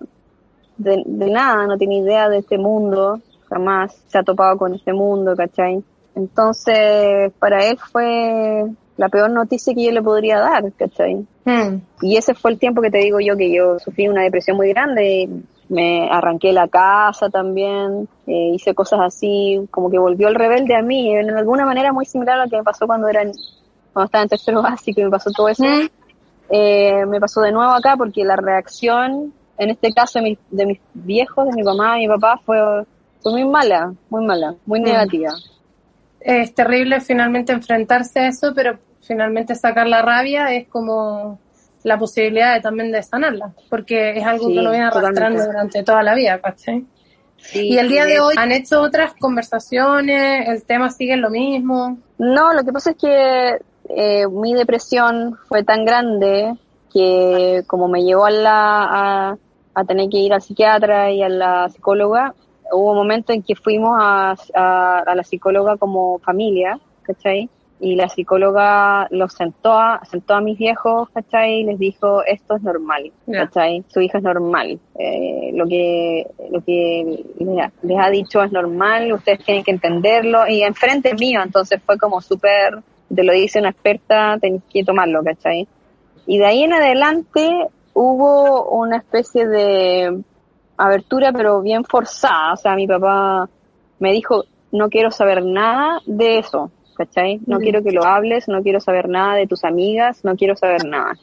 de, 0.78 1.04
de 1.06 1.30
nada, 1.30 1.68
no 1.68 1.78
tenía 1.78 2.00
idea 2.00 2.30
de 2.30 2.38
este 2.40 2.58
mundo, 2.58 3.20
jamás 3.50 3.94
se 4.08 4.18
ha 4.18 4.24
topado 4.24 4.58
con 4.58 4.74
este 4.74 4.94
mundo, 4.94 5.36
¿cachai? 5.36 5.84
Entonces, 6.18 7.32
para 7.40 7.68
él 7.68 7.78
fue 7.78 8.66
la 8.98 9.10
peor 9.10 9.30
noticia 9.30 9.74
que 9.76 9.86
yo 9.86 9.92
le 9.92 10.02
podría 10.02 10.40
dar, 10.40 10.74
¿cachai? 10.74 11.28
Mm. 11.46 11.76
Y 12.02 12.18
ese 12.18 12.34
fue 12.34 12.52
el 12.52 12.58
tiempo 12.60 12.82
que 12.82 12.90
te 12.90 12.98
digo 12.98 13.20
yo 13.20 13.38
que 13.38 13.54
yo 13.54 13.78
sufrí 13.78 14.08
una 14.08 14.24
depresión 14.24 14.58
muy 14.58 14.70
grande, 14.70 15.30
me 15.70 16.10
arranqué 16.10 16.52
la 16.54 16.68
casa 16.68 17.30
también, 17.30 18.08
eh, 18.26 18.52
hice 18.56 18.74
cosas 18.74 19.00
así, 19.04 19.68
como 19.70 19.92
que 19.92 20.00
volvió 20.00 20.28
el 20.28 20.36
rebelde 20.36 20.76
a 20.76 20.82
mí, 20.82 21.16
en 21.16 21.30
alguna 21.30 21.66
manera 21.66 21.94
muy 21.94 22.06
similar 22.06 22.40
a 22.40 22.46
lo 22.46 22.50
que 22.50 22.58
me 22.58 22.64
pasó 22.64 22.88
cuando 22.88 23.08
era 23.08 23.22
cuando 23.94 24.06
estaba 24.06 24.24
en 24.24 24.30
tercero 24.30 24.62
básico 24.64 25.02
y 25.02 25.04
me 25.04 25.12
pasó 25.12 25.30
todo 25.32 25.50
eso. 25.50 25.64
Mm. 25.64 25.88
Eh, 26.50 27.06
me 27.06 27.20
pasó 27.20 27.42
de 27.42 27.52
nuevo 27.52 27.72
acá 27.74 27.96
porque 27.96 28.24
la 28.24 28.38
reacción, 28.38 29.34
en 29.60 29.70
este 29.70 29.94
caso 29.94 30.18
de 30.18 30.24
mis, 30.24 30.40
de 30.50 30.66
mis 30.66 30.80
viejos, 30.94 31.46
de 31.46 31.54
mi 31.54 31.62
mamá 31.62 31.98
y 32.00 32.08
mi 32.08 32.14
papá, 32.16 32.40
fue, 32.44 32.58
fue 33.22 33.34
muy 33.34 33.46
mala, 33.46 33.94
muy 34.10 34.26
mala, 34.26 34.56
muy 34.66 34.80
Mm. 34.80 34.84
negativa. 34.84 35.34
Es 36.30 36.54
terrible 36.54 37.00
finalmente 37.00 37.54
enfrentarse 37.54 38.20
a 38.20 38.28
eso, 38.28 38.52
pero 38.54 38.78
finalmente 39.02 39.56
sacar 39.56 39.88
la 39.88 40.02
rabia 40.02 40.54
es 40.54 40.68
como 40.68 41.40
la 41.84 41.98
posibilidad 41.98 42.54
de, 42.54 42.60
también 42.60 42.92
de 42.92 43.02
sanarla, 43.02 43.54
porque 43.70 44.18
es 44.18 44.26
algo 44.26 44.48
Sí, 44.48 44.54
que 44.56 44.60
uno 44.60 44.72
viene 44.72 44.86
arrastrando 44.88 45.14
totalmente. 45.14 45.46
durante 45.48 45.84
toda 45.84 46.04
la 46.04 46.14
vida, 46.16 46.42
¿cachai? 46.42 46.86
Sí, 47.38 47.70
Y 47.70 47.78
el 47.78 47.88
día 47.88 48.04
de 48.04 48.20
hoy 48.20 48.36
han 48.38 48.52
hecho 48.52 48.82
otras 48.82 49.14
conversaciones, 49.14 50.50
el 50.50 50.64
tema 50.66 50.90
sigue 50.90 51.16
lo 51.16 51.30
mismo. 51.30 51.98
No, 52.18 52.54
lo 52.54 52.64
que 52.66 52.74
pasa 52.74 52.92
es 52.92 52.98
que 52.98 53.58
eh, 53.90 54.28
mi 54.28 54.54
depresión 54.54 55.38
fue 55.48 55.64
tan 55.64 55.86
grande 55.86 56.54
que 56.92 57.64
como 57.68 57.88
me 57.88 58.04
llevó 58.04 58.26
a, 58.26 58.32
la, 58.32 58.84
a, 58.84 59.38
a 59.76 59.84
tener 59.86 60.10
que 60.10 60.18
ir 60.18 60.34
al 60.34 60.42
psiquiatra 60.42 61.10
y 61.12 61.22
a 61.24 61.30
la 61.30 61.70
psicóloga, 61.70 62.34
hubo 62.72 62.92
un 62.92 62.98
momento 62.98 63.34
en 63.34 63.42
que 63.44 63.56
fuimos 63.56 63.98
a, 64.00 64.36
a, 64.56 65.00
a 65.00 65.16
la 65.16 65.24
psicóloga 65.24 65.78
como 65.78 66.20
familia, 66.20 66.80
¿cachai? 67.04 67.50
Y 67.80 67.96
la 67.96 68.10
psicóloga 68.10 69.08
los 69.12 69.34
sentó 69.34 69.74
a, 69.74 70.02
sentó 70.10 70.34
a 70.34 70.42
mis 70.42 70.58
viejos, 70.58 71.10
¿cachai? 71.14 71.60
Y 71.60 71.64
les 71.64 71.78
dijo, 71.78 72.24
esto 72.24 72.56
es 72.56 72.64
normal. 72.64 73.12
¿cachai? 73.46 73.84
Su 73.88 74.02
hija 74.02 74.18
es 74.18 74.24
normal. 74.24 74.80
Eh, 74.98 75.52
lo 75.54 75.68
que, 75.68 76.26
lo 76.50 76.62
que 76.64 77.24
les 77.38 77.60
ha- 77.60 77.72
les 77.84 78.00
ha 78.00 78.10
dicho 78.10 78.42
es 78.42 78.52
normal, 78.52 79.14
ustedes 79.14 79.44
tienen 79.46 79.64
que 79.64 79.70
entenderlo. 79.72 80.48
Y 80.48 80.64
enfrente 80.64 81.14
mío, 81.14 81.42
entonces 81.44 81.80
fue 81.86 82.00
como 82.00 82.20
súper, 82.20 82.80
te 83.14 83.24
lo 83.24 83.32
dice 83.32 83.60
una 83.60 83.70
experta, 83.70 84.38
tenés 84.42 84.64
que 84.74 84.84
tomarlo, 84.84 85.24
¿cachai? 85.24 85.68
Y 86.26 86.40
de 86.40 86.46
ahí 86.48 86.64
en 86.64 86.74
adelante 86.74 87.68
hubo 87.94 88.70
una 88.72 88.98
especie 88.98 89.48
de 89.48 90.20
abertura, 90.78 91.32
pero 91.34 91.62
bien 91.62 91.84
forzada. 91.84 92.54
O 92.54 92.58
sea, 92.58 92.76
mi 92.76 92.88
papá 92.88 93.50
me 94.00 94.12
dijo, 94.14 94.44
no 94.72 94.90
quiero 94.90 95.12
saber 95.12 95.44
nada 95.44 96.02
de 96.06 96.40
eso, 96.40 96.72
¿cachai? 96.96 97.40
No 97.46 97.60
quiero 97.60 97.84
que 97.84 97.92
lo 97.92 98.06
hables, 98.06 98.48
no 98.48 98.62
quiero 98.62 98.80
saber 98.80 99.10
nada 99.10 99.36
de 99.36 99.48
tus 99.48 99.64
amigas, 99.64 100.24
no 100.24 100.36
quiero 100.36 100.56
saber 100.56 100.86
nada. 100.86 101.14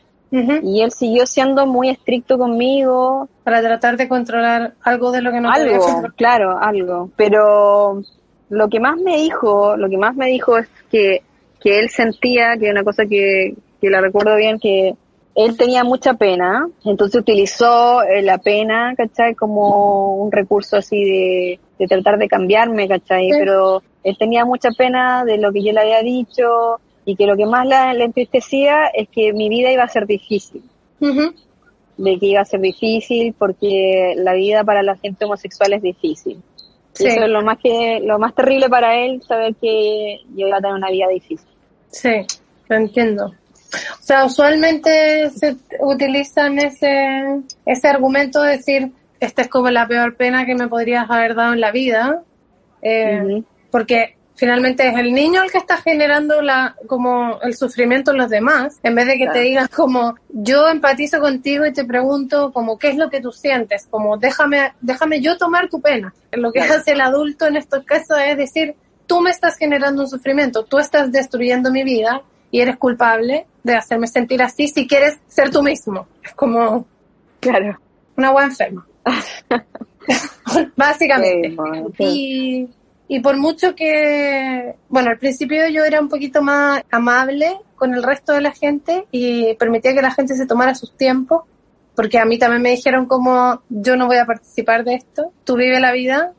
Y 0.63 0.83
él 0.83 0.91
siguió 0.91 1.27
siendo 1.27 1.65
muy 1.65 1.91
estricto 1.91 2.39
conmigo, 2.39 3.29
Para 3.45 3.61
tratar 3.61 3.97
de 3.97 4.09
controlar 4.09 4.75
algo 4.83 5.13
de 5.13 5.23
lo 5.23 5.31
que 5.31 5.41
no 5.41 5.49
algo, 5.49 6.03
claro, 6.17 6.59
algo. 6.59 7.11
Pero 7.17 8.03
lo 8.49 8.69
que 8.69 8.81
más 8.81 8.97
me 8.97 9.17
dijo, 9.19 9.77
lo 9.77 9.89
que 9.89 9.97
más 9.97 10.17
me 10.17 10.27
dijo 10.27 10.59
es 10.59 10.69
que, 10.91 11.23
que 11.61 11.79
él 11.79 11.89
sentía, 11.89 12.57
que 12.59 12.69
una 12.69 12.83
cosa 12.83 13.05
que, 13.07 13.55
que 13.81 13.91
la 13.91 14.01
recuerdo 14.01 14.35
bien, 14.35 14.59
que 14.59 14.97
él 15.35 15.57
tenía 15.57 15.83
mucha 15.85 16.15
pena, 16.15 16.69
entonces 16.85 17.21
utilizó 17.21 18.03
eh, 18.03 18.23
la 18.23 18.39
pena, 18.39 18.95
¿cachai? 18.97 19.35
Como 19.35 20.17
un 20.17 20.31
recurso 20.31 20.77
así 20.77 21.03
de, 21.05 21.61
de 21.79 21.87
tratar 21.87 22.19
de 22.19 22.29
cambiarme, 22.29 22.87
¿cachai? 22.89 23.31
Sí. 23.31 23.37
Pero 23.39 23.83
él 24.05 24.17
tenía 24.19 24.45
mucha 24.45 24.71
pena 24.71 25.25
de 25.25 25.39
lo 25.39 25.53
que 25.53 25.63
yo 25.65 25.73
le 25.73 25.81
había 25.81 26.03
dicho 26.03 26.79
y 27.05 27.17
que 27.17 27.27
lo 27.27 27.37
que 27.37 27.47
más 27.47 27.67
la- 27.67 27.93
le 27.95 28.05
entristecía 28.05 28.87
es 28.87 29.09
que 29.09 29.33
mi 29.33 29.49
vida 29.49 29.73
iba 29.73 29.83
a 29.83 29.89
ser 29.89 30.07
difícil 30.07 30.63
de 31.97 32.19
que 32.19 32.27
iba 32.27 32.41
a 32.41 32.45
ser 32.45 32.61
difícil 32.61 33.35
porque 33.39 34.15
la 34.17 34.33
vida 34.35 34.65
para 34.65 34.83
la 34.83 34.97
gente 34.97 35.25
homosexual 35.25 35.73
es 35.75 35.83
difícil. 35.83 36.43
Sí. 36.93 37.07
Eso 37.07 37.23
es 37.25 37.29
lo 37.29 37.43
más 37.43 37.59
que 37.59 38.01
lo 38.05 38.19
más 38.19 38.35
terrible 38.35 38.69
para 38.69 38.97
él 39.05 39.21
saber 39.23 39.55
que 39.61 40.21
yo 40.35 40.47
iba 40.49 40.57
a 40.57 40.61
tener 40.61 40.75
una 40.77 40.91
vida 40.91 41.07
difícil. 41.09 41.49
Sí, 41.89 42.25
lo 42.69 42.77
entiendo. 42.77 43.33
O 44.01 44.03
sea, 44.03 44.25
usualmente 44.25 45.31
se 45.31 45.57
utilizan 45.81 46.59
ese, 46.59 47.43
ese 47.67 47.89
argumento 47.89 48.43
de 48.43 48.57
decir, 48.57 48.93
esta 49.21 49.43
es 49.43 49.49
como 49.49 49.71
la 49.71 49.87
peor 49.87 50.17
pena 50.17 50.45
que 50.47 50.55
me 50.55 50.69
podrías 50.69 51.11
haber 51.11 51.35
dado 51.35 51.53
en 51.55 51.61
la 51.61 51.71
vida, 51.73 52.23
eh, 52.83 53.43
porque 53.71 54.17
finalmente 54.37 54.87
es 54.89 54.97
el 54.97 55.13
niño 55.13 55.43
el 55.43 55.51
que 55.51 55.59
está 55.59 55.77
generando 55.79 56.43
la, 56.43 56.77
como 56.87 57.41
el 57.43 57.55
sufrimiento 57.57 58.11
en 58.11 58.19
los 58.19 58.29
demás, 58.29 58.79
en 58.83 58.95
vez 58.95 59.07
de 59.07 59.17
que 59.17 59.29
te 59.29 59.41
digan 59.41 59.69
como, 59.75 60.17
yo 60.29 60.69
empatizo 60.69 61.21
contigo 61.21 61.65
y 61.65 61.73
te 61.73 61.85
pregunto 61.85 62.53
como, 62.53 62.79
¿qué 62.79 62.89
es 62.89 62.97
lo 62.97 63.09
que 63.11 63.21
tú 63.21 63.33
sientes? 63.33 63.87
Como, 63.91 64.17
déjame, 64.19 64.75
déjame 64.81 65.21
yo 65.21 65.37
tomar 65.39 65.69
tu 65.69 65.81
pena. 65.81 66.13
Lo 66.33 66.53
que 66.53 66.61
Claro. 66.61 66.81
hace 66.81 66.93
el 66.93 67.01
adulto 67.01 67.47
en 67.47 67.57
estos 67.57 67.85
casos 67.85 68.19
es 68.27 68.37
decir, 68.37 68.75
tú 69.07 69.21
me 69.21 69.31
estás 69.31 69.57
generando 69.57 70.03
un 70.03 70.09
sufrimiento, 70.09 70.65
tú 70.65 70.79
estás 70.79 71.13
destruyendo 71.13 71.71
mi 71.71 71.85
vida 71.85 72.23
y 72.55 72.61
eres 72.61 72.77
culpable 72.77 73.49
de 73.65 73.75
hacerme 73.75 74.07
sentir 74.07 74.41
así 74.41 74.69
si 74.69 74.87
quieres 74.87 75.19
ser 75.27 75.51
tú 75.51 75.61
mismo. 75.61 76.07
Es 76.23 76.35
como 76.35 76.87
Claro. 77.41 77.81
una 78.17 78.31
buena 78.31 78.47
enferma. 78.47 78.87
Básicamente. 80.77 81.49
Sí, 81.49 81.55
bueno, 81.57 81.89
sí. 81.99 82.69
Y, 83.09 83.17
y 83.17 83.21
por 83.21 83.37
mucho 83.39 83.75
que, 83.75 84.77
bueno, 84.89 85.11
al 85.11 85.19
principio 85.19 85.67
yo 85.69 85.85
era 85.85 86.01
un 86.01 86.09
poquito 86.09 86.43
más 86.43 86.85
amable 86.93 87.57
con 87.75 87.93
el 87.93 88.05
resto 88.05 88.33
de 88.35 88.43
la 88.43 88.53
gente 88.53 89.05
y 89.11 89.55
permitía 89.55 89.93
que 89.93 90.03
la 90.03 90.13
gente 90.13 90.37
se 90.37 90.47
tomara 90.47 90.77
sus 90.77 90.97
tiempos, 90.97 91.43
porque 91.97 92.21
a 92.21 92.25
mí 92.25 92.39
también 92.39 92.63
me 92.63 92.71
dijeron 92.71 93.07
como 93.07 93.63
yo 93.69 93.97
no 93.97 94.07
voy 94.07 94.19
a 94.19 94.27
participar 94.27 94.85
de 94.85 94.95
esto, 94.95 95.33
tú 95.43 95.57
vive 95.57 95.81
la 95.81 95.91
vida, 95.91 96.33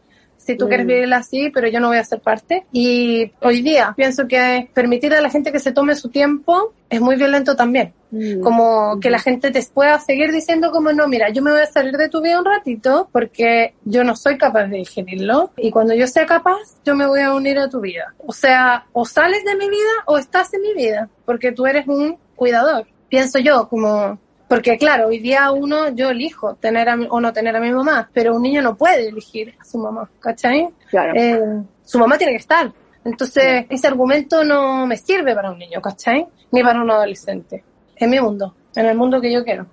si 0.45 0.55
tú 0.55 0.65
Mm. 0.65 0.67
quieres 0.67 0.88
vivirla 0.88 1.17
así, 1.17 1.49
pero 1.53 1.67
yo 1.67 1.79
no 1.79 1.88
voy 1.88 1.97
a 1.97 2.03
ser 2.03 2.19
parte. 2.21 2.65
Y 2.71 3.31
hoy 3.41 3.62
día 3.62 3.93
pienso 3.97 4.27
que 4.27 4.69
permitir 4.73 5.13
a 5.13 5.21
la 5.21 5.29
gente 5.29 5.51
que 5.51 5.60
se 5.60 5.71
tome 5.71 5.95
su 5.95 6.10
tiempo 6.10 6.73
es 6.89 7.01
muy 7.01 7.15
violento 7.15 7.55
también 7.55 7.93
Mm. 8.12 8.41
como 8.41 8.99
que 9.01 9.10
la 9.10 9.19
gente 9.19 9.51
te 9.51 9.62
pueda 9.73 9.99
seguir 9.99 10.31
diciendo 10.31 10.71
como 10.71 10.93
no, 10.93 11.08
mira, 11.08 11.29
yo 11.31 11.41
me 11.41 11.51
voy 11.51 11.62
a 11.62 11.65
salir 11.65 11.97
de 11.97 12.08
tu 12.08 12.21
vida 12.21 12.39
un 12.39 12.45
ratito 12.45 13.10
porque 13.12 13.73
yo 13.84 14.03
no 14.05 14.15
soy 14.15 14.38
capaz 14.38 14.67
de 14.67 14.77
digerirlo 14.77 15.51
y 15.58 15.69
cuando 15.71 15.93
yo 15.95 16.08
sea 16.08 16.25
capaz, 16.25 16.60
yo 16.86 16.95
me 16.95 17.05
voy 17.08 17.19
a 17.21 17.34
unir 17.34 17.60
a 17.60 17.67
tu 17.69 17.81
vida. 17.81 18.13
O 18.25 18.31
sea, 18.31 18.86
o 18.93 19.03
sales 19.05 19.43
de 19.43 19.55
mi 19.58 19.67
vida 19.67 19.91
o 20.05 20.17
estás 20.17 20.53
en 20.53 20.62
mi 20.62 20.73
vida, 20.73 21.10
porque 21.25 21.51
tú 21.51 21.65
eres 21.65 21.88
un 21.88 22.17
cuidador. 22.36 22.86
Pienso 23.10 23.39
yo 23.39 23.67
como 23.67 24.17
porque 24.47 24.77
claro, 24.77 25.08
hoy 25.08 25.19
día 25.19 25.51
uno, 25.51 25.89
yo 25.89 26.10
elijo 26.10 26.55
tener 26.55 26.88
a 26.89 26.95
mi- 26.95 27.08
o 27.10 27.19
no 27.19 27.34
tener 27.34 27.55
a 27.55 27.60
mi 27.60 27.71
mamá, 27.71 28.10
pero 28.13 28.36
un 28.36 28.41
niño 28.41 28.62
no 28.62 28.75
puede 28.75 29.10
elegir 29.10 29.55
a 29.60 29.65
su 29.65 29.77
mamá, 29.77 30.10
¿cachai? 30.19 30.69
Claro. 30.89 31.13
Eh, 31.15 31.41
su 31.84 31.97
mamá 31.99 32.17
tiene 32.17 32.34
que 32.34 32.39
estar. 32.39 32.71
Entonces, 33.03 33.65
ese 33.69 33.88
argumento 33.88 34.43
no 34.43 34.87
me 34.87 34.98
sirve 34.98 35.35
para 35.35 35.52
un 35.52 35.60
niño, 35.60 35.79
¿cachai? 35.81 36.25
Ni 36.52 36.63
para 36.63 36.81
un 36.81 36.89
adolescente. 36.89 37.63
En 37.96 38.10
mi 38.10 38.19
mundo, 38.19 38.54
en 38.75 38.85
el 38.87 38.98
mundo 38.98 39.21
que 39.21 39.31
yo 39.31 39.43
quiero. 39.43 39.65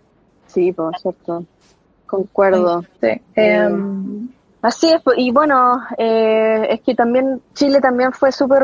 Sí, 0.47 0.73
por 0.73 0.97
cierto. 0.99 1.45
Concuerdo. 2.07 2.85
Sí. 3.01 3.09
Em, 3.35 4.29
Así 4.61 4.89
es, 4.93 5.03
pues, 5.03 5.19
y 5.19 5.33
bueno, 5.33 5.81
eh, 5.99 6.69
es 6.71 6.81
que 6.83 6.95
también 6.95 7.43
Chile 7.53 7.81
también 7.81 8.13
fue 8.13 8.31
súper, 8.31 8.63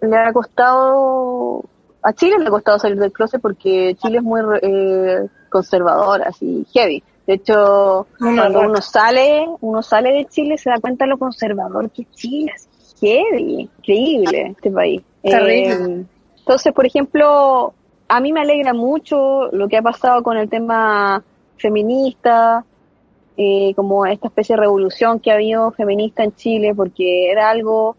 le 0.00 0.16
ha 0.16 0.32
costado, 0.32 1.62
a 2.02 2.12
Chile 2.12 2.38
le 2.38 2.46
ha 2.46 2.50
costado 2.50 2.78
salir 2.78 2.98
del 2.98 3.12
closet 3.12 3.40
porque 3.40 3.96
Chile 4.00 4.18
es 4.18 4.24
muy 4.24 4.40
eh, 4.62 5.26
conservador, 5.50 6.22
así, 6.22 6.66
heavy. 6.72 7.02
De 7.26 7.34
hecho, 7.34 8.06
cuando 8.18 8.60
uno 8.60 8.82
sale, 8.82 9.46
uno 9.60 9.82
sale 9.82 10.12
de 10.12 10.26
Chile 10.26 10.58
se 10.58 10.70
da 10.70 10.80
cuenta 10.80 11.04
de 11.04 11.10
lo 11.10 11.18
conservador 11.18 11.90
que 11.90 12.02
es 12.02 12.10
Chile, 12.10 12.52
así, 12.54 12.68
heavy, 13.00 13.70
increíble 13.78 14.54
este 14.56 14.70
país. 14.70 15.02
Terrible. 15.22 16.00
Eh, 16.00 16.06
entonces, 16.38 16.72
por 16.72 16.84
ejemplo, 16.84 17.72
a 18.08 18.20
mí 18.20 18.32
me 18.32 18.40
alegra 18.40 18.74
mucho 18.74 19.48
lo 19.52 19.68
que 19.68 19.76
ha 19.76 19.82
pasado 19.82 20.22
con 20.22 20.36
el 20.36 20.50
tema 20.50 21.22
feminista, 21.56 22.64
eh, 23.36 23.72
como 23.74 24.04
esta 24.04 24.28
especie 24.28 24.56
de 24.56 24.62
revolución 24.62 25.18
que 25.20 25.30
ha 25.30 25.34
habido 25.34 25.70
feminista 25.70 26.22
en 26.22 26.34
Chile, 26.34 26.74
porque 26.74 27.30
era 27.30 27.48
algo, 27.48 27.96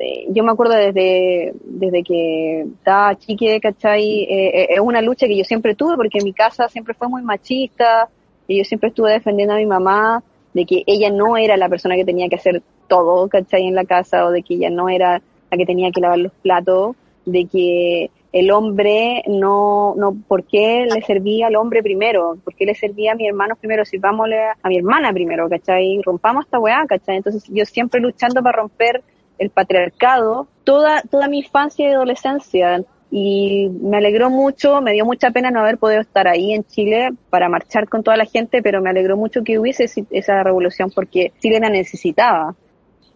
eh, 0.00 0.26
yo 0.30 0.44
me 0.44 0.52
acuerdo 0.52 0.74
desde, 0.74 1.52
desde 1.64 2.02
que 2.02 2.60
estaba 2.62 3.16
chique, 3.16 3.60
¿cachai? 3.60 4.22
Eh, 4.22 4.66
es 4.70 4.80
una 4.80 5.02
lucha 5.02 5.26
que 5.26 5.36
yo 5.36 5.44
siempre 5.44 5.74
tuve, 5.74 5.96
porque 5.96 6.20
mi 6.22 6.32
casa 6.32 6.68
siempre 6.68 6.94
fue 6.94 7.08
muy 7.08 7.22
machista, 7.22 8.08
y 8.46 8.58
yo 8.58 8.64
siempre 8.64 8.88
estuve 8.88 9.12
defendiendo 9.12 9.54
a 9.54 9.58
mi 9.58 9.66
mamá 9.66 10.22
de 10.54 10.64
que 10.64 10.82
ella 10.86 11.10
no 11.10 11.36
era 11.36 11.56
la 11.56 11.68
persona 11.68 11.96
que 11.96 12.04
tenía 12.04 12.28
que 12.28 12.36
hacer 12.36 12.62
todo, 12.88 13.28
¿cachai? 13.28 13.66
En 13.66 13.74
la 13.74 13.84
casa, 13.84 14.24
o 14.24 14.30
de 14.30 14.42
que 14.42 14.54
ella 14.54 14.70
no 14.70 14.88
era 14.88 15.20
la 15.50 15.56
que 15.56 15.66
tenía 15.66 15.90
que 15.90 16.00
lavar 16.00 16.18
los 16.18 16.32
platos, 16.32 16.96
de 17.24 17.44
que 17.44 18.10
el 18.32 18.50
hombre 18.50 19.22
no, 19.26 19.94
no, 19.96 20.16
¿por 20.26 20.44
qué 20.44 20.86
le 20.92 21.02
servía 21.02 21.46
al 21.46 21.56
hombre 21.56 21.82
primero? 21.82 22.36
¿Por 22.44 22.54
qué 22.54 22.66
le 22.66 22.74
servía 22.74 23.12
a 23.12 23.14
mi 23.14 23.26
hermano 23.26 23.56
primero? 23.56 23.84
Sirvámosle 23.84 24.38
a 24.62 24.68
mi 24.68 24.78
hermana 24.78 25.12
primero, 25.12 25.48
¿cachai? 25.48 26.00
Rompamos 26.02 26.44
esta 26.44 26.58
weá, 26.58 26.84
¿cachai? 26.86 27.16
Entonces 27.16 27.44
yo 27.48 27.64
siempre 27.64 28.00
luchando 28.00 28.42
para 28.42 28.58
romper 28.58 29.02
el 29.38 29.50
patriarcado 29.50 30.48
toda, 30.64 31.02
toda 31.02 31.28
mi 31.28 31.38
infancia 31.38 31.88
y 31.88 31.92
adolescencia. 31.92 32.82
Y 33.10 33.70
me 33.80 33.96
alegró 33.96 34.28
mucho, 34.28 34.82
me 34.82 34.92
dio 34.92 35.06
mucha 35.06 35.30
pena 35.30 35.50
no 35.50 35.60
haber 35.60 35.78
podido 35.78 36.00
estar 36.02 36.28
ahí 36.28 36.52
en 36.52 36.64
Chile 36.64 37.10
para 37.30 37.48
marchar 37.48 37.88
con 37.88 38.02
toda 38.02 38.18
la 38.18 38.26
gente, 38.26 38.62
pero 38.62 38.82
me 38.82 38.90
alegró 38.90 39.16
mucho 39.16 39.42
que 39.42 39.58
hubiese 39.58 39.86
esa 40.10 40.42
revolución 40.42 40.90
porque 40.94 41.32
Chile 41.40 41.58
la 41.60 41.70
necesitaba. 41.70 42.54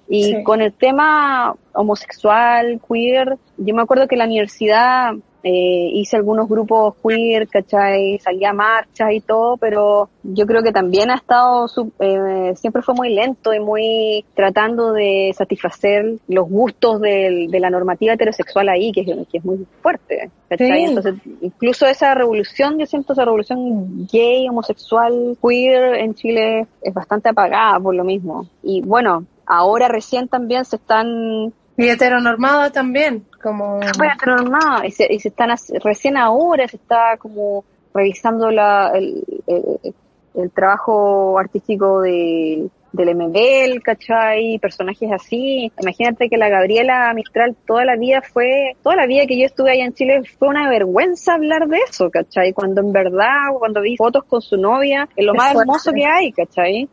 Y 0.08 0.24
Sí. 0.24 0.42
con 0.44 0.62
el 0.62 0.72
tema 0.72 1.54
homosexual, 1.74 2.80
queer, 2.88 3.36
yo 3.58 3.74
me 3.74 3.82
acuerdo 3.82 4.08
que 4.08 4.16
la 4.16 4.24
universidad 4.24 5.12
eh, 5.44 5.90
hice 5.94 6.16
algunos 6.16 6.48
grupos 6.48 6.94
queer, 7.02 7.48
¿cachai? 7.48 8.18
Salía 8.18 8.50
a 8.50 8.52
marchas 8.52 9.12
y 9.12 9.20
todo, 9.20 9.56
pero 9.56 10.08
yo 10.22 10.46
creo 10.46 10.62
que 10.62 10.72
también 10.72 11.10
ha 11.10 11.16
estado, 11.16 11.66
su- 11.68 11.92
eh, 11.98 12.52
siempre 12.56 12.82
fue 12.82 12.94
muy 12.94 13.12
lento 13.12 13.52
y 13.52 13.60
muy 13.60 14.24
tratando 14.34 14.92
de 14.92 15.32
satisfacer 15.36 16.14
los 16.28 16.48
gustos 16.48 17.00
del- 17.00 17.50
de 17.50 17.60
la 17.60 17.70
normativa 17.70 18.12
heterosexual 18.14 18.68
ahí, 18.68 18.92
que 18.92 19.00
es, 19.00 19.06
que 19.30 19.38
es 19.38 19.44
muy 19.44 19.66
fuerte, 19.82 20.30
¿cachai? 20.48 20.68
Sí. 20.68 20.84
Entonces, 20.84 21.14
incluso 21.40 21.86
esa 21.86 22.14
revolución, 22.14 22.78
yo 22.78 22.86
siento 22.86 23.12
esa 23.12 23.24
revolución 23.24 24.06
gay, 24.12 24.48
homosexual, 24.48 25.36
queer 25.42 25.94
en 25.96 26.14
Chile 26.14 26.66
es 26.82 26.94
bastante 26.94 27.28
apagada 27.30 27.80
por 27.80 27.94
lo 27.94 28.04
mismo. 28.04 28.46
Y 28.62 28.80
bueno, 28.82 29.24
ahora 29.46 29.88
recién 29.88 30.28
también 30.28 30.64
se 30.64 30.76
están 30.76 31.52
Y 31.76 31.88
heteronormada 31.88 32.70
también, 32.70 33.24
como... 33.42 33.78
bueno, 33.98 34.14
pero 34.20 34.36
no, 34.42 34.84
y 34.84 34.90
se, 34.90 35.06
y 35.12 35.18
se 35.20 35.28
están 35.28 35.50
recién 35.82 36.16
ahora 36.16 36.66
se 36.68 36.76
está 36.76 37.16
como 37.18 37.64
revisando 37.94 38.50
la, 38.50 38.92
el, 38.94 39.22
el, 39.46 39.94
el 40.34 40.50
trabajo 40.50 41.38
artístico 41.38 42.00
de, 42.00 42.68
del 42.92 43.14
MBL, 43.16 43.82
¿cachai? 43.82 44.58
Personajes 44.58 45.10
así. 45.12 45.70
Imagínate 45.80 46.28
que 46.30 46.36
la 46.38 46.48
Gabriela 46.48 47.12
Mistral 47.14 47.56
toda 47.66 47.84
la 47.84 47.96
vida 47.96 48.22
fue, 48.22 48.76
toda 48.82 48.96
la 48.96 49.06
vida 49.06 49.26
que 49.26 49.38
yo 49.38 49.44
estuve 49.46 49.72
allá 49.72 49.84
en 49.84 49.92
Chile 49.94 50.22
fue 50.38 50.48
una 50.48 50.68
vergüenza 50.70 51.34
hablar 51.34 51.68
de 51.68 51.78
eso, 51.88 52.10
¿cachai? 52.10 52.52
Cuando 52.52 52.80
en 52.80 52.92
verdad, 52.92 53.50
cuando 53.58 53.80
vi 53.82 53.96
fotos 53.96 54.24
con 54.24 54.40
su 54.40 54.56
novia, 54.56 55.08
es 55.16 55.24
lo 55.26 55.32
Qué 55.32 55.38
más 55.38 55.52
fuerte. 55.52 55.60
hermoso 55.70 55.92
que 55.92 56.04
hay, 56.06 56.32
¿cachai? 56.32 56.88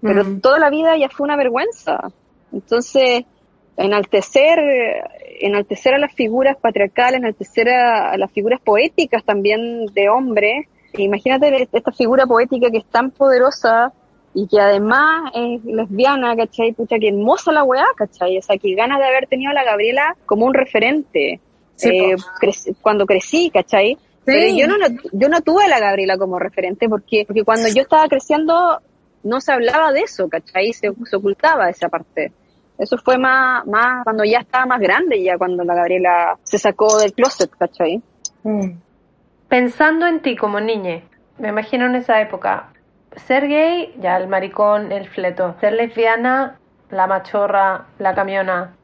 Pero 0.00 0.24
Mm. 0.24 0.40
toda 0.40 0.60
la 0.60 0.70
vida 0.70 0.96
ya 0.96 1.08
fue 1.08 1.24
una 1.24 1.36
vergüenza. 1.36 1.98
Entonces, 2.52 3.24
enaltecer, 3.78 4.58
enaltecer 5.40 5.94
a 5.94 5.98
las 5.98 6.12
figuras 6.12 6.56
patriarcales, 6.56 7.20
enaltecer 7.20 7.70
a, 7.70 8.12
a 8.12 8.18
las 8.18 8.30
figuras 8.32 8.60
poéticas 8.60 9.24
también 9.24 9.86
de 9.86 10.08
hombres. 10.08 10.66
Imagínate 10.94 11.68
esta 11.72 11.92
figura 11.92 12.26
poética 12.26 12.70
que 12.70 12.78
es 12.78 12.86
tan 12.86 13.10
poderosa 13.10 13.92
y 14.34 14.46
que 14.46 14.60
además 14.60 15.32
es 15.34 15.64
lesbiana, 15.64 16.36
¿cachai? 16.36 16.72
Pucha, 16.72 16.98
que 16.98 17.08
hermosa 17.08 17.52
la 17.52 17.64
weá, 17.64 17.86
¿cachai? 17.96 18.38
O 18.38 18.42
sea, 18.42 18.58
que 18.58 18.74
ganas 18.74 18.98
de 18.98 19.06
haber 19.06 19.26
tenido 19.26 19.50
a 19.50 19.54
la 19.54 19.64
Gabriela 19.64 20.16
como 20.26 20.44
un 20.46 20.54
referente 20.54 21.40
Sí, 21.78 21.90
eh, 21.90 22.16
cuando 22.82 23.06
crecí, 23.06 23.50
¿cachai? 23.50 23.96
Pero 24.24 24.54
yo 24.54 24.66
no, 24.66 24.74
yo 25.12 25.28
no 25.28 25.40
tuve 25.40 25.64
a 25.64 25.68
la 25.68 25.78
Gabriela 25.78 26.18
como 26.18 26.38
referente 26.38 26.88
porque, 26.88 27.24
porque 27.26 27.44
cuando 27.44 27.68
yo 27.68 27.82
estaba 27.82 28.08
creciendo 28.08 28.80
no 29.22 29.40
se 29.40 29.52
hablaba 29.52 29.92
de 29.92 30.00
eso, 30.00 30.28
¿cachai? 30.28 30.72
Se, 30.72 30.90
se 31.04 31.16
ocultaba 31.16 31.70
esa 31.70 31.88
parte. 31.88 32.32
Eso 32.78 32.96
fue 32.98 33.18
más, 33.18 33.66
más 33.66 34.04
cuando 34.04 34.24
ya 34.24 34.38
estaba 34.38 34.66
más 34.66 34.80
grande, 34.80 35.22
ya 35.22 35.36
cuando 35.36 35.64
la 35.64 35.74
Gabriela 35.74 36.38
se 36.44 36.58
sacó 36.58 36.98
del 36.98 37.12
closet, 37.12 37.50
¿cachai? 37.50 38.00
Mm. 38.44 38.70
Pensando 39.48 40.06
en 40.06 40.20
ti 40.20 40.36
como 40.36 40.60
niña, 40.60 41.02
me 41.38 41.48
imagino 41.48 41.86
en 41.86 41.96
esa 41.96 42.20
época, 42.20 42.68
ser 43.16 43.48
gay, 43.48 43.94
ya 44.00 44.16
el 44.16 44.28
maricón, 44.28 44.92
el 44.92 45.08
fleto, 45.08 45.56
ser 45.60 45.72
lesbiana, 45.72 46.58
la 46.90 47.06
machorra, 47.06 47.86
la 47.98 48.14
camiona, 48.14 48.74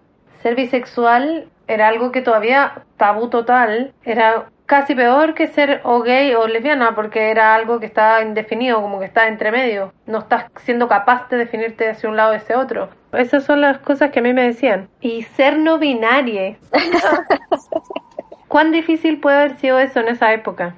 ser 0.42 0.56
bisexual 0.56 1.48
era 1.66 1.88
algo 1.88 2.12
que 2.12 2.20
todavía 2.20 2.82
tabú 2.96 3.28
total, 3.28 3.92
era 4.04 4.46
casi 4.66 4.94
peor 4.94 5.34
que 5.34 5.46
ser 5.46 5.80
o 5.84 6.00
gay 6.00 6.34
o 6.34 6.46
lesbiana 6.46 6.94
porque 6.94 7.30
era 7.30 7.54
algo 7.54 7.80
que 7.80 7.86
estaba 7.86 8.22
indefinido, 8.22 8.80
como 8.80 8.98
que 8.98 9.06
estaba 9.06 9.28
entre 9.28 9.50
medio, 9.50 9.92
no 10.06 10.18
estás 10.18 10.46
siendo 10.56 10.88
capaz 10.88 11.28
de 11.28 11.38
definirte 11.38 11.88
hacia 11.88 12.08
un 12.08 12.16
lado 12.16 12.32
o 12.32 12.36
hacia 12.36 12.58
otro. 12.58 12.88
Esas 13.16 13.44
son 13.44 13.60
las 13.60 13.78
cosas 13.78 14.10
que 14.10 14.20
a 14.20 14.22
mí 14.22 14.32
me 14.32 14.44
decían. 14.44 14.88
Y 15.00 15.22
ser 15.22 15.58
no 15.58 15.78
binaria. 15.78 16.56
¿Cuán 18.48 18.72
difícil 18.72 19.20
puede 19.20 19.36
haber 19.36 19.58
sido 19.58 19.78
eso 19.78 20.00
en 20.00 20.08
esa 20.08 20.32
época? 20.32 20.76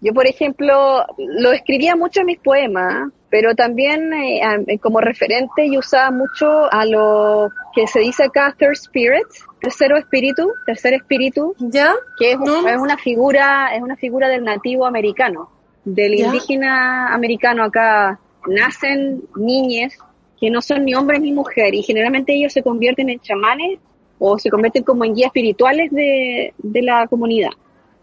Yo, 0.00 0.12
por 0.12 0.26
ejemplo, 0.26 1.04
lo 1.16 1.52
escribía 1.52 1.96
mucho 1.96 2.20
en 2.20 2.26
mis 2.26 2.38
poemas, 2.38 3.10
pero 3.30 3.54
también 3.54 4.12
eh, 4.12 4.42
a- 4.42 4.58
como 4.80 5.00
referente 5.00 5.70
yo 5.70 5.78
usaba 5.78 6.10
mucho 6.10 6.70
a 6.72 6.84
lo 6.84 7.48
que 7.74 7.86
se 7.86 8.00
dice 8.00 8.24
acá 8.24 8.54
third 8.58 8.72
spirit, 8.72 9.24
tercero 9.60 9.96
espíritu, 9.96 10.50
tercer 10.66 10.92
espíritu, 10.94 11.54
¿Ya? 11.58 11.94
que 12.18 12.32
es, 12.32 12.38
No. 12.38 12.68
es 12.68 12.76
una 12.78 12.98
figura, 12.98 13.74
es 13.74 13.80
una 13.82 13.96
figura 13.96 14.28
del 14.28 14.44
nativo 14.44 14.84
americano, 14.86 15.48
del 15.84 16.16
Ya. 16.16 16.26
indígena 16.26 17.14
americano 17.14 17.64
acá. 17.64 18.18
Nacen 18.46 19.22
niñes 19.36 19.96
que 20.44 20.50
no 20.50 20.60
son 20.60 20.84
ni 20.84 20.94
hombres 20.94 21.22
ni 21.22 21.32
mujeres 21.32 21.80
y 21.80 21.82
generalmente 21.82 22.34
ellos 22.34 22.52
se 22.52 22.62
convierten 22.62 23.08
en 23.08 23.18
chamanes 23.20 23.78
o 24.18 24.38
se 24.38 24.50
convierten 24.50 24.82
como 24.84 25.04
en 25.06 25.14
guías 25.14 25.28
espirituales 25.28 25.90
de, 25.90 26.52
de 26.58 26.82
la 26.82 27.06
comunidad. 27.08 27.48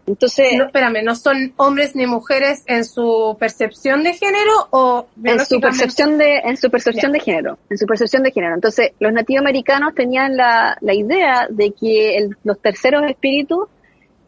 Entonces, 0.04 0.46
No, 0.58 0.64
espérame, 0.64 1.04
¿no 1.04 1.14
son 1.14 1.52
hombres 1.56 1.94
ni 1.94 2.06
mujeres 2.06 2.64
en 2.66 2.84
su 2.84 3.36
percepción 3.38 4.02
de 4.02 4.12
género 4.14 4.50
o 4.70 5.06
en 5.22 5.38
su 5.46 5.60
percepción 5.60 6.18
de 6.18 6.38
en 6.38 6.56
su 6.56 6.68
percepción 6.68 7.12
de 7.12 7.20
género 7.20 7.58
en 7.70 7.78
su 7.78 7.86
percepción 7.86 8.24
de 8.24 8.32
género. 8.32 8.54
Entonces 8.56 8.90
los 8.98 9.12
nativos 9.12 9.42
americanos 9.42 9.94
tenían 9.94 10.36
la, 10.36 10.76
la 10.80 10.94
idea 10.94 11.46
de 11.48 11.70
que 11.70 12.16
el- 12.16 12.36
los 12.42 12.60
terceros 12.60 13.04
espíritus 13.08 13.68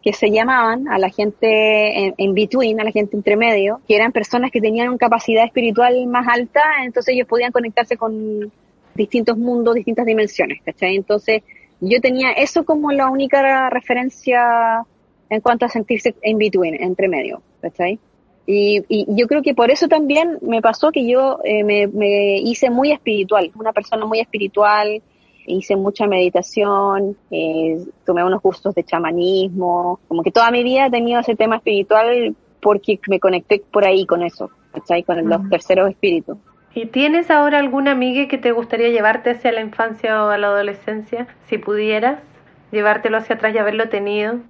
que 0.04 0.12
se 0.12 0.30
llamaban 0.30 0.86
a 0.88 0.98
la 0.98 1.08
gente 1.08 1.98
en, 1.98 2.14
en 2.18 2.34
between 2.34 2.78
a 2.78 2.84
la 2.84 2.90
gente 2.90 3.16
entre 3.16 3.36
medio 3.36 3.80
que 3.88 3.96
eran 3.96 4.12
personas 4.12 4.50
que 4.50 4.60
tenían 4.60 4.88
una 4.88 4.98
capacidad 4.98 5.44
espiritual 5.44 6.06
más 6.06 6.28
alta 6.28 6.60
entonces 6.84 7.14
ellos 7.14 7.26
podían 7.26 7.52
conectarse 7.52 7.96
con 7.96 8.52
distintos 8.94 9.38
mundos 9.38 9.74
distintas 9.74 10.04
dimensiones 10.04 10.60
¿cachai? 10.62 10.94
entonces 10.94 11.42
yo 11.80 12.00
tenía 12.02 12.32
eso 12.32 12.64
como 12.64 12.92
la 12.92 13.08
única 13.10 13.70
referencia 13.70 14.84
en 15.30 15.40
cuanto 15.40 15.64
a 15.64 15.70
sentirse 15.70 16.14
en 16.20 16.36
between 16.36 16.74
entre 16.82 17.08
medio 17.08 17.40
¿cachai? 17.62 17.98
Y, 18.46 18.82
y 18.88 19.06
yo 19.08 19.26
creo 19.26 19.40
que 19.40 19.54
por 19.54 19.70
eso 19.70 19.88
también 19.88 20.36
me 20.42 20.60
pasó 20.60 20.92
que 20.92 21.08
yo 21.08 21.38
eh, 21.44 21.64
me 21.64 22.36
hice 22.40 22.68
muy 22.68 22.92
espiritual, 22.92 23.50
una 23.54 23.72
persona 23.72 24.04
muy 24.04 24.20
espiritual, 24.20 25.02
hice 25.46 25.76
mucha 25.76 26.06
meditación, 26.06 27.16
eh, 27.30 27.78
tomé 28.04 28.24
unos 28.24 28.40
cursos 28.40 28.74
de 28.74 28.84
chamanismo, 28.84 30.00
como 30.08 30.22
que 30.22 30.30
toda 30.30 30.50
mi 30.50 30.62
vida 30.62 30.86
he 30.86 30.90
tenido 30.90 31.20
ese 31.20 31.36
tema 31.36 31.56
espiritual 31.56 32.34
porque 32.60 32.98
me 33.08 33.20
conecté 33.20 33.62
por 33.70 33.84
ahí 33.84 34.06
con 34.06 34.22
eso, 34.22 34.50
¿cachai? 34.72 35.02
Con 35.02 35.28
los 35.28 35.48
terceros 35.48 35.90
espíritus. 35.90 36.38
¿Y 36.74 36.86
tienes 36.86 37.30
ahora 37.30 37.58
alguna 37.58 37.92
amiga 37.92 38.26
que 38.26 38.38
te 38.38 38.50
gustaría 38.50 38.88
llevarte 38.88 39.30
hacia 39.30 39.52
la 39.52 39.60
infancia 39.60 40.24
o 40.24 40.30
a 40.30 40.38
la 40.38 40.48
adolescencia, 40.48 41.28
si 41.48 41.58
pudieras? 41.58 42.20
Llevártelo 42.72 43.18
hacia 43.18 43.36
atrás 43.36 43.54
y 43.54 43.58
haberlo 43.58 43.88
tenido. 43.88 44.40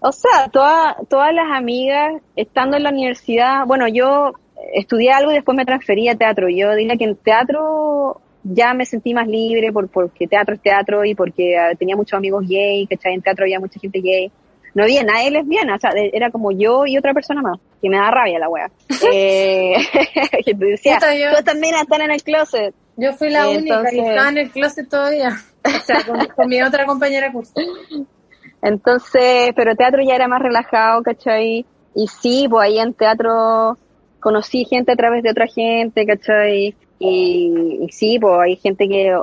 O 0.00 0.12
sea, 0.12 0.48
toda, 0.48 0.96
todas 1.08 1.32
las 1.32 1.50
amigas, 1.52 2.20
estando 2.36 2.76
en 2.76 2.82
la 2.82 2.90
universidad, 2.90 3.64
bueno, 3.66 3.86
yo 3.88 4.32
estudié 4.74 5.12
algo 5.12 5.30
y 5.30 5.34
después 5.34 5.56
me 5.56 5.64
transferí 5.64 6.08
a 6.08 6.16
teatro. 6.16 6.48
Yo 6.48 6.74
diría 6.74 6.96
que 6.96 7.04
en 7.04 7.16
teatro 7.16 8.20
ya 8.42 8.74
me 8.74 8.86
sentí 8.86 9.14
más 9.14 9.26
libre 9.26 9.72
por, 9.72 9.88
porque 9.88 10.26
teatro 10.26 10.54
es 10.54 10.60
teatro 10.60 11.04
y 11.04 11.14
porque 11.14 11.58
ah, 11.58 11.74
tenía 11.78 11.96
muchos 11.96 12.16
amigos 12.16 12.46
gay, 12.48 12.86
que 12.86 12.98
en 13.02 13.22
teatro 13.22 13.44
había 13.44 13.60
mucha 13.60 13.78
gente 13.78 14.00
gay. 14.00 14.30
No 14.72 14.84
había 14.84 15.02
nadie 15.02 15.32
lesbiana, 15.32 15.74
o 15.74 15.78
sea, 15.78 15.90
era 15.94 16.30
como 16.30 16.52
yo 16.52 16.86
y 16.86 16.96
otra 16.96 17.12
persona 17.12 17.42
más, 17.42 17.58
que 17.82 17.90
me 17.90 17.96
da 17.96 18.10
rabia 18.10 18.38
la 18.38 18.48
wea. 18.48 18.70
eh, 19.12 19.74
que 20.44 20.54
te 20.54 20.64
decía, 20.64 20.98
yo- 21.18 21.30
todas 21.30 21.44
también 21.44 21.74
están 21.74 22.02
en 22.02 22.12
el 22.12 22.22
closet. 22.22 22.74
Yo 22.96 23.12
fui 23.14 23.30
la 23.30 23.48
única 23.48 23.92
y 23.92 23.98
estaba 23.98 24.28
en 24.28 24.38
el 24.38 24.50
closet 24.50 24.88
todavía. 24.88 25.36
O 25.64 25.84
sea, 25.84 26.04
con, 26.04 26.24
con 26.36 26.48
mi 26.48 26.62
otra 26.62 26.86
compañera 26.86 27.32
curso. 27.32 27.54
Entonces, 28.62 29.52
pero 29.56 29.74
teatro 29.74 30.02
ya 30.02 30.14
era 30.14 30.28
más 30.28 30.42
relajado, 30.42 31.02
¿cachai? 31.02 31.64
Y 31.94 32.06
sí, 32.08 32.46
pues 32.48 32.68
ahí 32.68 32.78
en 32.78 32.92
teatro 32.94 33.78
conocí 34.20 34.64
gente 34.64 34.92
a 34.92 34.96
través 34.96 35.22
de 35.22 35.30
otra 35.30 35.46
gente, 35.46 36.06
¿cachai? 36.06 36.74
Y, 37.00 37.80
y 37.80 37.88
sí, 37.88 38.18
pues 38.20 38.38
hay 38.38 38.56
gente 38.56 38.86
que 38.86 39.16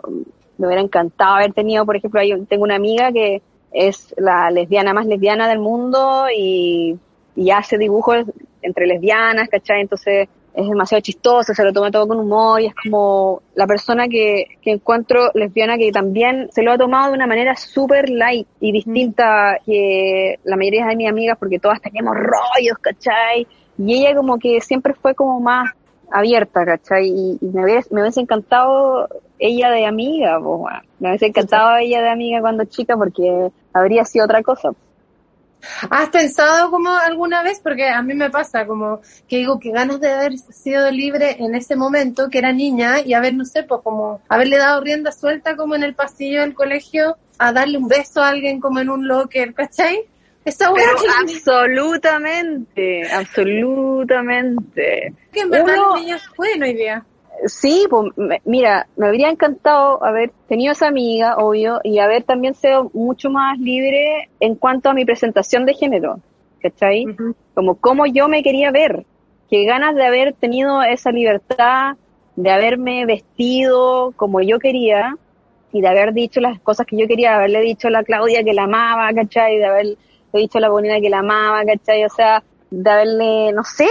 me 0.57 0.67
hubiera 0.67 0.81
encantado 0.81 1.35
haber 1.35 1.53
tenido, 1.53 1.85
por 1.85 1.95
ejemplo, 1.95 2.19
hay, 2.19 2.33
tengo 2.45 2.63
una 2.63 2.75
amiga 2.75 3.11
que 3.13 3.41
es 3.71 4.13
la 4.17 4.49
lesbiana 4.49 4.93
más 4.93 5.05
lesbiana 5.05 5.47
del 5.47 5.59
mundo 5.59 6.25
y, 6.35 6.97
y 7.35 7.51
hace 7.51 7.77
dibujos 7.77 8.25
entre 8.63 8.87
lesbianas, 8.87 9.47
¿cachai? 9.49 9.81
Entonces 9.81 10.27
es 10.55 10.67
demasiado 10.67 11.01
chistoso, 11.01 11.53
se 11.53 11.63
lo 11.63 11.71
toma 11.71 11.91
todo 11.91 12.07
con 12.07 12.19
humor 12.19 12.59
y 12.61 12.65
es 12.65 12.73
como 12.73 13.43
la 13.53 13.67
persona 13.67 14.07
que, 14.07 14.45
que 14.63 14.71
encuentro 14.71 15.29
lesbiana 15.35 15.77
que 15.77 15.91
también 15.91 16.49
se 16.51 16.63
lo 16.63 16.71
ha 16.71 16.77
tomado 16.79 17.09
de 17.09 17.17
una 17.17 17.27
manera 17.27 17.55
súper 17.55 18.09
light 18.09 18.47
y 18.59 18.71
distinta 18.71 19.59
que 19.63 20.39
la 20.43 20.57
mayoría 20.57 20.87
de 20.87 20.95
mis 20.95 21.09
amigas 21.09 21.37
porque 21.37 21.59
todas 21.59 21.79
teníamos 21.79 22.15
rollos, 22.15 22.79
¿cachai? 22.81 23.45
Y 23.77 23.93
ella 23.93 24.15
como 24.15 24.39
que 24.39 24.59
siempre 24.59 24.95
fue 24.95 25.13
como 25.13 25.39
más 25.39 25.69
abierta, 26.11 26.65
¿cachai? 26.65 27.07
Y, 27.07 27.37
y 27.41 27.45
me, 27.47 27.63
hubiese, 27.63 27.93
me 27.93 28.01
hubiese 28.01 28.21
encantado 28.21 29.07
ella 29.39 29.69
de 29.69 29.85
amiga, 29.85 30.39
pues, 30.41 30.59
bueno. 30.59 30.81
me 30.99 31.09
hubiese 31.09 31.27
encantado 31.27 31.77
ella 31.77 32.01
de 32.01 32.09
amiga 32.09 32.41
cuando 32.41 32.65
chica 32.65 32.95
porque 32.97 33.49
habría 33.73 34.05
sido 34.05 34.25
otra 34.25 34.41
cosa. 34.41 34.71
¿Has 35.89 36.09
pensado 36.09 36.69
como 36.69 36.89
alguna 36.91 37.43
vez? 37.43 37.59
Porque 37.61 37.87
a 37.89 38.01
mí 38.01 38.13
me 38.13 38.29
pasa 38.29 38.65
como 38.65 39.01
que 39.27 39.37
digo 39.37 39.59
que 39.59 39.71
ganas 39.71 39.99
de 39.99 40.11
haber 40.11 40.37
sido 40.37 40.89
libre 40.91 41.37
en 41.39 41.55
ese 41.55 41.75
momento, 41.75 42.29
que 42.29 42.37
era 42.37 42.51
niña, 42.51 43.01
y 43.01 43.13
haber, 43.13 43.33
no 43.33 43.43
sé, 43.43 43.63
pues 43.63 43.81
como 43.83 44.21
haberle 44.29 44.57
dado 44.57 44.81
rienda 44.81 45.11
suelta 45.11 45.55
como 45.55 45.75
en 45.75 45.83
el 45.83 45.95
pasillo 45.95 46.41
del 46.41 46.53
colegio, 46.53 47.17
a 47.39 47.51
darle 47.51 47.77
un 47.77 47.87
beso 47.87 48.21
a 48.21 48.29
alguien 48.29 48.59
como 48.59 48.79
en 48.79 48.89
un 48.89 49.07
locker, 49.07 49.53
¿cachai? 49.53 50.05
Esa 50.47 50.71
hueá 50.71 50.85
absolutamente, 51.21 53.03
absolutamente. 53.11 55.13
que 55.31 55.39
en 55.41 55.49
verdad 55.49 55.75
Uno- 55.75 55.87
los 55.95 56.01
niños 56.01 56.21
pueden 56.35 56.63
hoy 56.63 56.73
día. 56.73 57.05
Sí, 57.45 57.85
pues 57.89 58.11
me- 58.15 58.41
mira, 58.45 58.87
me 58.95 59.07
habría 59.07 59.29
encantado 59.29 60.03
haber 60.03 60.31
tenido 60.47 60.71
esa 60.71 60.87
amiga, 60.87 61.35
obvio, 61.37 61.79
y 61.83 61.99
haber 61.99 62.23
también 62.23 62.55
sido 62.55 62.89
mucho 62.93 63.29
más 63.29 63.59
libre 63.59 64.29
en 64.39 64.55
cuanto 64.55 64.89
a 64.89 64.93
mi 64.93 65.05
presentación 65.05 65.65
de 65.65 65.75
género, 65.75 66.19
¿cachai? 66.61 67.05
Como 67.53 67.75
cómo 67.75 68.05
yo 68.07 68.27
me 68.27 68.41
quería 68.41 68.71
ver, 68.71 69.05
qué 69.51 69.65
ganas 69.65 69.93
de 69.95 70.05
haber 70.05 70.33
tenido 70.33 70.81
esa 70.81 71.11
libertad, 71.11 71.95
de 72.35 72.49
haberme 72.51 73.05
vestido 73.05 74.13
como 74.15 74.41
yo 74.41 74.57
quería 74.59 75.15
y 75.71 75.81
de 75.81 75.87
haber 75.87 76.13
dicho 76.13 76.39
las 76.39 76.59
cosas 76.61 76.87
que 76.87 76.97
yo 76.97 77.07
quería, 77.07 77.35
haberle 77.35 77.61
dicho 77.61 77.89
a 77.89 77.91
la 77.91 78.03
Claudia 78.03 78.43
que 78.43 78.53
la 78.53 78.63
amaba, 78.63 79.11
¿cachai? 79.13 79.57
De 79.59 79.65
haberle 80.37 80.47
dicho 80.47 80.57
a 80.57 80.61
la 80.61 80.69
Bonina 80.69 80.99
que 80.99 81.09
la 81.09 81.19
amaba, 81.19 81.63
¿cachai? 81.65 82.05
O 82.05 82.09
sea, 82.09 82.43
de 82.69 82.89
haberle, 82.89 83.53
no 83.53 83.63
sé, 83.63 83.87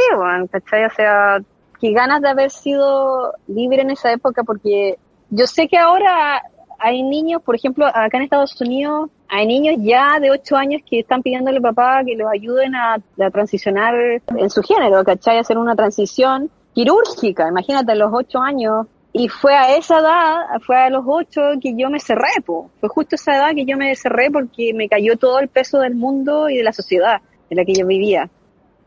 ¿cachai? 0.51 0.85
O 0.85 0.91
sea, 0.91 1.39
qué 1.81 1.93
ganas 1.93 2.23
de 2.23 2.29
haber 2.29 2.51
sido 2.51 3.33
libre 3.49 3.83
en 3.83 3.91
esa 3.91 4.13
época 4.13 4.43
porque 4.45 4.99
yo 5.31 5.47
sé 5.47 5.69
que 5.69 5.79
ahora 5.79 6.43
hay 6.79 7.03
niños, 7.03 7.43
por 7.43 7.55
ejemplo, 7.55 7.87
acá 7.87 8.17
en 8.19 8.23
Estados 8.23 8.61
Unidos, 8.61 9.11
hay 9.29 9.47
niños 9.47 9.77
ya 9.81 10.21
de 10.21 10.31
8 10.31 10.57
años 10.57 10.83
que 10.89 11.01
están 11.01 11.23
pidiéndole 11.23 11.59
a 11.59 11.63
papá 11.63 12.05
que 12.05 12.15
los 12.17 12.31
ayuden 12.31 12.75
a, 12.75 12.95
a 12.95 13.31
transicionar 13.31 13.95
en 14.29 14.51
su 14.51 14.63
género, 14.63 15.03
¿cachai? 15.05 15.39
Hacer 15.39 15.59
una 15.59 15.75
transición 15.75 16.51
quirúrgica, 16.75 17.49
imagínate, 17.49 17.93
a 17.93 17.95
los 17.95 18.11
8 18.13 18.39
años. 18.41 18.87
Y 19.19 19.31
fue 19.31 19.55
a 19.55 19.75
esa 19.75 20.01
edad, 20.01 20.61
fue 20.67 20.77
a 20.77 20.91
los 20.91 21.03
8 21.07 21.41
que 21.63 21.75
yo 21.75 21.89
me 21.89 22.01
cerré, 22.01 22.43
po. 22.45 22.71
Fue 22.81 22.91
justo 22.91 23.17
esa 23.17 23.35
edad 23.35 23.55
que 23.55 23.65
yo 23.65 23.79
me 23.79 23.97
cerré 23.97 24.31
porque 24.31 24.75
me 24.75 24.91
cayó 24.91 25.17
todo 25.17 25.39
el 25.39 25.49
peso 25.49 25.79
del 25.79 25.95
mundo 25.95 26.51
y 26.51 26.59
de 26.59 26.63
la 26.63 26.75
sociedad 26.75 27.23
en 27.49 27.57
la 27.57 27.65
que 27.65 27.73
yo 27.73 27.87
vivía. 27.87 28.29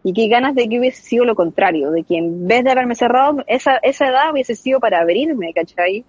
Y 0.03 0.13
qué 0.13 0.27
ganas 0.27 0.53
de 0.53 0.69
que 0.69 0.77
hubiese 0.77 1.01
sido 1.01 1.25
lo 1.25 1.33
contrario, 1.33 1.89
de 1.89 2.03
que 2.03 2.17
en 2.17 2.47
vez 2.47 2.63
de 2.63 2.69
haberme 2.69 2.93
cerrado, 2.93 3.43
esa, 3.47 3.77
esa 3.81 4.07
edad 4.07 4.31
hubiese 4.31 4.53
sido 4.53 4.79
para 4.79 4.99
abrirme, 4.99 5.51
¿cachai? 5.51 6.05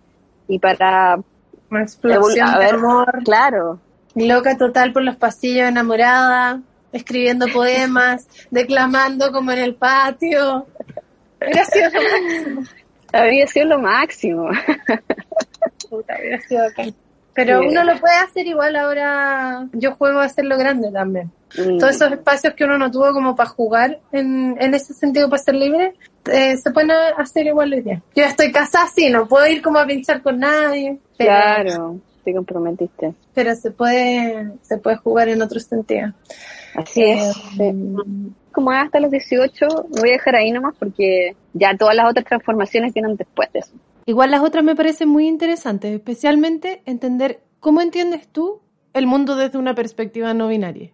Y 0.48 0.58
para 0.58 1.18
Una 1.70 1.82
explosión 1.82 2.58
de 2.58 2.66
amor. 2.66 3.22
claro, 3.24 3.80
Loca 4.14 4.58
total 4.58 4.92
por 4.92 5.02
los 5.02 5.16
pasillos 5.16 5.66
enamorada, 5.66 6.60
escribiendo 6.92 7.46
poemas, 7.46 8.28
declamando 8.50 9.32
como 9.32 9.52
en 9.52 9.60
el 9.60 9.76
patio. 9.76 10.66
Máximo. 11.40 12.64
Habría 13.12 13.46
sido 13.46 13.66
lo 13.66 13.78
máximo. 13.78 14.48
Puta, 15.90 16.14
sido. 16.48 16.62
Pero 17.34 17.60
Sí. 17.60 17.68
uno 17.68 17.84
lo 17.84 17.96
puede 17.98 18.14
hacer 18.16 18.46
igual 18.46 18.76
ahora. 18.76 19.66
Yo 19.72 19.94
juego 19.94 20.18
a 20.18 20.24
hacerlo 20.24 20.58
grande 20.58 20.90
también. 20.92 21.30
Mm. 21.56 21.78
Todos 21.78 21.96
esos 21.96 22.12
espacios 22.12 22.54
que 22.54 22.64
uno 22.64 22.76
no 22.78 22.90
tuvo 22.90 23.12
como 23.12 23.34
para 23.36 23.48
jugar 23.48 23.98
en, 24.12 24.56
en 24.60 24.74
ese 24.74 24.94
sentido 24.94 25.28
para 25.30 25.42
ser 25.42 25.54
libre, 25.54 25.94
eh, 26.30 26.56
se 26.56 26.70
pueden 26.70 26.90
hacer 27.16 27.46
igual 27.46 27.72
hoy 27.72 27.80
día. 27.82 27.96
Yo 28.14 28.22
ya 28.22 28.28
estoy 28.28 28.52
casada, 28.52 28.86
sí, 28.94 29.10
no 29.10 29.26
puedo 29.26 29.46
ir 29.46 29.62
como 29.62 29.78
a 29.78 29.86
pinchar 29.86 30.22
con 30.22 30.38
nadie. 30.40 30.98
Pero, 31.16 31.30
Claro, 31.30 32.00
te 32.24 32.34
comprometiste. 32.34 33.14
pero 33.34 33.54
se 33.54 33.70
puede, 33.70 34.50
se 34.62 34.78
puede 34.78 34.96
jugar 34.96 35.28
en 35.28 35.40
otro 35.42 35.58
sentido. 35.60 36.12
Así 36.74 37.02
Eh, 37.02 37.14
es. 37.30 37.36
sí. 37.56 37.72
Como 38.52 38.70
hasta 38.72 39.00
los 39.00 39.10
18, 39.10 39.66
me 39.94 40.00
voy 40.00 40.10
a 40.10 40.12
dejar 40.12 40.36
ahí 40.36 40.50
nomás 40.50 40.74
porque 40.78 41.34
ya 41.54 41.76
todas 41.76 41.94
las 41.94 42.10
otras 42.10 42.24
transformaciones 42.26 42.92
vienen 42.92 43.16
después 43.16 43.52
de 43.52 43.60
eso. 43.60 43.72
Igual 44.06 44.30
las 44.32 44.42
otras 44.42 44.64
me 44.64 44.74
parecen 44.74 45.08
muy 45.08 45.28
interesantes, 45.28 45.92
especialmente 45.94 46.82
entender 46.86 47.40
cómo 47.60 47.80
entiendes 47.80 48.26
tú 48.28 48.60
el 48.92 49.06
mundo 49.06 49.36
desde 49.36 49.58
una 49.58 49.74
perspectiva 49.74 50.34
no 50.34 50.48
binaria. 50.48 50.90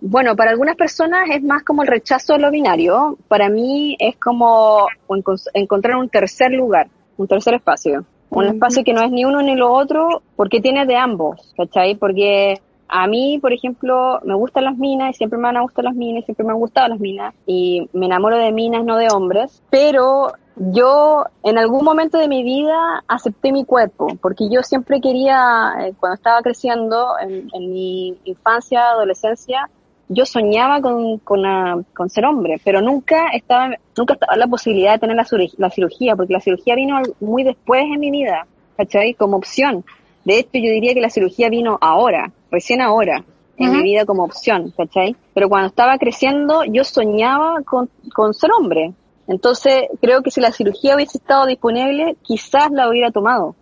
Bueno, 0.00 0.36
para 0.36 0.50
algunas 0.50 0.76
personas 0.76 1.28
es 1.32 1.42
más 1.42 1.64
como 1.64 1.82
el 1.82 1.88
rechazo 1.88 2.34
a 2.34 2.38
lo 2.38 2.50
binario. 2.50 3.16
Para 3.26 3.48
mí 3.48 3.96
es 3.98 4.16
como 4.16 4.86
encon- 5.08 5.50
encontrar 5.54 5.96
un 5.96 6.08
tercer 6.08 6.52
lugar, 6.52 6.88
un 7.16 7.26
tercer 7.26 7.54
espacio. 7.54 8.04
Un 8.30 8.44
espacio 8.44 8.84
que 8.84 8.92
no 8.92 9.02
es 9.02 9.10
ni 9.10 9.24
uno 9.24 9.40
ni 9.40 9.56
lo 9.56 9.72
otro, 9.72 10.22
porque 10.36 10.60
tiene 10.60 10.84
de 10.84 10.96
ambos, 10.96 11.54
¿cachai? 11.56 11.94
Porque 11.96 12.60
a 12.88 13.06
mí, 13.06 13.38
por 13.40 13.52
ejemplo, 13.52 14.18
me 14.24 14.34
gustan 14.34 14.64
las 14.64 14.76
minas 14.78 15.10
y 15.10 15.14
siempre 15.14 15.38
me 15.38 15.44
van 15.44 15.56
a 15.58 15.62
gustar 15.62 15.84
las 15.84 15.94
minas 15.94 16.24
siempre 16.24 16.44
me 16.44 16.52
han 16.52 16.58
gustado 16.58 16.88
las 16.88 16.98
minas. 17.00 17.34
Y 17.46 17.88
me 17.92 18.06
enamoro 18.06 18.38
de 18.38 18.50
minas, 18.52 18.84
no 18.84 18.96
de 18.96 19.08
hombres, 19.12 19.62
pero 19.70 20.32
yo 20.56 21.24
en 21.44 21.56
algún 21.58 21.84
momento 21.84 22.18
de 22.18 22.26
mi 22.28 22.42
vida 22.42 23.04
acepté 23.06 23.52
mi 23.52 23.64
cuerpo, 23.64 24.08
porque 24.20 24.48
yo 24.50 24.62
siempre 24.62 25.00
quería, 25.00 25.72
eh, 25.80 25.92
cuando 26.00 26.14
estaba 26.16 26.42
creciendo, 26.42 27.10
en, 27.20 27.48
en 27.52 27.70
mi 27.72 28.16
infancia, 28.24 28.88
adolescencia, 28.90 29.68
yo 30.08 30.24
soñaba 30.24 30.80
con, 30.80 31.18
con, 31.18 31.42
la- 31.42 31.80
con 31.94 32.08
ser 32.08 32.24
hombre, 32.24 32.60
pero 32.64 32.80
nunca 32.80 33.28
estaba, 33.34 33.68
nunca 33.96 34.14
estaba 34.14 34.36
la 34.36 34.46
posibilidad 34.46 34.92
de 34.94 34.98
tener 34.98 35.16
la, 35.16 35.26
la 35.58 35.70
cirugía, 35.70 36.16
porque 36.16 36.32
la 36.32 36.40
cirugía 36.40 36.74
vino 36.74 37.00
muy 37.20 37.44
después 37.44 37.84
en 37.84 38.00
mi 38.00 38.10
vida, 38.10 38.46
¿cachai? 38.76 39.12
Como 39.14 39.36
opción. 39.36 39.84
De 40.24 40.38
hecho, 40.40 40.50
yo 40.54 40.70
diría 40.72 40.94
que 40.94 41.00
la 41.00 41.10
cirugía 41.10 41.48
vino 41.50 41.78
ahora, 41.80 42.32
recién 42.50 42.80
ahora, 42.80 43.24
en 43.56 43.72
mi 43.72 43.82
vida 43.82 44.04
como 44.04 44.24
opción, 44.24 44.72
¿cachai? 44.76 45.16
Pero 45.34 45.48
cuando 45.48 45.68
estaba 45.68 45.98
creciendo, 45.98 46.62
yo 46.64 46.84
soñaba 46.84 47.62
con, 47.62 47.90
con 48.14 48.32
ser 48.32 48.50
hombre. 48.52 48.92
Entonces, 49.26 49.84
creo 50.00 50.22
que 50.22 50.30
si 50.30 50.40
la 50.40 50.52
cirugía 50.52 50.94
hubiese 50.94 51.18
estado 51.18 51.46
disponible, 51.46 52.16
quizás 52.22 52.70
la 52.70 52.88
hubiera 52.88 53.10
tomado, 53.10 53.56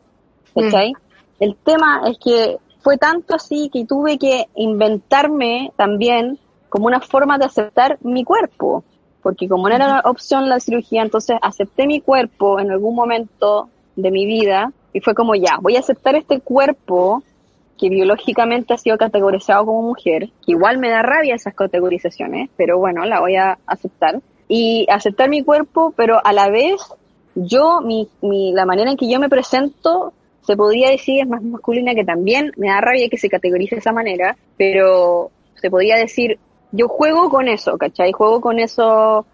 ¿cachai? 0.55 0.93
El 1.41 1.57
tema 1.57 2.03
es 2.07 2.18
que 2.22 2.59
fue 2.80 2.99
tanto 2.99 3.34
así 3.34 3.68
que 3.72 3.84
tuve 3.84 4.18
que 4.18 4.47
inventarme 4.55 5.72
también 5.76 6.39
como 6.68 6.87
una 6.87 7.01
forma 7.01 7.39
de 7.39 7.47
aceptar 7.47 7.99
mi 8.03 8.22
cuerpo, 8.22 8.84
porque 9.22 9.49
como 9.49 9.68
no 9.68 9.74
era 9.74 9.89
la 9.89 10.01
opción 10.05 10.49
la 10.49 10.61
cirugía, 10.61 11.03
entonces 11.03 11.37
acepté 11.43 11.87
mi 11.87 12.01
cuerpo 12.01 12.61
en 12.61 12.70
algún 12.70 12.95
momento 12.95 13.68
de 13.97 14.11
mi 14.11 14.24
vida 14.24 14.72
y 14.93 15.01
fue 15.01 15.14
como 15.14 15.34
ya, 15.34 15.59
voy 15.61 15.76
a 15.76 15.80
aceptar 15.80 16.14
este 16.14 16.41
cuerpo 16.41 17.22
que 17.79 17.89
biológicamente 17.89 18.74
ha 18.74 18.79
sido 18.79 18.97
categorizado 18.99 19.66
como 19.66 19.83
mujer, 19.83 20.31
que 20.45 20.53
igual 20.53 20.79
me 20.79 20.91
da 20.91 21.03
rabia 21.03 21.35
esas 21.35 21.55
categorizaciones, 21.55 22.51
pero 22.57 22.79
bueno, 22.79 23.05
la 23.05 23.20
voy 23.20 23.37
a 23.37 23.59
aceptar. 23.66 24.20
Y 24.49 24.87
aceptar 24.91 25.29
mi 25.29 25.43
cuerpo, 25.43 25.93
pero 25.97 26.20
a 26.24 26.33
la 26.33 26.49
vez 26.49 26.81
yo, 27.35 27.81
mi, 27.83 28.09
mi, 28.22 28.53
la 28.53 28.64
manera 28.64 28.91
en 28.91 28.97
que 28.97 29.11
yo 29.11 29.20
me 29.20 29.29
presento, 29.29 30.12
se 30.47 30.57
podría 30.57 30.91
decir 30.91 31.20
es 31.20 31.29
más 31.29 31.43
masculina 31.43 31.95
que 31.95 32.05
también 32.05 32.53
me 32.57 32.68
da 32.68 32.81
rabia 32.81 33.09
que 33.09 33.18
se 33.18 33.29
categorice 33.29 33.74
de 33.74 33.81
esa 33.81 33.93
manera, 33.93 34.37
pero 34.57 35.31
se 35.57 35.70
podría 35.70 35.97
decir, 35.97 36.39
yo 36.72 36.89
juego 36.89 37.29
con 37.29 37.49
eso, 37.49 37.77
¿cachai? 37.77 38.12
Juego 38.12 38.41
con 38.41 38.59
eso, 38.59 39.27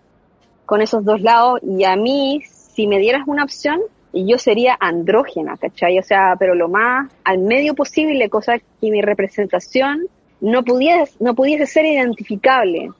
con 0.64 0.80
esos 0.80 1.04
dos 1.04 1.20
lados 1.20 1.60
y 1.62 1.84
a 1.84 1.96
mí, 1.96 2.40
si 2.44 2.86
me 2.86 2.98
dieras 2.98 3.22
una 3.26 3.44
opción, 3.44 3.80
yo 4.12 4.38
sería 4.38 4.76
andrógena, 4.78 5.56
¿cachai? 5.56 5.98
O 5.98 6.02
sea, 6.02 6.36
pero 6.38 6.54
lo 6.54 6.68
más 6.68 7.10
al 7.24 7.38
medio 7.38 7.74
posible, 7.74 8.28
cosa 8.28 8.58
que 8.58 8.90
mi 8.90 9.00
representación 9.00 10.06
no 10.40 10.62
pudiese, 10.64 11.14
no 11.20 11.34
pudiese 11.34 11.66
ser 11.66 11.86
identificable, 11.86 12.90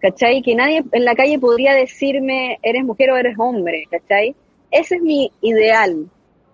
¿cachai? 0.00 0.42
Que 0.42 0.54
nadie 0.54 0.84
en 0.92 1.04
la 1.04 1.14
calle 1.14 1.38
podría 1.38 1.74
decirme, 1.74 2.58
eres 2.62 2.84
mujer 2.84 3.10
o 3.10 3.16
eres 3.16 3.38
hombre, 3.38 3.84
¿cachai? 3.90 4.34
Ese 4.70 4.96
es 4.96 5.02
mi 5.02 5.32
ideal, 5.40 6.06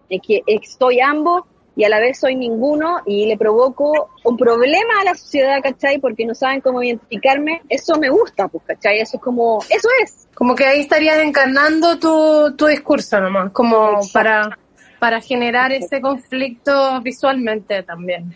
de 0.09 0.21
que 0.21 0.43
estoy 0.47 1.01
ambos 1.01 1.45
y 1.77 1.85
a 1.85 1.89
la 1.91 2.01
vez 2.01 2.19
soy 2.19 2.35
ninguno 2.35 3.03
y 3.05 3.27
le 3.27 3.37
provoco 3.37 4.09
un 4.25 4.37
problema 4.37 5.01
a 5.03 5.05
la 5.05 5.15
sociedad, 5.15 5.61
¿cachai? 5.63 5.99
Porque 5.99 6.25
no 6.25 6.35
saben 6.35 6.63
cómo 6.63 6.83
identificarme, 6.83 7.61
eso 7.69 7.99
me 7.99 8.09
gusta, 8.09 8.49
pues, 8.49 8.65
¿cachai? 8.67 8.99
Eso 9.01 9.19
es 9.19 9.23
como, 9.23 9.59
eso 9.69 9.89
es. 10.03 10.27
Como 10.35 10.55
que 10.55 10.65
ahí 10.65 10.81
estarías 10.81 11.19
encarnando 11.19 11.99
tu, 11.99 12.57
tu 12.57 12.67
discurso 12.67 13.21
nomás, 13.21 13.53
como 13.53 14.01
para, 14.13 14.59
para 14.99 15.21
generar 15.21 15.71
ese 15.73 16.01
conflicto 16.01 17.01
visualmente 17.03 17.83
también. 17.83 18.35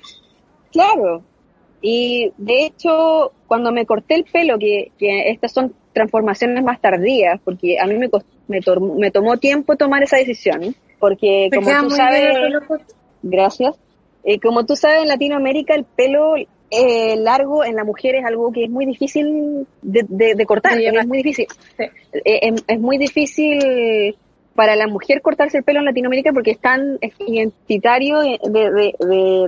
Claro. 0.70 1.22
Y 1.82 2.32
de 2.36 2.66
hecho, 2.66 3.32
cuando 3.46 3.72
me 3.72 3.86
corté 3.86 4.16
el 4.16 4.24
pelo, 4.24 4.58
que, 4.58 4.92
que 4.98 5.30
estas 5.30 5.52
son 5.52 5.74
transformaciones 5.94 6.62
más 6.62 6.78
tardías, 6.80 7.40
porque 7.42 7.78
a 7.80 7.86
mí 7.86 7.96
me, 7.96 8.10
cost- 8.10 8.26
me, 8.48 8.60
tor- 8.60 8.98
me 8.98 9.10
tomó 9.10 9.38
tiempo 9.38 9.76
tomar 9.76 10.02
esa 10.02 10.18
decisión, 10.18 10.74
porque 10.98 11.48
Te 11.50 11.56
como 11.56 11.70
tú 11.88 11.90
sabes. 11.90 12.36
Gracias, 13.22 13.76
Eh, 14.22 14.38
como 14.38 14.66
tú 14.66 14.76
sabes, 14.76 15.02
en 15.02 15.08
Latinoamérica 15.08 15.74
el 15.74 15.84
pelo 15.84 16.34
eh, 16.70 17.16
largo 17.16 17.64
en 17.64 17.74
la 17.74 17.84
mujer 17.84 18.14
es 18.16 18.24
algo 18.24 18.52
que 18.52 18.64
es 18.64 18.70
muy 18.70 18.84
difícil 18.86 19.66
de, 19.82 20.04
de- 20.08 20.34
de 20.34 20.46
cortar, 20.46 20.78
es 20.78 21.06
muy 21.06 21.18
difícil. 21.18 21.46
Sí. 21.78 21.84
Eh, 22.24 22.38
es, 22.42 22.64
es 22.68 22.78
muy 22.80 22.98
difícil 22.98 24.14
para 24.54 24.76
la 24.76 24.86
mujer 24.88 25.22
cortarse 25.22 25.56
el 25.58 25.64
pelo 25.64 25.78
en 25.78 25.86
Latinoamérica 25.86 26.32
porque 26.34 26.50
es 26.50 26.58
tan 26.60 26.98
identitario 27.26 28.18
de, 28.20 28.38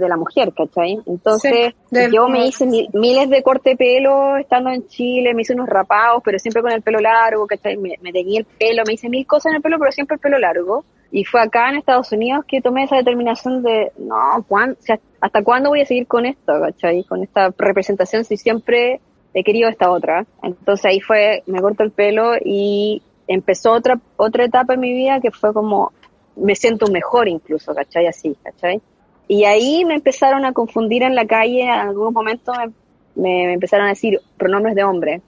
de, 0.00 0.08
la 0.08 0.16
mujer, 0.16 0.52
¿cachai? 0.56 0.98
Entonces, 1.06 1.74
Sí, 1.90 1.96
yo 2.14 2.28
me 2.28 2.46
hice 2.46 2.64
mi- 2.66 2.88
miles 2.94 3.28
de 3.28 3.42
corte 3.42 3.70
de 3.70 3.76
pelo 3.76 4.36
estando 4.38 4.70
en 4.70 4.86
Chile, 4.88 5.34
me 5.34 5.42
hice 5.42 5.52
unos 5.54 5.68
rapados, 5.68 6.22
pero 6.24 6.38
siempre 6.38 6.62
con 6.62 6.72
el 6.72 6.80
pelo 6.82 6.98
largo, 7.00 7.46
¿cachai? 7.46 7.76
Me, 7.76 7.96
me 8.00 8.10
teñí 8.12 8.38
el 8.38 8.44
pelo, 8.46 8.84
me 8.86 8.94
hice 8.94 9.08
mil 9.10 9.26
cosas 9.26 9.50
en 9.50 9.56
el 9.56 9.62
pelo, 9.62 9.78
pero 9.78 9.92
siempre 9.92 10.14
el 10.14 10.20
pelo 10.20 10.38
largo. 10.38 10.84
Y 11.14 11.24
fue 11.24 11.42
acá 11.42 11.68
en 11.68 11.76
Estados 11.76 12.10
Unidos 12.10 12.44
que 12.48 12.60
tomé 12.62 12.84
esa 12.84 12.96
determinación 12.96 13.62
de, 13.62 13.92
no, 13.98 14.16
¿cuán- 14.48 14.72
o 14.72 14.82
sea, 14.82 14.98
¿hasta 15.20 15.44
cuándo 15.44 15.68
voy 15.68 15.82
a 15.82 15.86
seguir 15.86 16.06
con 16.06 16.24
esto, 16.26 16.54
¿cachai? 16.60 17.04
Con 17.04 17.22
esta 17.22 17.52
representación 17.58 18.24
si 18.24 18.36
siempre 18.38 19.00
he 19.34 19.44
querido 19.44 19.68
esta 19.68 19.90
otra. 19.90 20.24
Entonces 20.42 20.86
ahí 20.86 21.00
fue, 21.00 21.42
me 21.46 21.60
corto 21.60 21.82
el 21.82 21.90
pelo 21.90 22.32
y 22.42 23.02
empezó 23.28 23.72
otra, 23.72 24.00
otra 24.16 24.44
etapa 24.46 24.72
en 24.74 24.80
mi 24.80 24.92
vida 24.94 25.20
que 25.20 25.30
fue 25.30 25.52
como, 25.52 25.92
me 26.34 26.54
siento 26.56 26.86
mejor 26.90 27.28
incluso, 27.28 27.74
¿cachai? 27.74 28.06
Así, 28.06 28.34
¿cachai? 28.42 28.80
Y 29.28 29.44
ahí 29.44 29.84
me 29.84 29.94
empezaron 29.94 30.44
a 30.46 30.52
confundir 30.54 31.02
en 31.02 31.14
la 31.14 31.26
calle, 31.26 31.62
en 31.62 31.70
algún 31.70 32.12
momento 32.14 32.52
me, 32.54 32.66
me- 33.22 33.46
me 33.48 33.52
empezaron 33.54 33.84
a 33.86 33.90
decir 33.90 34.18
pronombres 34.38 34.74
de 34.74 34.84
hombre. 34.84 35.20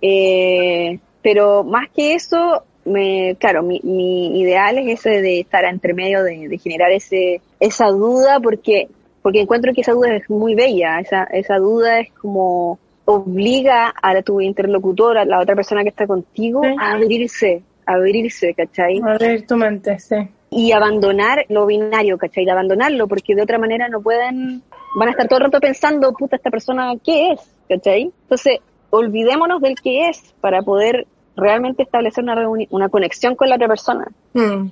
Eh, 0.00 0.98
pero 1.22 1.62
más 1.64 1.88
que 1.94 2.14
eso, 2.14 2.64
me, 2.84 3.36
claro, 3.38 3.62
mi, 3.62 3.80
mi 3.82 4.40
ideal 4.40 4.78
es 4.78 5.00
ese 5.00 5.22
de 5.22 5.40
estar 5.40 5.64
entre 5.64 5.94
medio, 5.94 6.22
de, 6.22 6.48
de 6.48 6.58
generar 6.58 6.90
ese, 6.92 7.40
esa 7.60 7.86
duda, 7.88 8.40
porque, 8.40 8.88
porque 9.22 9.40
encuentro 9.40 9.72
que 9.72 9.82
esa 9.82 9.92
duda 9.92 10.14
es 10.16 10.28
muy 10.28 10.54
bella, 10.54 10.98
esa, 11.00 11.24
esa 11.24 11.56
duda 11.58 12.00
es 12.00 12.10
como 12.12 12.78
obliga 13.04 13.92
a 14.02 14.22
tu 14.22 14.40
interlocutor, 14.40 15.18
a 15.18 15.24
la 15.24 15.40
otra 15.40 15.54
persona 15.54 15.82
que 15.82 15.88
está 15.88 16.06
contigo, 16.06 16.62
Sí. 16.62 16.74
a 16.78 16.92
abrirse, 16.92 17.62
a 17.86 17.94
abrirse, 17.94 18.54
¿cachai? 18.54 19.00
Abrir 19.02 19.46
tu 19.46 19.56
mente, 19.56 19.98
sí. 19.98 20.16
y 20.50 20.72
abandonar 20.72 21.44
lo 21.48 21.66
binario, 21.66 22.16
¿cachai? 22.18 22.44
De 22.44 22.52
abandonarlo, 22.52 23.08
porque 23.08 23.34
de 23.34 23.42
otra 23.42 23.58
manera 23.58 23.88
no 23.88 24.00
pueden, 24.00 24.62
van 24.96 25.08
a 25.08 25.10
estar 25.12 25.26
todo 25.28 25.38
el 25.38 25.44
rato 25.46 25.60
pensando, 25.60 26.12
puta, 26.12 26.36
esta 26.36 26.50
persona, 26.50 26.92
¿qué 27.04 27.32
es? 27.32 27.40
¿cachai? 27.68 28.12
Entonces, 28.22 28.58
olvidémonos 28.90 29.60
del 29.62 29.74
qué 29.82 30.08
es 30.08 30.34
para 30.40 30.62
poder 30.62 31.06
realmente 31.36 31.82
establecer 31.82 32.24
una, 32.24 32.36
una 32.70 32.88
conexión 32.88 33.36
con 33.36 33.48
la 33.48 33.56
otra 33.56 33.68
persona. 33.68 34.08
Mm, 34.34 34.66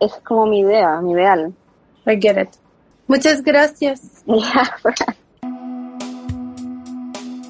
es 0.00 0.14
como 0.24 0.46
mi 0.46 0.60
idea, 0.60 1.00
mi 1.00 1.12
ideal. 1.12 1.52
I 2.06 2.18
get 2.20 2.40
it. 2.40 2.48
Muchas 3.06 3.42
gracias. 3.42 4.24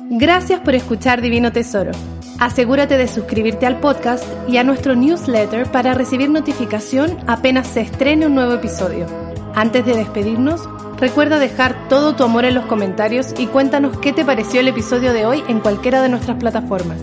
Gracias 0.09 0.61
por 0.61 0.76
escuchar 0.76 1.20
Divino 1.20 1.50
Tesoro. 1.50 1.90
Asegúrate 2.38 2.96
de 2.96 3.09
suscribirte 3.09 3.66
al 3.66 3.80
podcast 3.80 4.24
y 4.48 4.59
a 4.59 4.64
nuestro 4.64 4.94
newsletter 4.94 5.66
para 5.72 5.94
recibir 5.94 6.30
notificación 6.30 7.18
apenas 7.26 7.66
se 7.66 7.80
estrene 7.80 8.26
un 8.26 8.34
nuevo 8.34 8.52
episodio. 8.54 9.26
Antes 9.57 9.84
de 9.86 9.96
despedirnos, 9.96 10.68
recuerda 10.98 11.38
dejar 11.38 11.88
todo 11.88 12.14
tu 12.14 12.24
amor 12.24 12.44
en 12.44 12.54
los 12.54 12.66
comentarios 12.66 13.34
y 13.38 13.46
cuéntanos 13.46 13.96
qué 14.00 14.12
te 14.12 14.22
pareció 14.22 14.61
el 14.61 14.68
episodio 14.68 15.14
de 15.14 15.24
hoy 15.24 15.42
en 15.48 15.61
cualquiera 15.61 16.02
de 16.02 16.11
nuestras 16.11 16.36
plataformas. 16.36 16.98